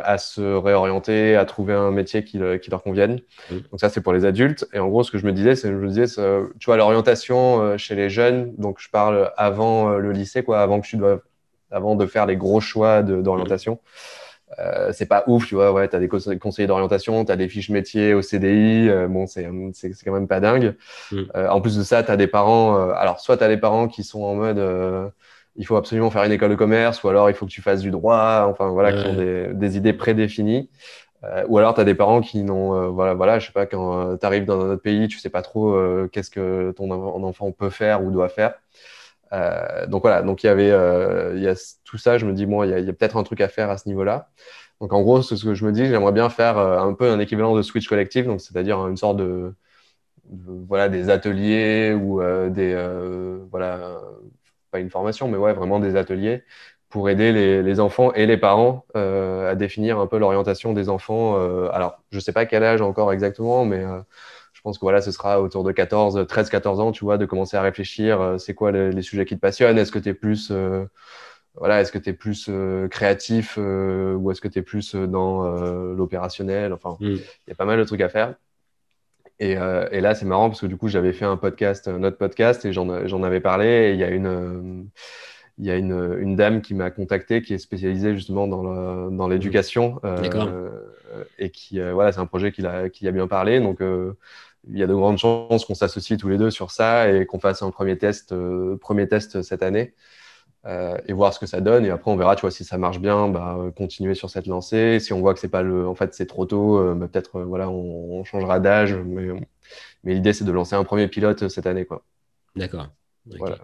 à 0.05 0.19
se 0.19 0.41
réorienter, 0.41 1.35
à 1.35 1.45
trouver 1.47 1.73
un 1.73 1.91
métier 1.91 2.25
qui, 2.25 2.39
qui 2.63 2.71
leur 2.71 2.83
convienne. 2.83 3.21
Donc 3.51 3.81
ça 3.81 3.89
c'est 3.89 4.03
pour 4.03 4.13
les 4.13 4.25
adultes 4.25 4.67
et 4.73 4.79
en 4.79 4.89
gros 4.89 5.03
ce 5.03 5.11
que 5.11 5.19
je 5.19 5.27
me 5.27 5.33
disais 5.33 5.57
c'est 5.57 5.69
je 5.69 5.77
me 5.77 5.89
disais 5.89 6.07
tu 6.59 6.67
vois 6.67 6.77
l'orientation 6.77 7.77
chez 7.79 7.95
les 7.95 8.11
jeunes 8.11 8.55
donc 8.57 8.81
je 8.81 8.91
parle 8.91 9.33
avant 9.37 9.91
le 9.97 10.13
lycée 10.13 10.43
quoi 10.43 10.61
avant 10.61 10.81
que 10.81 10.87
tu 10.87 10.97
dois 10.97 11.23
avant 11.71 11.97
de 11.97 12.07
faire 12.07 12.27
les 12.27 12.37
gros 12.37 12.61
choix 12.61 13.03
d'orientation. 13.03 13.79
Euh, 14.59 14.91
c'est 14.93 15.07
pas 15.07 15.25
ouf, 15.27 15.47
tu 15.47 15.55
vois. 15.55 15.73
Ouais, 15.73 15.89
tu 15.89 15.97
as 15.97 16.01
des 16.01 16.09
conseillers 16.09 16.67
d'orientation, 16.67 17.25
tu 17.25 17.33
as 17.33 17.37
des 17.37 17.49
fiches 17.49 17.71
métiers 17.71 18.15
au 18.15 18.23
CDI. 18.23 18.89
Euh, 18.89 19.09
bon, 19.09 19.27
c'est 19.27 19.45
quand 20.05 20.13
même 20.13 20.29
pas 20.29 20.41
dingue. 20.41 20.75
Mm. 21.13 21.23
Euh, 21.37 21.49
en 21.49 21.61
plus 21.61 21.77
de 21.77 21.83
ça, 21.83 22.03
tu 22.03 22.11
as 22.11 22.17
des 22.17 22.27
parents. 22.27 22.77
Euh, 22.77 22.93
alors, 22.97 23.21
soit 23.21 23.37
tu 23.37 23.45
as 23.45 23.49
des 23.49 23.57
parents 23.57 23.89
qui 23.89 24.05
sont 24.05 24.23
en 24.23 24.35
mode 24.35 25.13
il 25.57 25.67
faut 25.67 25.77
absolument 25.77 26.11
faire 26.11 26.23
une 26.23 26.33
école 26.33 26.51
de 26.51 26.55
commerce, 26.55 27.03
ou 27.03 27.09
alors 27.09 27.29
il 27.29 27.35
faut 27.35 27.45
que 27.45 27.51
tu 27.51 27.61
fasses 27.61 27.83
du 27.83 27.91
droit. 27.91 28.47
Enfin, 28.49 28.69
voilà, 28.69 28.93
qui 28.93 29.07
ont 29.07 29.15
des, 29.15 29.49
des 29.53 29.77
idées 29.77 29.93
prédéfinies. 29.93 30.71
ou 31.49 31.59
alors, 31.59 31.75
tu 31.75 31.81
as 31.81 31.85
des 31.85 31.95
parents 31.95 32.21
qui 32.21 32.43
n'ont. 32.43 32.91
voilà, 32.91 33.15
voilà, 33.15 33.39
je 33.39 33.47
sais 33.47 33.53
pas, 33.53 33.67
quand 33.67 34.17
tu 34.17 34.27
arrives 34.27 34.45
dans 34.47 34.61
un 34.61 34.71
autre 34.71 34.83
pays, 34.83 35.09
tu 35.09 35.19
sais 35.19 35.29
pas 35.29 35.43
trop 35.43 35.77
qu'est-ce 36.13 36.31
que 36.31 36.73
ton 36.73 36.91
enfant 36.91 37.53
peut 37.53 37.71
faire 37.71 38.03
ou 38.03 38.11
doit 38.11 38.29
faire. 38.29 38.55
Euh, 39.33 39.87
donc 39.87 40.03
voilà, 40.03 40.23
donc 40.23 40.43
il 40.43 40.47
y 40.47 40.51
avait 40.51 40.71
euh, 40.71 41.35
il 41.37 41.43
y 41.43 41.49
a 41.49 41.55
tout 41.85 41.99
ça. 41.99 42.19
Je 42.19 42.27
me 42.27 42.33
dis 42.33 42.47
bon, 42.47 42.65
il 42.65 42.71
y 42.71 42.75
a, 42.75 42.77
a 42.79 42.93
peut-être 42.93 43.17
un 43.17 43.23
truc 43.23 43.41
à 43.41 43.49
faire 43.49 43.71
à 43.71 43.79
ce 43.79 43.89
niveau-là. 43.89 44.31
Donc 44.81 44.93
en 44.93 45.03
gros, 45.03 45.23
ce 45.23 45.35
que 45.45 45.55
je 45.55 45.65
me 45.67 45.73
dis, 45.73 45.87
j'aimerais 45.87 46.13
bien 46.13 46.31
faire 46.31 46.59
euh, 46.59 46.79
un 46.81 46.95
peu 46.95 47.11
un 47.11 47.19
équivalent 47.21 47.55
de 47.55 47.63
Switch 47.63 47.89
collectif, 47.89 48.27
donc 48.27 48.41
c'est-à-dire 48.41 48.87
une 48.89 48.97
sorte 48.97 49.19
de, 49.19 49.55
voilà 50.31 50.89
des 50.89 51.11
ateliers 51.11 51.95
ou 51.95 52.21
des 52.51 52.75
voilà 53.51 54.01
pas 54.71 54.79
une 54.81 54.91
formation, 54.91 55.29
mais 55.29 55.37
ouais 55.39 55.53
vraiment 55.53 55.81
des 55.81 55.97
ateliers 55.97 56.45
pour 56.89 57.09
aider 57.11 57.33
les, 57.33 57.63
les 57.63 57.81
enfants 57.81 58.13
et 58.15 58.27
les 58.27 58.37
parents 58.37 58.85
à 58.95 59.55
définir 59.57 59.99
un 59.99 60.07
peu 60.07 60.19
l'orientation 60.19 60.73
des 60.73 60.89
enfants. 60.89 61.37
alors 61.71 62.01
je 62.13 62.21
sais 62.21 62.33
pas 62.33 62.47
quel 62.47 62.63
âge 62.65 62.81
encore 62.83 63.13
exactement, 63.13 63.65
mais 63.65 63.85
je 64.61 64.63
pense 64.63 64.77
que 64.77 64.85
voilà, 64.85 65.01
ce 65.01 65.11
sera 65.11 65.41
autour 65.41 65.65
de 65.65 65.73
14, 65.73 66.27
13, 66.29 66.51
14 66.51 66.81
ans, 66.81 66.93
tu 66.93 67.03
vois, 67.03 67.17
de 67.17 67.25
commencer 67.25 67.57
à 67.57 67.63
réfléchir, 67.63 68.21
euh, 68.21 68.37
c'est 68.37 68.53
quoi 68.53 68.71
les, 68.71 69.01
sujets 69.01 69.25
qui 69.25 69.35
te 69.35 69.41
passionnent, 69.41 69.79
est-ce 69.79 69.91
que 69.91 69.99
tu 69.99 70.11
es 70.11 70.15
plus, 70.15 70.51
euh, 70.51 70.85
voilà, 71.55 71.81
est-ce 71.81 71.91
que 71.91 71.97
tu 71.97 72.11
es 72.11 72.13
plus 72.13 72.49
euh, 72.51 72.87
créatif 72.87 73.57
ou 73.57 74.31
est-ce 74.31 74.43
que 74.43 74.49
tu 74.49 74.59
es 74.59 74.63
plus 74.63 74.95
dans 74.95 75.49
l'opérationnel, 75.95 76.75
enfin, 76.75 76.99
mm. 77.01 77.07
il 77.07 77.49
y 77.49 77.53
a 77.53 77.55
pas 77.55 77.65
mal 77.65 77.79
de 77.79 77.85
trucs 77.85 78.03
à 78.03 78.11
faire. 78.11 78.35
Et, 79.39 79.53
et 79.53 80.01
là, 80.03 80.15
c'est 80.15 80.27
marrant 80.27 80.51
parce 80.51 80.61
que 80.61 80.67
du 80.67 80.77
coup, 80.77 80.89
j'avais 80.89 81.15
fait 81.15 81.25
un 81.25 81.39
podcast, 81.39 81.89
un 81.89 82.05
autre 82.05 82.19
podcast, 82.19 82.67
et 82.67 82.75
j'en 82.75 83.23
avais 83.23 83.41
parlé, 83.41 83.67
et 83.67 83.93
il 83.93 83.99
y 83.99 84.05
a 84.05 84.11
une 84.11 84.91
il 85.57 85.67
y 85.67 85.71
a 85.71 85.77
une, 85.77 86.19
une, 86.21 86.37
dame 86.37 86.63
qui 86.63 86.73
m'a 86.73 86.91
contacté 86.91 87.43
qui 87.43 87.53
est 87.53 87.59
spécialisée 87.59 88.15
justement 88.15 88.49
dans 88.49 89.29
l'éducation 89.29 90.01
euh, 90.05 90.71
et 91.39 91.51
qui 91.51 91.79
voilà 91.81 92.13
c'est 92.13 92.21
un 92.21 92.27
projet 92.27 92.51
qui 92.51 92.65
a, 92.65 92.89
qui 92.89 93.07
a 93.07 93.11
bien 93.11 93.27
parlé 93.27 93.61
donc 93.61 93.83
il 94.69 94.79
y 94.79 94.83
a 94.83 94.87
de 94.87 94.95
grandes 94.95 95.19
chances 95.19 95.65
qu'on 95.65 95.75
s'associe 95.75 96.19
tous 96.19 96.29
les 96.29 96.39
deux 96.39 96.51
sur 96.51 96.71
ça 96.71 97.11
et 97.11 97.27
qu'on 97.27 97.41
fasse 97.41 97.63
un 97.63 97.71
premier 97.71 97.99
test, 97.99 98.33
euh, 98.33 98.77
premier 98.79 99.09
test 99.09 99.43
cette 99.43 99.63
année. 99.63 99.95
et 101.07 101.13
voir 101.13 101.33
ce 101.33 101.39
que 101.39 101.47
ça 101.47 101.61
donne. 101.61 101.87
Et 101.87 101.91
après, 101.91 102.11
on 102.11 102.17
verra, 102.17 102.37
tu 102.37 102.43
vois, 102.43 102.51
si 102.51 102.65
ça 102.65 102.79
marche 102.79 103.01
bien, 103.01 103.29
bah, 103.29 103.59
continuer 103.77 104.15
sur 104.15 104.29
cette 104.31 104.47
lancée. 104.47 105.01
Si 105.01 105.13
on 105.13 105.21
voit 105.21 105.33
que 105.35 105.41
c'est 105.41 105.49
pas 105.49 105.63
le, 105.63 105.89
en 105.89 105.95
fait, 105.95 106.15
c'est 106.15 106.27
trop 106.27 106.45
tôt, 106.47 106.95
bah, 106.95 107.09
peut-être, 107.09 107.41
voilà, 107.43 107.71
on, 107.71 108.25
changera 108.25 108.61
d'âge. 108.61 108.95
Mais, 108.95 109.29
mais 110.05 110.15
l'idée, 110.15 110.33
c'est 110.35 110.45
de 110.45 110.53
lancer 110.53 110.77
un 110.77 110.85
premier 110.85 111.09
pilote 111.09 111.49
cette 111.49 111.67
année, 111.67 111.87
quoi. 111.87 112.03
D'accord. 112.57 112.89
Voilà. 113.27 113.59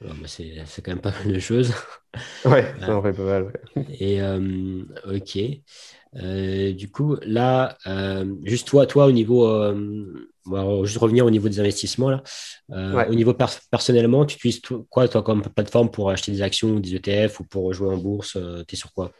Bah, 0.00 0.14
c'est 0.26 0.82
quand 0.82 0.92
même 0.92 1.00
pas 1.00 1.10
mal 1.10 1.32
de 1.32 1.38
choses. 1.40 1.74
Ouais, 2.44 2.72
ça 2.80 2.96
en 2.96 3.02
fait 3.02 3.12
pas 3.12 3.24
mal. 3.24 3.52
Et 3.98 4.22
euh, 4.22 4.84
ok. 5.06 5.38
Euh, 6.16 6.72
du 6.72 6.90
coup, 6.90 7.16
là, 7.22 7.76
euh, 7.86 8.24
juste 8.44 8.68
toi, 8.68 8.86
toi 8.86 9.06
au 9.06 9.12
niveau, 9.12 9.46
on 9.46 10.50
va 10.50 10.84
juste 10.84 10.98
revenir 10.98 11.26
au 11.26 11.30
niveau 11.30 11.48
des 11.48 11.60
investissements 11.60 12.10
là. 12.10 12.22
Au 12.70 13.14
niveau 13.14 13.34
personnellement, 13.70 14.24
tu 14.24 14.36
utilises 14.36 14.60
quoi 14.90 15.08
toi 15.08 15.22
comme 15.22 15.42
plateforme 15.42 15.90
pour 15.90 16.10
acheter 16.10 16.32
des 16.32 16.42
actions 16.42 16.68
ou 16.68 16.80
des 16.80 16.96
ETF 16.96 17.40
ou 17.40 17.44
pour 17.44 17.72
jouer 17.72 17.88
en 17.88 17.96
bourse 17.96 18.38
Tu 18.66 18.74
es 18.74 18.76
sur 18.76 18.92
quoi? 18.92 19.12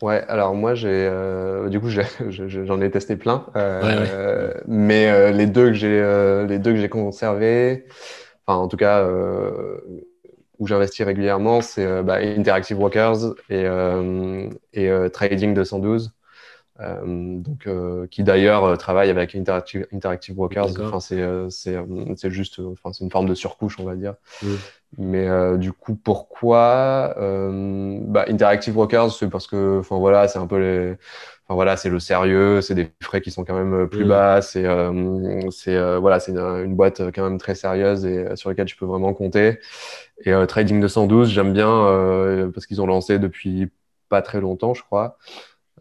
Ouais, 0.00 0.22
alors 0.28 0.54
moi 0.54 0.74
j'ai 0.74 1.10
du 1.70 1.80
coup 1.80 1.88
j'en 2.28 2.80
ai, 2.80 2.90
testé 2.90 3.16
plein, 3.16 3.46
mais 4.66 5.32
les 5.32 5.46
deux 5.46 5.68
que 5.68 5.74
j'ai 5.74 6.44
les 6.48 6.58
deux 6.58 6.72
que 6.72 6.78
j'ai 6.78 6.88
conservés, 6.88 7.86
enfin 8.46 8.58
en 8.58 8.68
tout 8.68 8.76
cas 8.76 9.02
euh, 9.02 9.78
où 10.58 10.66
j'investis 10.66 11.04
régulièrement, 11.04 11.60
c'est 11.60 11.84
euh, 11.84 12.02
bah, 12.02 12.16
Interactive 12.16 12.76
Brokers 12.76 13.34
et, 13.48 13.64
euh, 13.64 14.48
et 14.72 14.90
Trading 15.12 15.54
212. 15.54 16.12
donc, 16.78 17.68
qui 18.10 18.22
d'ailleurs 18.22 18.78
travaille 18.78 19.10
avec 19.10 19.34
Interactive, 19.34 19.86
Interactive 19.92 20.34
Brokers. 20.34 20.80
Enfin, 20.80 21.00
c'est 21.00 22.30
juste, 22.30 22.58
une 23.00 23.10
forme 23.10 23.28
de 23.28 23.34
surcouche, 23.34 23.78
on 23.78 23.84
va 23.84 23.96
dire. 23.96 24.14
Mais 24.96 25.28
du 25.58 25.72
coup, 25.72 25.94
pourquoi 25.94 27.14
bah, 27.16 28.24
Interactive 28.28 28.74
Brokers, 28.74 29.12
c'est 29.12 29.28
parce 29.28 29.46
que, 29.46 29.78
enfin 29.80 29.98
voilà, 29.98 30.28
c'est 30.28 30.38
un 30.38 30.46
peu 30.46 30.58
les 30.58 30.96
voilà, 31.54 31.76
c'est 31.78 31.88
le 31.88 31.98
sérieux, 31.98 32.60
c'est 32.60 32.74
des 32.74 32.90
frais 33.02 33.20
qui 33.22 33.30
sont 33.30 33.44
quand 33.44 33.54
même 33.54 33.72
euh, 33.72 33.86
plus 33.86 34.04
mm. 34.04 34.08
bas, 34.08 34.42
c'est 34.42 34.66
euh, 34.66 35.50
c'est 35.50 35.76
euh, 35.76 35.98
voilà, 35.98 36.20
c'est 36.20 36.32
une, 36.32 36.74
boîte 36.74 37.00
quand 37.14 37.22
même 37.22 37.38
très 37.38 37.54
sérieuse 37.54 38.04
et 38.04 38.36
sur 38.36 38.50
laquelle 38.50 38.68
je 38.68 38.76
peux 38.76 38.84
vraiment 38.84 39.14
compter. 39.14 39.58
Et 40.24 40.32
Trading 40.46 40.80
212, 40.80 41.30
j'aime 41.30 41.52
bien 41.52 42.50
parce 42.52 42.66
qu'ils 42.66 42.82
ont 42.82 42.86
lancé 42.86 43.18
depuis 43.18 43.70
pas 44.08 44.22
très 44.22 44.40
longtemps, 44.40 44.74
je 44.74 44.82
crois, 44.82 45.16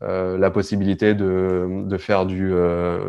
la 0.02 0.52
possibilité 0.52 1.14
de, 1.14 1.84
de 1.88 1.98
faire 1.98 2.26
du, 2.26 2.54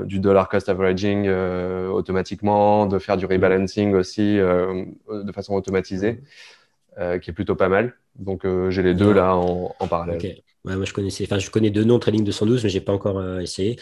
du 0.06 0.20
dollar 0.20 0.48
cost 0.48 0.68
averaging 0.68 1.28
automatiquement, 1.28 2.86
de 2.86 2.98
faire 2.98 3.16
du 3.16 3.26
rebalancing 3.26 3.94
aussi 3.94 4.36
de 4.36 5.32
façon 5.32 5.54
automatisée, 5.54 6.22
qui 6.96 7.30
est 7.30 7.34
plutôt 7.34 7.56
pas 7.56 7.68
mal. 7.68 7.94
Donc 8.16 8.46
j'ai 8.70 8.82
les 8.82 8.94
deux 8.94 9.12
là 9.12 9.36
en, 9.36 9.74
en 9.78 9.86
parallèle 9.86 10.42
moi, 10.76 10.84
je 10.84 10.92
connaissais, 10.92 11.24
enfin, 11.24 11.38
je 11.38 11.50
connais 11.50 11.70
deux 11.70 11.84
noms 11.84 11.98
Trading 11.98 12.24
212, 12.24 12.64
mais 12.64 12.70
j'ai 12.70 12.80
pas 12.80 12.92
encore 12.92 13.18
euh, 13.18 13.40
essayé. 13.40 13.78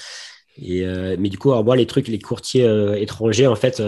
Et, 0.60 0.86
euh, 0.86 1.16
mais 1.18 1.28
du 1.28 1.38
coup, 1.38 1.50
alors, 1.52 1.64
moi, 1.64 1.76
les 1.76 1.86
trucs, 1.86 2.08
les 2.08 2.18
courtiers 2.18 2.64
euh, 2.64 2.94
étrangers, 2.94 3.46
en 3.46 3.56
fait, 3.56 3.82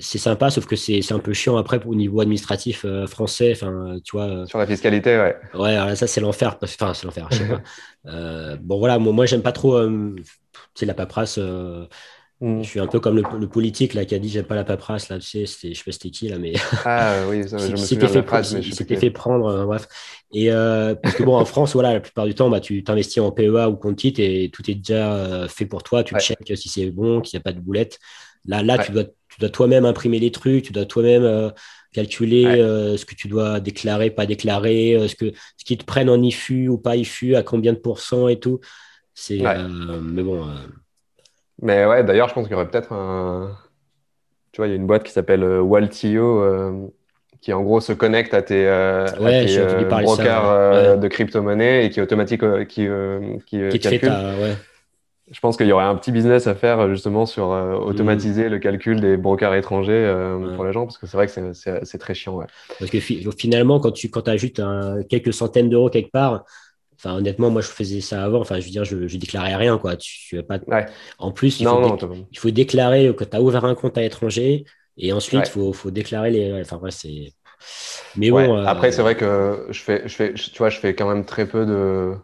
c'est 0.00 0.18
sympa, 0.18 0.50
sauf 0.50 0.66
que 0.66 0.74
c'est 0.74 1.12
un 1.12 1.18
peu 1.18 1.32
chiant 1.32 1.56
après 1.56 1.80
au 1.84 1.94
niveau 1.94 2.20
administratif 2.20 2.84
français. 3.06 3.52
Enfin, 3.52 3.98
tu 4.04 4.16
vois. 4.16 4.46
Sur 4.46 4.58
la 4.58 4.66
fiscalité, 4.66 5.16
ouais. 5.16 5.36
Ouais, 5.54 5.94
ça, 5.94 6.06
c'est 6.06 6.20
l'enfer. 6.20 6.58
Enfin, 6.60 6.92
c'est 6.92 7.04
l'enfer, 7.04 7.28
je 7.30 7.36
sais 7.36 7.48
pas. 8.04 8.56
bon, 8.56 8.78
voilà, 8.78 8.98
moi, 8.98 9.12
moi 9.12 9.26
j'aime 9.26 9.42
pas 9.42 9.52
trop, 9.52 9.80
sais, 10.74 10.86
la 10.86 10.94
paperasse. 10.94 11.38
Mm. 12.40 12.62
Je 12.62 12.68
suis 12.68 12.80
un 12.80 12.86
peu 12.86 13.00
comme 13.00 13.16
le, 13.16 13.48
politique 13.48 13.94
là, 13.94 14.04
qui 14.04 14.14
a 14.14 14.18
dit 14.18 14.28
j'aime 14.28 14.44
pas 14.44 14.54
la 14.54 14.64
paperasse. 14.64 15.08
Là, 15.08 15.18
tu 15.18 15.46
sais, 15.46 15.46
je 15.46 15.74
sais 15.74 15.84
pas 15.84 15.92
c'était 15.92 16.10
qui 16.10 16.28
là, 16.28 16.38
mais. 16.38 16.52
Ah 16.84 17.22
oui, 17.28 17.48
ça, 17.48 17.56
je 17.56 17.68
me 17.72 17.76
souviens 17.76 18.08
de 18.08 18.14
la 18.14 18.22
phrase, 18.22 18.54
mais 18.54 18.62
je 18.62 18.72
sais 18.72 18.84
fait 18.84 19.10
prendre, 19.10 19.46
euh, 19.46 19.64
bref. 19.64 19.88
Et 20.32 20.52
euh, 20.52 20.94
parce 20.94 21.14
que 21.14 21.22
bon, 21.22 21.36
en 21.36 21.44
France, 21.46 21.72
voilà, 21.72 21.94
la 21.94 22.00
plupart 22.00 22.26
du 22.26 22.34
temps, 22.34 22.50
bah, 22.50 22.60
tu 22.60 22.84
t'investis 22.84 23.22
en 23.22 23.30
PEA 23.32 23.68
ou 23.68 23.76
compte 23.76 23.96
titre 23.96 24.20
et 24.20 24.50
tout 24.52 24.70
est 24.70 24.74
déjà 24.74 25.14
euh, 25.14 25.48
fait 25.48 25.64
pour 25.64 25.82
toi. 25.82 26.04
Tu 26.04 26.14
ouais. 26.14 26.20
checkes 26.20 26.56
si 26.56 26.68
c'est 26.68 26.90
bon, 26.90 27.22
qu'il 27.22 27.38
n'y 27.38 27.40
a 27.40 27.44
pas 27.44 27.52
de 27.52 27.60
boulette. 27.60 27.98
Là, 28.46 28.62
là 28.62 28.78
tu 28.78 28.92
dois, 28.92 29.04
tu 29.04 29.40
dois 29.40 29.48
toi-même 29.48 29.84
imprimer 29.84 30.18
les 30.18 30.30
trucs, 30.30 30.64
tu 30.64 30.72
dois 30.72 30.84
toi-même 30.84 31.52
calculer 31.92 32.44
ce 32.44 33.04
que 33.04 33.14
tu 33.14 33.28
dois 33.28 33.60
déclarer, 33.60 34.10
pas 34.10 34.26
déclarer, 34.26 35.08
ce 35.08 35.14
que 35.14 35.32
ce 35.56 35.64
qu'ils 35.64 35.78
te 35.78 35.84
prennent 35.84 36.10
en 36.10 36.22
IFU 36.22 36.68
ou 36.68 36.78
pas 36.78 36.96
IFU, 36.96 37.36
à 37.36 37.42
combien 37.42 37.72
de 37.72 37.78
pourcents 37.78 38.28
et 38.28 38.38
tout. 38.38 38.60
C'est, 39.14 39.38
mais 39.38 40.22
bon. 40.22 40.46
Mais 41.62 41.86
ouais, 41.86 42.04
d'ailleurs, 42.04 42.28
je 42.28 42.34
pense 42.34 42.44
qu'il 42.44 42.52
y 42.52 42.54
aurait 42.54 42.68
peut-être 42.68 42.92
un. 42.92 43.56
Tu 44.52 44.60
vois, 44.60 44.68
il 44.68 44.70
y 44.70 44.72
a 44.72 44.76
une 44.76 44.86
boîte 44.86 45.04
qui 45.04 45.12
s'appelle 45.12 45.42
euh, 45.42 45.60
Waltio 45.60 46.42
euh, 46.42 46.86
qui 47.40 47.52
en 47.52 47.62
gros 47.62 47.80
se 47.80 47.92
connecte 47.92 48.34
à 48.34 48.42
tes, 48.42 48.66
euh, 48.66 49.06
brokers 49.88 50.98
de 50.98 51.08
crypto-monnaie 51.08 51.86
et 51.86 51.90
qui 51.90 52.00
automatique 52.00 52.42
qui, 52.66 52.88
qui, 53.46 53.68
qui 53.68 53.78
calcule. 53.78 54.08
ouais. 54.08 54.56
Je 55.30 55.40
pense 55.40 55.56
qu'il 55.56 55.66
y 55.66 55.72
aurait 55.72 55.84
un 55.84 55.96
petit 55.96 56.12
business 56.12 56.46
à 56.46 56.54
faire 56.54 56.88
justement 56.88 57.26
sur 57.26 57.48
automatiser 57.48 58.48
mm. 58.48 58.52
le 58.52 58.58
calcul 58.58 59.00
des 59.00 59.16
brokers 59.16 59.54
étrangers 59.54 60.14
pour 60.54 60.64
les 60.64 60.72
gens 60.72 60.84
parce 60.84 60.98
que 60.98 61.06
c'est 61.06 61.16
vrai 61.16 61.26
que 61.26 61.52
c'est 61.52 61.98
très 61.98 62.14
chiant. 62.14 62.36
Ouais. 62.36 62.46
Parce 62.78 62.90
que 62.90 63.00
finalement, 63.00 63.80
quand 63.80 63.90
tu 63.90 64.08
quand 64.08 64.28
ajoutes 64.28 64.60
quelques 65.08 65.34
centaines 65.34 65.68
d'euros 65.68 65.90
quelque 65.90 66.12
part, 66.12 66.44
Enfin, 66.98 67.14
honnêtement, 67.14 67.50
moi, 67.50 67.60
je 67.60 67.68
faisais 67.68 68.00
ça 68.00 68.24
avant. 68.24 68.40
Enfin, 68.40 68.58
je 68.58 68.64
veux 68.64 68.70
dire, 68.70 68.84
je, 68.84 69.06
je 69.06 69.18
déclarais 69.18 69.54
rien, 69.54 69.76
quoi. 69.76 69.96
Tu, 69.96 70.42
pas. 70.42 70.58
En 71.18 71.30
plus, 71.30 71.60
il, 71.60 71.66
faut 71.66 71.98
il, 72.32 72.38
faut 72.38 72.50
déclarer 72.50 73.14
que 73.14 73.24
tu 73.24 73.36
as 73.36 73.42
ouvert 73.42 73.64
un 73.64 73.74
compte 73.74 73.98
à 73.98 74.00
l'étranger 74.00 74.64
et 74.96 75.12
ensuite, 75.12 75.42
il 75.46 75.50
faut, 75.50 75.72
faut, 75.72 75.90
déclarer 75.90 76.30
les. 76.30 76.60
Enfin, 76.60 76.78
ouais, 76.78 76.90
c'est. 76.90 77.32
Mais 78.16 78.30
bon. 78.30 78.58
Euh, 78.58 78.64
Après, 78.66 78.92
c'est 78.92 79.02
vrai 79.02 79.14
que 79.14 79.66
je 79.70 79.80
fais, 79.80 80.02
je 80.06 80.14
fais, 80.14 80.32
tu 80.32 80.56
vois, 80.58 80.70
je 80.70 80.78
fais 80.78 80.94
quand 80.94 81.08
même 81.08 81.24
très 81.24 81.46
peu 81.46 81.66
de. 81.66 82.14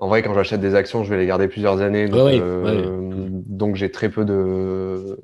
En 0.00 0.06
vrai, 0.06 0.22
quand 0.22 0.32
j'achète 0.32 0.60
des 0.60 0.76
actions, 0.76 1.02
je 1.02 1.10
vais 1.10 1.18
les 1.18 1.26
garder 1.26 1.48
plusieurs 1.48 1.80
années. 1.80 2.06
Donc, 2.06 2.32
euh, 2.32 3.28
donc 3.30 3.74
j'ai 3.74 3.90
très 3.90 4.08
peu 4.08 4.24
de. 4.24 5.18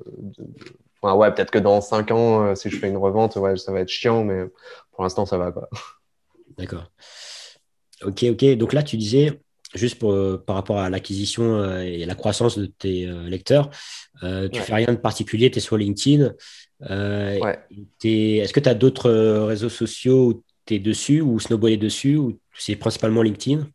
Enfin, 1.01 1.15
ouais, 1.15 1.33
peut-être 1.33 1.51
que 1.51 1.59
dans 1.59 1.79
5 1.79 2.11
ans, 2.11 2.43
euh, 2.43 2.55
si 2.55 2.69
je 2.69 2.77
fais 2.77 2.89
une 2.89 2.97
revente, 2.97 3.37
ouais, 3.37 3.55
ça 3.55 3.71
va 3.71 3.79
être 3.79 3.89
chiant, 3.89 4.25
mais 4.25 4.43
pour 4.91 5.03
l'instant, 5.03 5.25
ça 5.25 5.37
va, 5.37 5.53
quoi. 5.53 5.69
D'accord. 6.57 6.91
Ok, 8.03 8.23
ok. 8.23 8.45
Donc 8.57 8.73
là, 8.73 8.83
tu 8.83 8.97
disais, 8.97 9.39
juste 9.75 9.97
pour, 9.97 10.11
euh, 10.11 10.43
par 10.45 10.57
rapport 10.57 10.79
à 10.79 10.89
l'acquisition 10.89 11.79
et 11.79 12.05
la 12.05 12.15
croissance 12.15 12.57
de 12.57 12.65
tes 12.65 13.07
euh, 13.07 13.29
lecteurs, 13.29 13.69
tu 14.21 14.27
ne 14.27 14.49
fais 14.51 14.75
rien 14.75 14.93
de 14.93 14.99
particulier, 14.99 15.49
tu 15.51 15.59
es 15.59 15.61
sur 15.61 15.77
LinkedIn. 15.77 16.33
Est-ce 16.81 18.51
que 18.51 18.59
tu 18.59 18.69
as 18.69 18.73
d'autres 18.73 19.09
réseaux 19.45 19.69
sociaux 19.69 20.27
où 20.27 20.43
tu 20.65 20.75
es 20.75 20.79
dessus 20.79 21.21
ou 21.21 21.39
Snowball 21.39 21.71
est 21.71 21.77
dessus 21.77 22.17
ou 22.17 22.37
c'est 22.57 22.75
principalement 22.75 23.21
LinkedIn? 23.21 23.67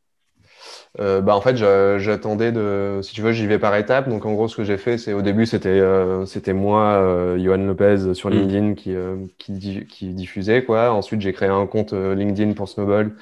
Bah 0.98 1.34
en 1.34 1.40
fait, 1.40 1.56
j'attendais 1.56 2.52
de, 2.52 3.00
si 3.02 3.14
tu 3.14 3.22
veux, 3.22 3.32
j'y 3.32 3.46
vais 3.46 3.58
par 3.58 3.76
étapes. 3.76 4.08
Donc 4.08 4.26
en 4.26 4.32
gros, 4.32 4.48
ce 4.48 4.56
que 4.56 4.64
j'ai 4.64 4.76
fait, 4.76 4.98
c'est 4.98 5.12
au 5.12 5.22
début, 5.22 5.46
c'était 5.46 5.80
c'était 6.26 6.52
moi, 6.52 7.36
Johan 7.38 7.58
Lopez 7.58 8.14
sur 8.14 8.30
mm. 8.30 8.32
LinkedIn 8.32 8.74
qui, 8.74 8.94
qui, 9.38 9.86
qui, 9.86 10.08
diffusait 10.08 10.64
quoi. 10.64 10.92
Ensuite, 10.92 11.20
j'ai 11.20 11.32
créé 11.32 11.48
un 11.48 11.66
compte 11.66 11.92
LinkedIn 11.92 12.52
pour 12.54 12.68
Snowball 12.68 13.12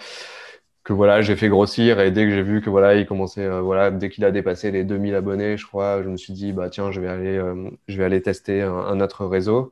que 0.88 0.94
voilà, 0.94 1.20
j'ai 1.20 1.36
fait 1.36 1.50
grossir 1.50 2.00
et 2.00 2.10
dès 2.10 2.24
que 2.24 2.30
j'ai 2.30 2.42
vu 2.42 2.62
que 2.62 2.70
voilà, 2.70 2.94
il 2.94 3.04
commençait, 3.04 3.44
euh, 3.44 3.60
voilà, 3.60 3.90
dès 3.90 4.08
qu'il 4.08 4.24
a 4.24 4.30
dépassé 4.30 4.70
les 4.70 4.84
2000 4.84 5.14
abonnés, 5.14 5.58
je 5.58 5.66
crois, 5.66 6.02
je 6.02 6.08
me 6.08 6.16
suis 6.16 6.32
dit, 6.32 6.52
bah 6.52 6.70
tiens, 6.70 6.90
je 6.90 6.98
vais 6.98 7.08
aller, 7.08 7.36
euh, 7.36 7.68
je 7.88 7.98
vais 7.98 8.04
aller 8.04 8.22
tester 8.22 8.62
un, 8.62 8.98
autre 9.02 9.26
réseau. 9.26 9.70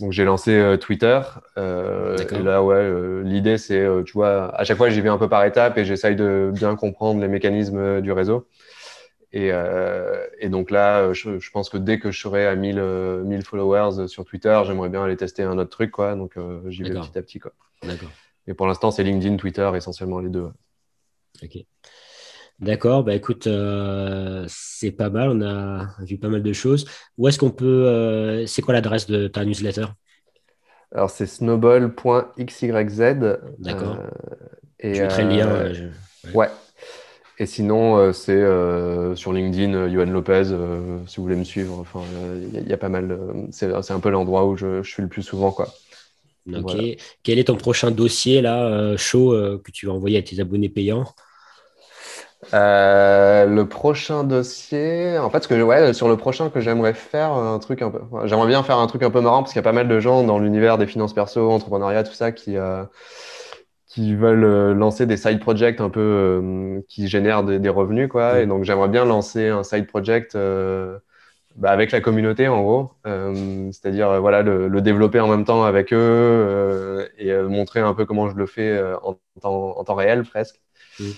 Donc 0.00 0.10
j'ai 0.10 0.24
lancé 0.24 0.56
euh, 0.56 0.76
Twitter. 0.76 1.20
et 1.56 2.42
là, 2.42 2.64
ouais, 2.64 3.22
l'idée 3.22 3.56
c'est, 3.56 3.86
tu 4.04 4.14
vois, 4.14 4.52
à 4.52 4.64
chaque 4.64 4.78
fois 4.78 4.90
j'y 4.90 5.00
vais 5.00 5.08
un 5.08 5.16
peu 5.16 5.28
par 5.28 5.44
étapes 5.44 5.78
et 5.78 5.84
j'essaye 5.84 6.16
de 6.16 6.50
bien 6.52 6.74
comprendre 6.74 7.20
les 7.20 7.28
mécanismes 7.28 8.00
du 8.00 8.10
réseau. 8.10 8.48
Et, 9.32 9.52
et 10.40 10.48
donc 10.48 10.72
là, 10.72 11.12
je, 11.12 11.38
je, 11.38 11.50
pense 11.52 11.70
que 11.70 11.76
dès 11.76 12.00
que 12.00 12.10
je 12.10 12.20
serai 12.20 12.48
à 12.48 12.56
1000, 12.56 12.82
1000 13.26 13.42
followers 13.44 14.08
sur 14.08 14.24
Twitter, 14.24 14.60
j'aimerais 14.66 14.88
bien 14.88 15.04
aller 15.04 15.16
tester 15.16 15.44
un 15.44 15.56
autre 15.56 15.70
truc, 15.70 15.92
quoi. 15.92 16.16
Donc 16.16 16.32
j'y 16.66 16.82
vais 16.82 16.94
petit 16.94 17.16
à 17.16 17.22
petit, 17.22 17.38
quoi. 17.38 17.52
D'accord. 17.84 18.10
Et 18.48 18.54
pour 18.54 18.66
l'instant, 18.66 18.90
c'est 18.90 19.04
LinkedIn, 19.04 19.36
Twitter, 19.36 19.70
essentiellement 19.76 20.18
les 20.18 20.30
deux. 20.30 20.48
Ok. 21.42 21.58
D'accord, 22.60 23.04
bah 23.04 23.14
écoute, 23.14 23.46
euh, 23.46 24.44
c'est 24.48 24.90
pas 24.90 25.10
mal, 25.10 25.28
on 25.28 25.40
a 25.42 25.86
vu 26.00 26.18
pas 26.18 26.26
mal 26.28 26.42
de 26.42 26.52
choses. 26.52 26.86
Où 27.16 27.28
est-ce 27.28 27.38
qu'on 27.38 27.52
peut. 27.52 27.86
Euh, 27.86 28.46
c'est 28.46 28.62
quoi 28.62 28.74
l'adresse 28.74 29.06
de 29.06 29.28
ta 29.28 29.44
newsletter? 29.44 29.86
Alors, 30.90 31.10
c'est 31.10 31.26
snowball.xyz. 31.26 32.72
D'accord. 33.58 33.98
Euh, 34.00 34.08
et, 34.80 34.94
je 34.94 35.02
mettrai 35.02 35.22
le 35.24 35.28
lien. 35.28 35.92
ouais. 36.34 36.48
Et 37.38 37.46
sinon, 37.46 38.12
c'est 38.12 38.42
sur 39.14 39.32
LinkedIn, 39.32 39.90
Johan 39.90 40.06
Lopez, 40.06 40.46
si 41.06 41.18
vous 41.18 41.22
voulez 41.22 41.36
me 41.36 41.44
suivre. 41.44 41.78
Enfin, 41.78 42.00
il 42.52 42.66
y, 42.68 42.72
a 42.72 42.76
pas 42.76 42.88
mal. 42.88 43.16
c'est 43.52 43.90
un 43.92 44.00
peu 44.00 44.08
l'endroit 44.08 44.46
où 44.46 44.56
je, 44.56 44.82
je, 44.82 44.90
suis 44.90 45.02
le 45.02 45.08
plus 45.08 45.22
souvent, 45.22 45.52
quoi. 45.52 45.68
Quel 47.22 47.38
est 47.38 47.44
ton 47.44 47.56
prochain 47.56 47.90
dossier 47.90 48.40
là, 48.40 48.96
chaud, 48.96 49.30
que 49.62 49.70
tu 49.70 49.86
vas 49.86 49.92
envoyer 49.92 50.18
à 50.18 50.22
tes 50.22 50.40
abonnés 50.40 50.68
payants? 50.68 51.04
Euh, 52.54 53.46
le 53.46 53.68
prochain 53.68 54.22
dossier, 54.24 55.18
en 55.18 55.28
fait, 55.28 55.42
ce 55.42 55.48
que 55.48 55.60
ouais, 55.60 55.92
sur 55.92 56.08
le 56.08 56.16
prochain 56.16 56.50
que 56.50 56.60
j'aimerais 56.60 56.94
faire 56.94 57.32
un 57.32 57.58
truc 57.58 57.82
un 57.82 57.90
peu, 57.90 58.00
j'aimerais 58.24 58.46
bien 58.46 58.62
faire 58.62 58.78
un 58.78 58.86
truc 58.86 59.02
un 59.02 59.10
peu 59.10 59.20
marrant 59.20 59.42
parce 59.42 59.52
qu'il 59.52 59.58
y 59.58 59.64
a 59.64 59.64
pas 59.64 59.72
mal 59.72 59.88
de 59.88 60.00
gens 60.00 60.22
dans 60.22 60.38
l'univers 60.38 60.78
des 60.78 60.86
finances 60.86 61.12
perso, 61.12 61.50
entrepreneuriat, 61.50 62.04
tout 62.04 62.12
ça, 62.12 62.30
qui 62.32 62.56
euh, 62.56 62.84
qui 63.86 64.14
veulent 64.14 64.44
euh, 64.44 64.74
lancer 64.74 65.06
des 65.06 65.16
side 65.16 65.40
projects 65.40 65.80
un 65.80 65.90
peu 65.90 66.82
qui 66.88 67.08
génèrent 67.08 67.42
des, 67.42 67.68
revenus, 67.68 68.08
quoi. 68.08 68.40
Et 68.40 68.46
donc 68.46 68.64
j'aimerais 68.64 68.88
bien 68.88 69.04
lancer 69.04 69.48
un 69.48 69.64
side 69.64 69.86
project 69.86 70.36
bah, 71.58 71.70
avec 71.70 71.90
la 71.90 72.00
communauté, 72.00 72.48
en 72.48 72.62
gros, 72.62 72.92
c'est-à-dire 73.04 74.20
voilà 74.20 74.42
le, 74.42 74.80
développer 74.80 75.20
en 75.20 75.28
même 75.28 75.44
temps 75.44 75.64
avec 75.64 75.92
eux 75.92 77.08
et 77.18 77.34
montrer 77.42 77.80
un 77.80 77.94
peu 77.94 78.06
comment 78.06 78.30
je 78.30 78.36
le 78.36 78.46
fais 78.46 78.80
en 79.02 79.18
temps, 79.40 79.78
en 79.78 79.84
temps 79.84 79.94
réel 79.94 80.22
presque. 80.24 80.60
Mm. 81.00 81.10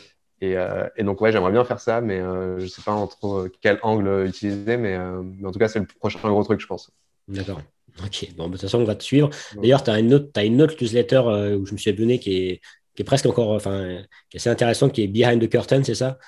Euh, 0.42 0.88
et, 0.96 1.04
donc, 1.04 1.20
ouais, 1.20 1.32
j'aimerais 1.32 1.52
bien 1.52 1.64
faire 1.64 1.80
ça, 1.80 2.00
mais 2.00 2.18
euh, 2.18 2.58
je 2.58 2.64
ne 2.64 2.68
sais 2.68 2.82
pas 2.82 2.92
en 2.92 3.06
trop 3.06 3.46
quel 3.60 3.78
angle 3.82 4.26
utiliser, 4.26 4.76
mais, 4.76 4.96
euh, 4.96 5.22
mais, 5.22 5.46
en 5.46 5.52
tout 5.52 5.58
cas, 5.58 5.68
c'est 5.68 5.78
le 5.78 5.86
prochain 5.86 6.18
gros 6.22 6.42
truc, 6.42 6.60
je 6.60 6.66
pense. 6.66 6.90
D'accord. 7.28 7.60
Ok, 8.04 8.28
bon, 8.36 8.46
de 8.46 8.52
toute 8.52 8.62
façon, 8.62 8.78
on 8.78 8.84
va 8.84 8.94
te 8.94 9.02
suivre. 9.02 9.30
D'ailleurs, 9.56 9.82
tu 9.82 9.90
as, 9.90 9.98
une 9.98 10.14
autre, 10.14 10.30
as 10.36 10.44
une 10.44 10.62
autre 10.62 10.74
newsletter 10.80 11.20
où 11.58 11.66
je 11.66 11.72
me 11.72 11.76
suis 11.76 11.90
abonné 11.90 12.18
qui 12.18 12.36
est, 12.36 12.60
qui 12.94 13.02
est 13.02 13.04
presque 13.04 13.26
encore, 13.26 13.50
enfin, 13.50 13.98
qui 14.30 14.36
est 14.36 14.40
assez 14.40 14.48
intéressante, 14.48 14.92
qui 14.92 15.02
est 15.02 15.08
Behind 15.08 15.42
the 15.42 15.50
Curtain, 15.50 15.82
c'est 15.84 15.96
ça? 15.96 16.18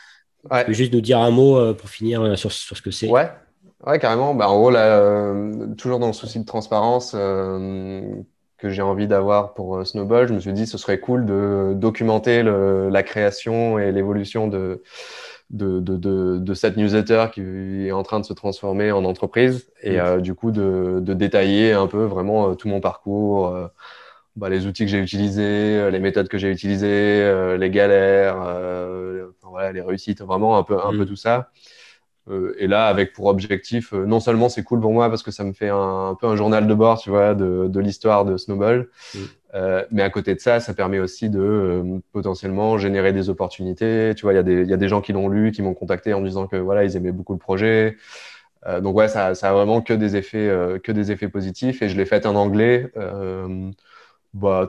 Ouais. 0.50 0.60
Tu 0.60 0.66
peux 0.66 0.72
juste 0.72 0.92
nous 0.92 1.00
dire 1.00 1.18
un 1.18 1.30
mot 1.30 1.72
pour 1.74 1.88
finir 1.88 2.36
sur, 2.36 2.50
sur 2.50 2.76
ce 2.76 2.82
que 2.82 2.90
c'est? 2.90 3.08
Ouais, 3.08 3.30
Ouais, 3.86 3.98
carrément. 3.98 4.34
Bah, 4.34 4.48
en 4.48 4.58
gros, 4.58 4.70
là, 4.70 5.34
toujours 5.76 5.98
dans 5.98 6.06
le 6.08 6.12
souci 6.12 6.38
de 6.38 6.44
transparence, 6.44 7.16
que 8.62 8.70
j'ai 8.70 8.80
envie 8.80 9.08
d'avoir 9.08 9.54
pour 9.54 9.76
euh, 9.76 9.84
Snowball, 9.84 10.28
je 10.28 10.34
me 10.34 10.38
suis 10.38 10.52
dit 10.52 10.66
ce 10.66 10.78
serait 10.78 11.00
cool 11.00 11.26
de 11.26 11.72
documenter 11.74 12.44
la 12.44 13.02
création 13.02 13.80
et 13.80 13.90
l'évolution 13.90 14.46
de, 14.46 14.82
de, 15.50 15.80
de, 15.80 16.38
de, 16.38 16.54
cette 16.54 16.76
newsletter 16.76 17.26
qui 17.34 17.40
est 17.88 17.92
en 17.92 18.04
train 18.04 18.20
de 18.20 18.24
se 18.24 18.32
transformer 18.32 18.92
en 18.92 19.04
entreprise 19.04 19.68
et 19.82 19.96
mm. 19.96 20.00
euh, 20.00 20.20
du 20.20 20.34
coup 20.34 20.52
de, 20.52 21.00
détailler 21.00 21.72
un 21.72 21.88
peu 21.88 22.04
vraiment 22.04 22.50
euh, 22.50 22.54
tout 22.54 22.68
mon 22.68 22.80
parcours, 22.80 23.52
bah, 24.36 24.48
les 24.48 24.66
outils 24.66 24.84
que 24.84 24.90
j'ai 24.92 25.00
utilisés, 25.00 25.90
les 25.90 25.98
méthodes 25.98 26.28
que 26.28 26.38
j'ai 26.38 26.50
utilisées, 26.50 27.56
les 27.58 27.70
galères, 27.70 28.36
voilà, 29.42 29.72
les 29.72 29.82
réussites, 29.82 30.22
vraiment 30.22 30.56
un 30.56 30.62
peu, 30.62 30.78
un 30.78 30.92
peu 30.92 31.02
mm. 31.02 31.06
tout 31.06 31.16
ça. 31.16 31.50
Euh, 32.30 32.54
et 32.58 32.66
là, 32.66 32.86
avec 32.86 33.12
pour 33.12 33.26
objectif, 33.26 33.92
euh, 33.92 34.06
non 34.06 34.20
seulement 34.20 34.48
c'est 34.48 34.62
cool 34.62 34.80
pour 34.80 34.92
moi 34.92 35.08
parce 35.08 35.22
que 35.22 35.32
ça 35.32 35.42
me 35.44 35.52
fait 35.52 35.70
un, 35.70 36.16
peu 36.20 36.28
un 36.28 36.36
journal 36.36 36.66
de 36.66 36.74
bord, 36.74 37.00
tu 37.00 37.10
vois, 37.10 37.34
de, 37.34 37.66
de 37.68 37.80
l'histoire 37.80 38.24
de 38.24 38.36
Snowball, 38.36 38.88
mm. 39.14 39.18
euh, 39.54 39.84
mais 39.90 40.02
à 40.02 40.10
côté 40.10 40.34
de 40.34 40.40
ça, 40.40 40.60
ça 40.60 40.72
permet 40.72 41.00
aussi 41.00 41.30
de 41.30 41.40
euh, 41.40 41.98
potentiellement 42.12 42.78
générer 42.78 43.12
des 43.12 43.28
opportunités. 43.28 44.14
Tu 44.16 44.22
vois, 44.22 44.34
il 44.34 44.36
y, 44.36 44.38
a 44.38 44.44
des, 44.44 44.64
y 44.64 44.72
a 44.72 44.76
des 44.76 44.88
gens 44.88 45.00
qui 45.00 45.12
l'ont 45.12 45.28
lu, 45.28 45.50
qui 45.50 45.62
m'ont 45.62 45.74
contacté 45.74 46.14
en 46.14 46.20
me 46.20 46.26
disant 46.26 46.46
que 46.46 46.56
voilà, 46.56 46.84
ils 46.84 46.96
aimaient 46.96 47.12
beaucoup 47.12 47.32
le 47.32 47.40
projet. 47.40 47.96
donc 48.80 48.96
ouais, 48.96 49.08
ça, 49.08 49.34
ça 49.34 49.50
a 49.50 49.52
vraiment 49.52 49.80
que 49.82 49.92
des 49.92 50.14
effets, 50.16 50.48
que 50.84 50.92
des 50.92 51.10
effets 51.10 51.28
positifs. 51.28 51.82
Et 51.82 51.88
je 51.88 51.96
l'ai 51.96 52.06
fait 52.06 52.26
en 52.26 52.36
anglais. 52.36 52.92
bah, 54.34 54.68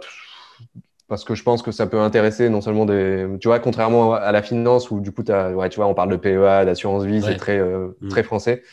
parce 1.08 1.24
que 1.24 1.36
je 1.36 1.44
pense 1.44 1.62
que 1.62 1.72
ça 1.72 1.88
peut 1.88 2.00
intéresser 2.00 2.50
non 2.50 2.62
seulement 2.62 2.86
des. 2.86 3.28
Tu 3.40 3.48
vois, 3.48 3.60
contrairement 3.60 4.14
à 4.14 4.32
la 4.32 4.42
finance 4.42 4.92
où 4.92 5.00
du 5.00 5.12
coup, 5.12 5.24
as, 5.30 5.52
ouais, 5.52 5.70
tu 5.70 5.78
vois, 5.78 5.88
on 5.88 5.94
parle 5.94 6.10
de 6.10 6.16
PEA, 6.16 6.66
d'assurance 6.66 7.04
vie, 7.04 7.22
c'est 7.22 7.36
très, 7.36 7.60
euh, 7.60 7.90
mm. 8.02 8.10
très 8.10 8.24
français. 8.24 8.64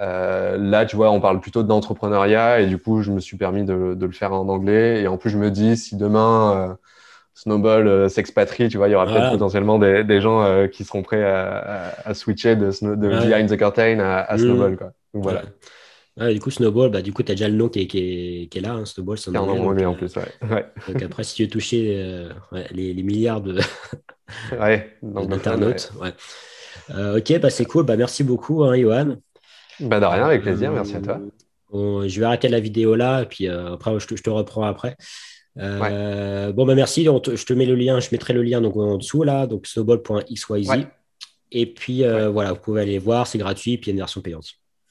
Euh, 0.00 0.56
là, 0.58 0.86
tu 0.86 0.96
vois, 0.96 1.10
on 1.10 1.20
parle 1.20 1.40
plutôt 1.40 1.62
d'entrepreneuriat 1.62 2.60
et 2.60 2.66
du 2.66 2.78
coup, 2.78 3.02
je 3.02 3.12
me 3.12 3.20
suis 3.20 3.36
permis 3.36 3.64
de, 3.64 3.94
de, 3.94 4.06
le 4.06 4.12
faire 4.12 4.32
en 4.32 4.48
anglais. 4.48 5.02
Et 5.02 5.08
en 5.08 5.16
plus, 5.16 5.30
je 5.30 5.38
me 5.38 5.50
dis, 5.50 5.76
si 5.76 5.96
demain 5.96 6.56
euh, 6.56 6.74
Snowball 7.34 7.86
euh, 7.86 8.08
s'expatrie, 8.08 8.68
tu 8.68 8.76
vois, 8.76 8.88
il 8.88 8.92
y 8.92 8.94
aura 8.94 9.06
peut-être 9.06 9.30
potentiellement 9.30 9.78
des, 9.78 10.04
des 10.04 10.20
gens 10.20 10.42
euh, 10.42 10.66
qui 10.66 10.84
seront 10.84 11.02
prêts 11.02 11.24
à, 11.24 11.94
à, 12.04 12.14
switcher 12.14 12.56
de, 12.56 12.70
de 12.82 13.08
Behind 13.08 13.48
the 13.48 13.56
Curtain 13.56 14.00
à, 14.00 14.18
à 14.18 14.34
mm. 14.34 14.38
Snowball. 14.38 14.76
Quoi. 14.76 14.92
Donc 15.12 15.22
voilà 15.22 15.42
du 16.16 16.40
coup, 16.40 16.50
Snowball, 16.50 16.90
bah, 16.90 17.02
du 17.02 17.12
coup, 17.12 17.22
tu 17.22 17.32
as 17.32 17.34
déjà 17.34 17.48
le 17.48 17.56
nom 17.56 17.68
qui 17.68 17.80
est, 17.80 17.86
qui 17.86 17.98
est, 17.98 18.46
qui 18.46 18.58
est 18.58 18.60
là. 18.60 18.74
Hein, 18.74 18.84
Snowball, 18.84 19.18
c'est 19.18 19.30
un 19.30 19.32
nom 19.32 19.68
anglais 19.68 19.84
en 19.84 19.94
plus. 19.94 20.14
Ouais. 20.16 20.66
Donc 20.88 21.02
après, 21.02 21.24
si 21.24 21.34
tu 21.34 21.42
veux 21.44 21.48
toucher 21.48 21.96
euh, 21.96 22.28
les, 22.70 22.94
les, 22.94 23.02
milliards 23.02 23.40
de 23.40 23.60
ouais, 24.60 24.96
d'internautes. 25.02 25.92
Ouais. 26.00 26.12
Euh, 26.90 27.18
ok, 27.18 27.40
bah, 27.40 27.50
c'est 27.50 27.64
cool. 27.64 27.84
Bah, 27.84 27.96
merci 27.96 28.22
beaucoup, 28.22 28.62
hein, 28.62 28.76
Johan. 28.76 29.16
Bah, 29.80 29.98
de 29.98 30.04
rien, 30.04 30.26
avec 30.26 30.42
plaisir. 30.42 30.70
merci 30.70 30.94
à 30.94 31.00
toi. 31.00 31.20
je 31.72 32.20
vais 32.20 32.26
arrêter 32.26 32.48
la 32.48 32.60
vidéo 32.60 32.94
là, 32.94 33.22
et 33.22 33.26
puis 33.26 33.48
euh, 33.48 33.74
après, 33.74 33.98
je 33.98 34.06
te, 34.06 34.14
je 34.14 34.22
te, 34.22 34.30
reprends 34.30 34.64
après. 34.64 34.96
Bon, 35.56 36.64
bah, 36.64 36.74
merci. 36.76 37.04
je 37.04 37.44
te 37.44 37.52
mets 37.54 37.66
le 37.66 37.74
lien, 37.74 37.98
je 37.98 38.08
mettrai 38.12 38.34
le 38.34 38.42
lien 38.44 38.60
donc, 38.60 38.76
en 38.76 38.98
dessous 38.98 39.24
là, 39.24 39.48
donc 39.48 39.66
snowball.xyz. 39.66 40.70
Et 41.50 41.66
puis 41.66 42.04
voilà, 42.04 42.52
vous 42.52 42.60
pouvez 42.60 42.82
aller 42.82 43.00
voir, 43.00 43.26
c'est 43.26 43.38
gratuit, 43.38 43.78
puis 43.78 43.86
il 43.86 43.88
y 43.88 43.90
a 43.90 43.94
une 43.94 43.98
version 43.98 44.20
payante. 44.20 44.54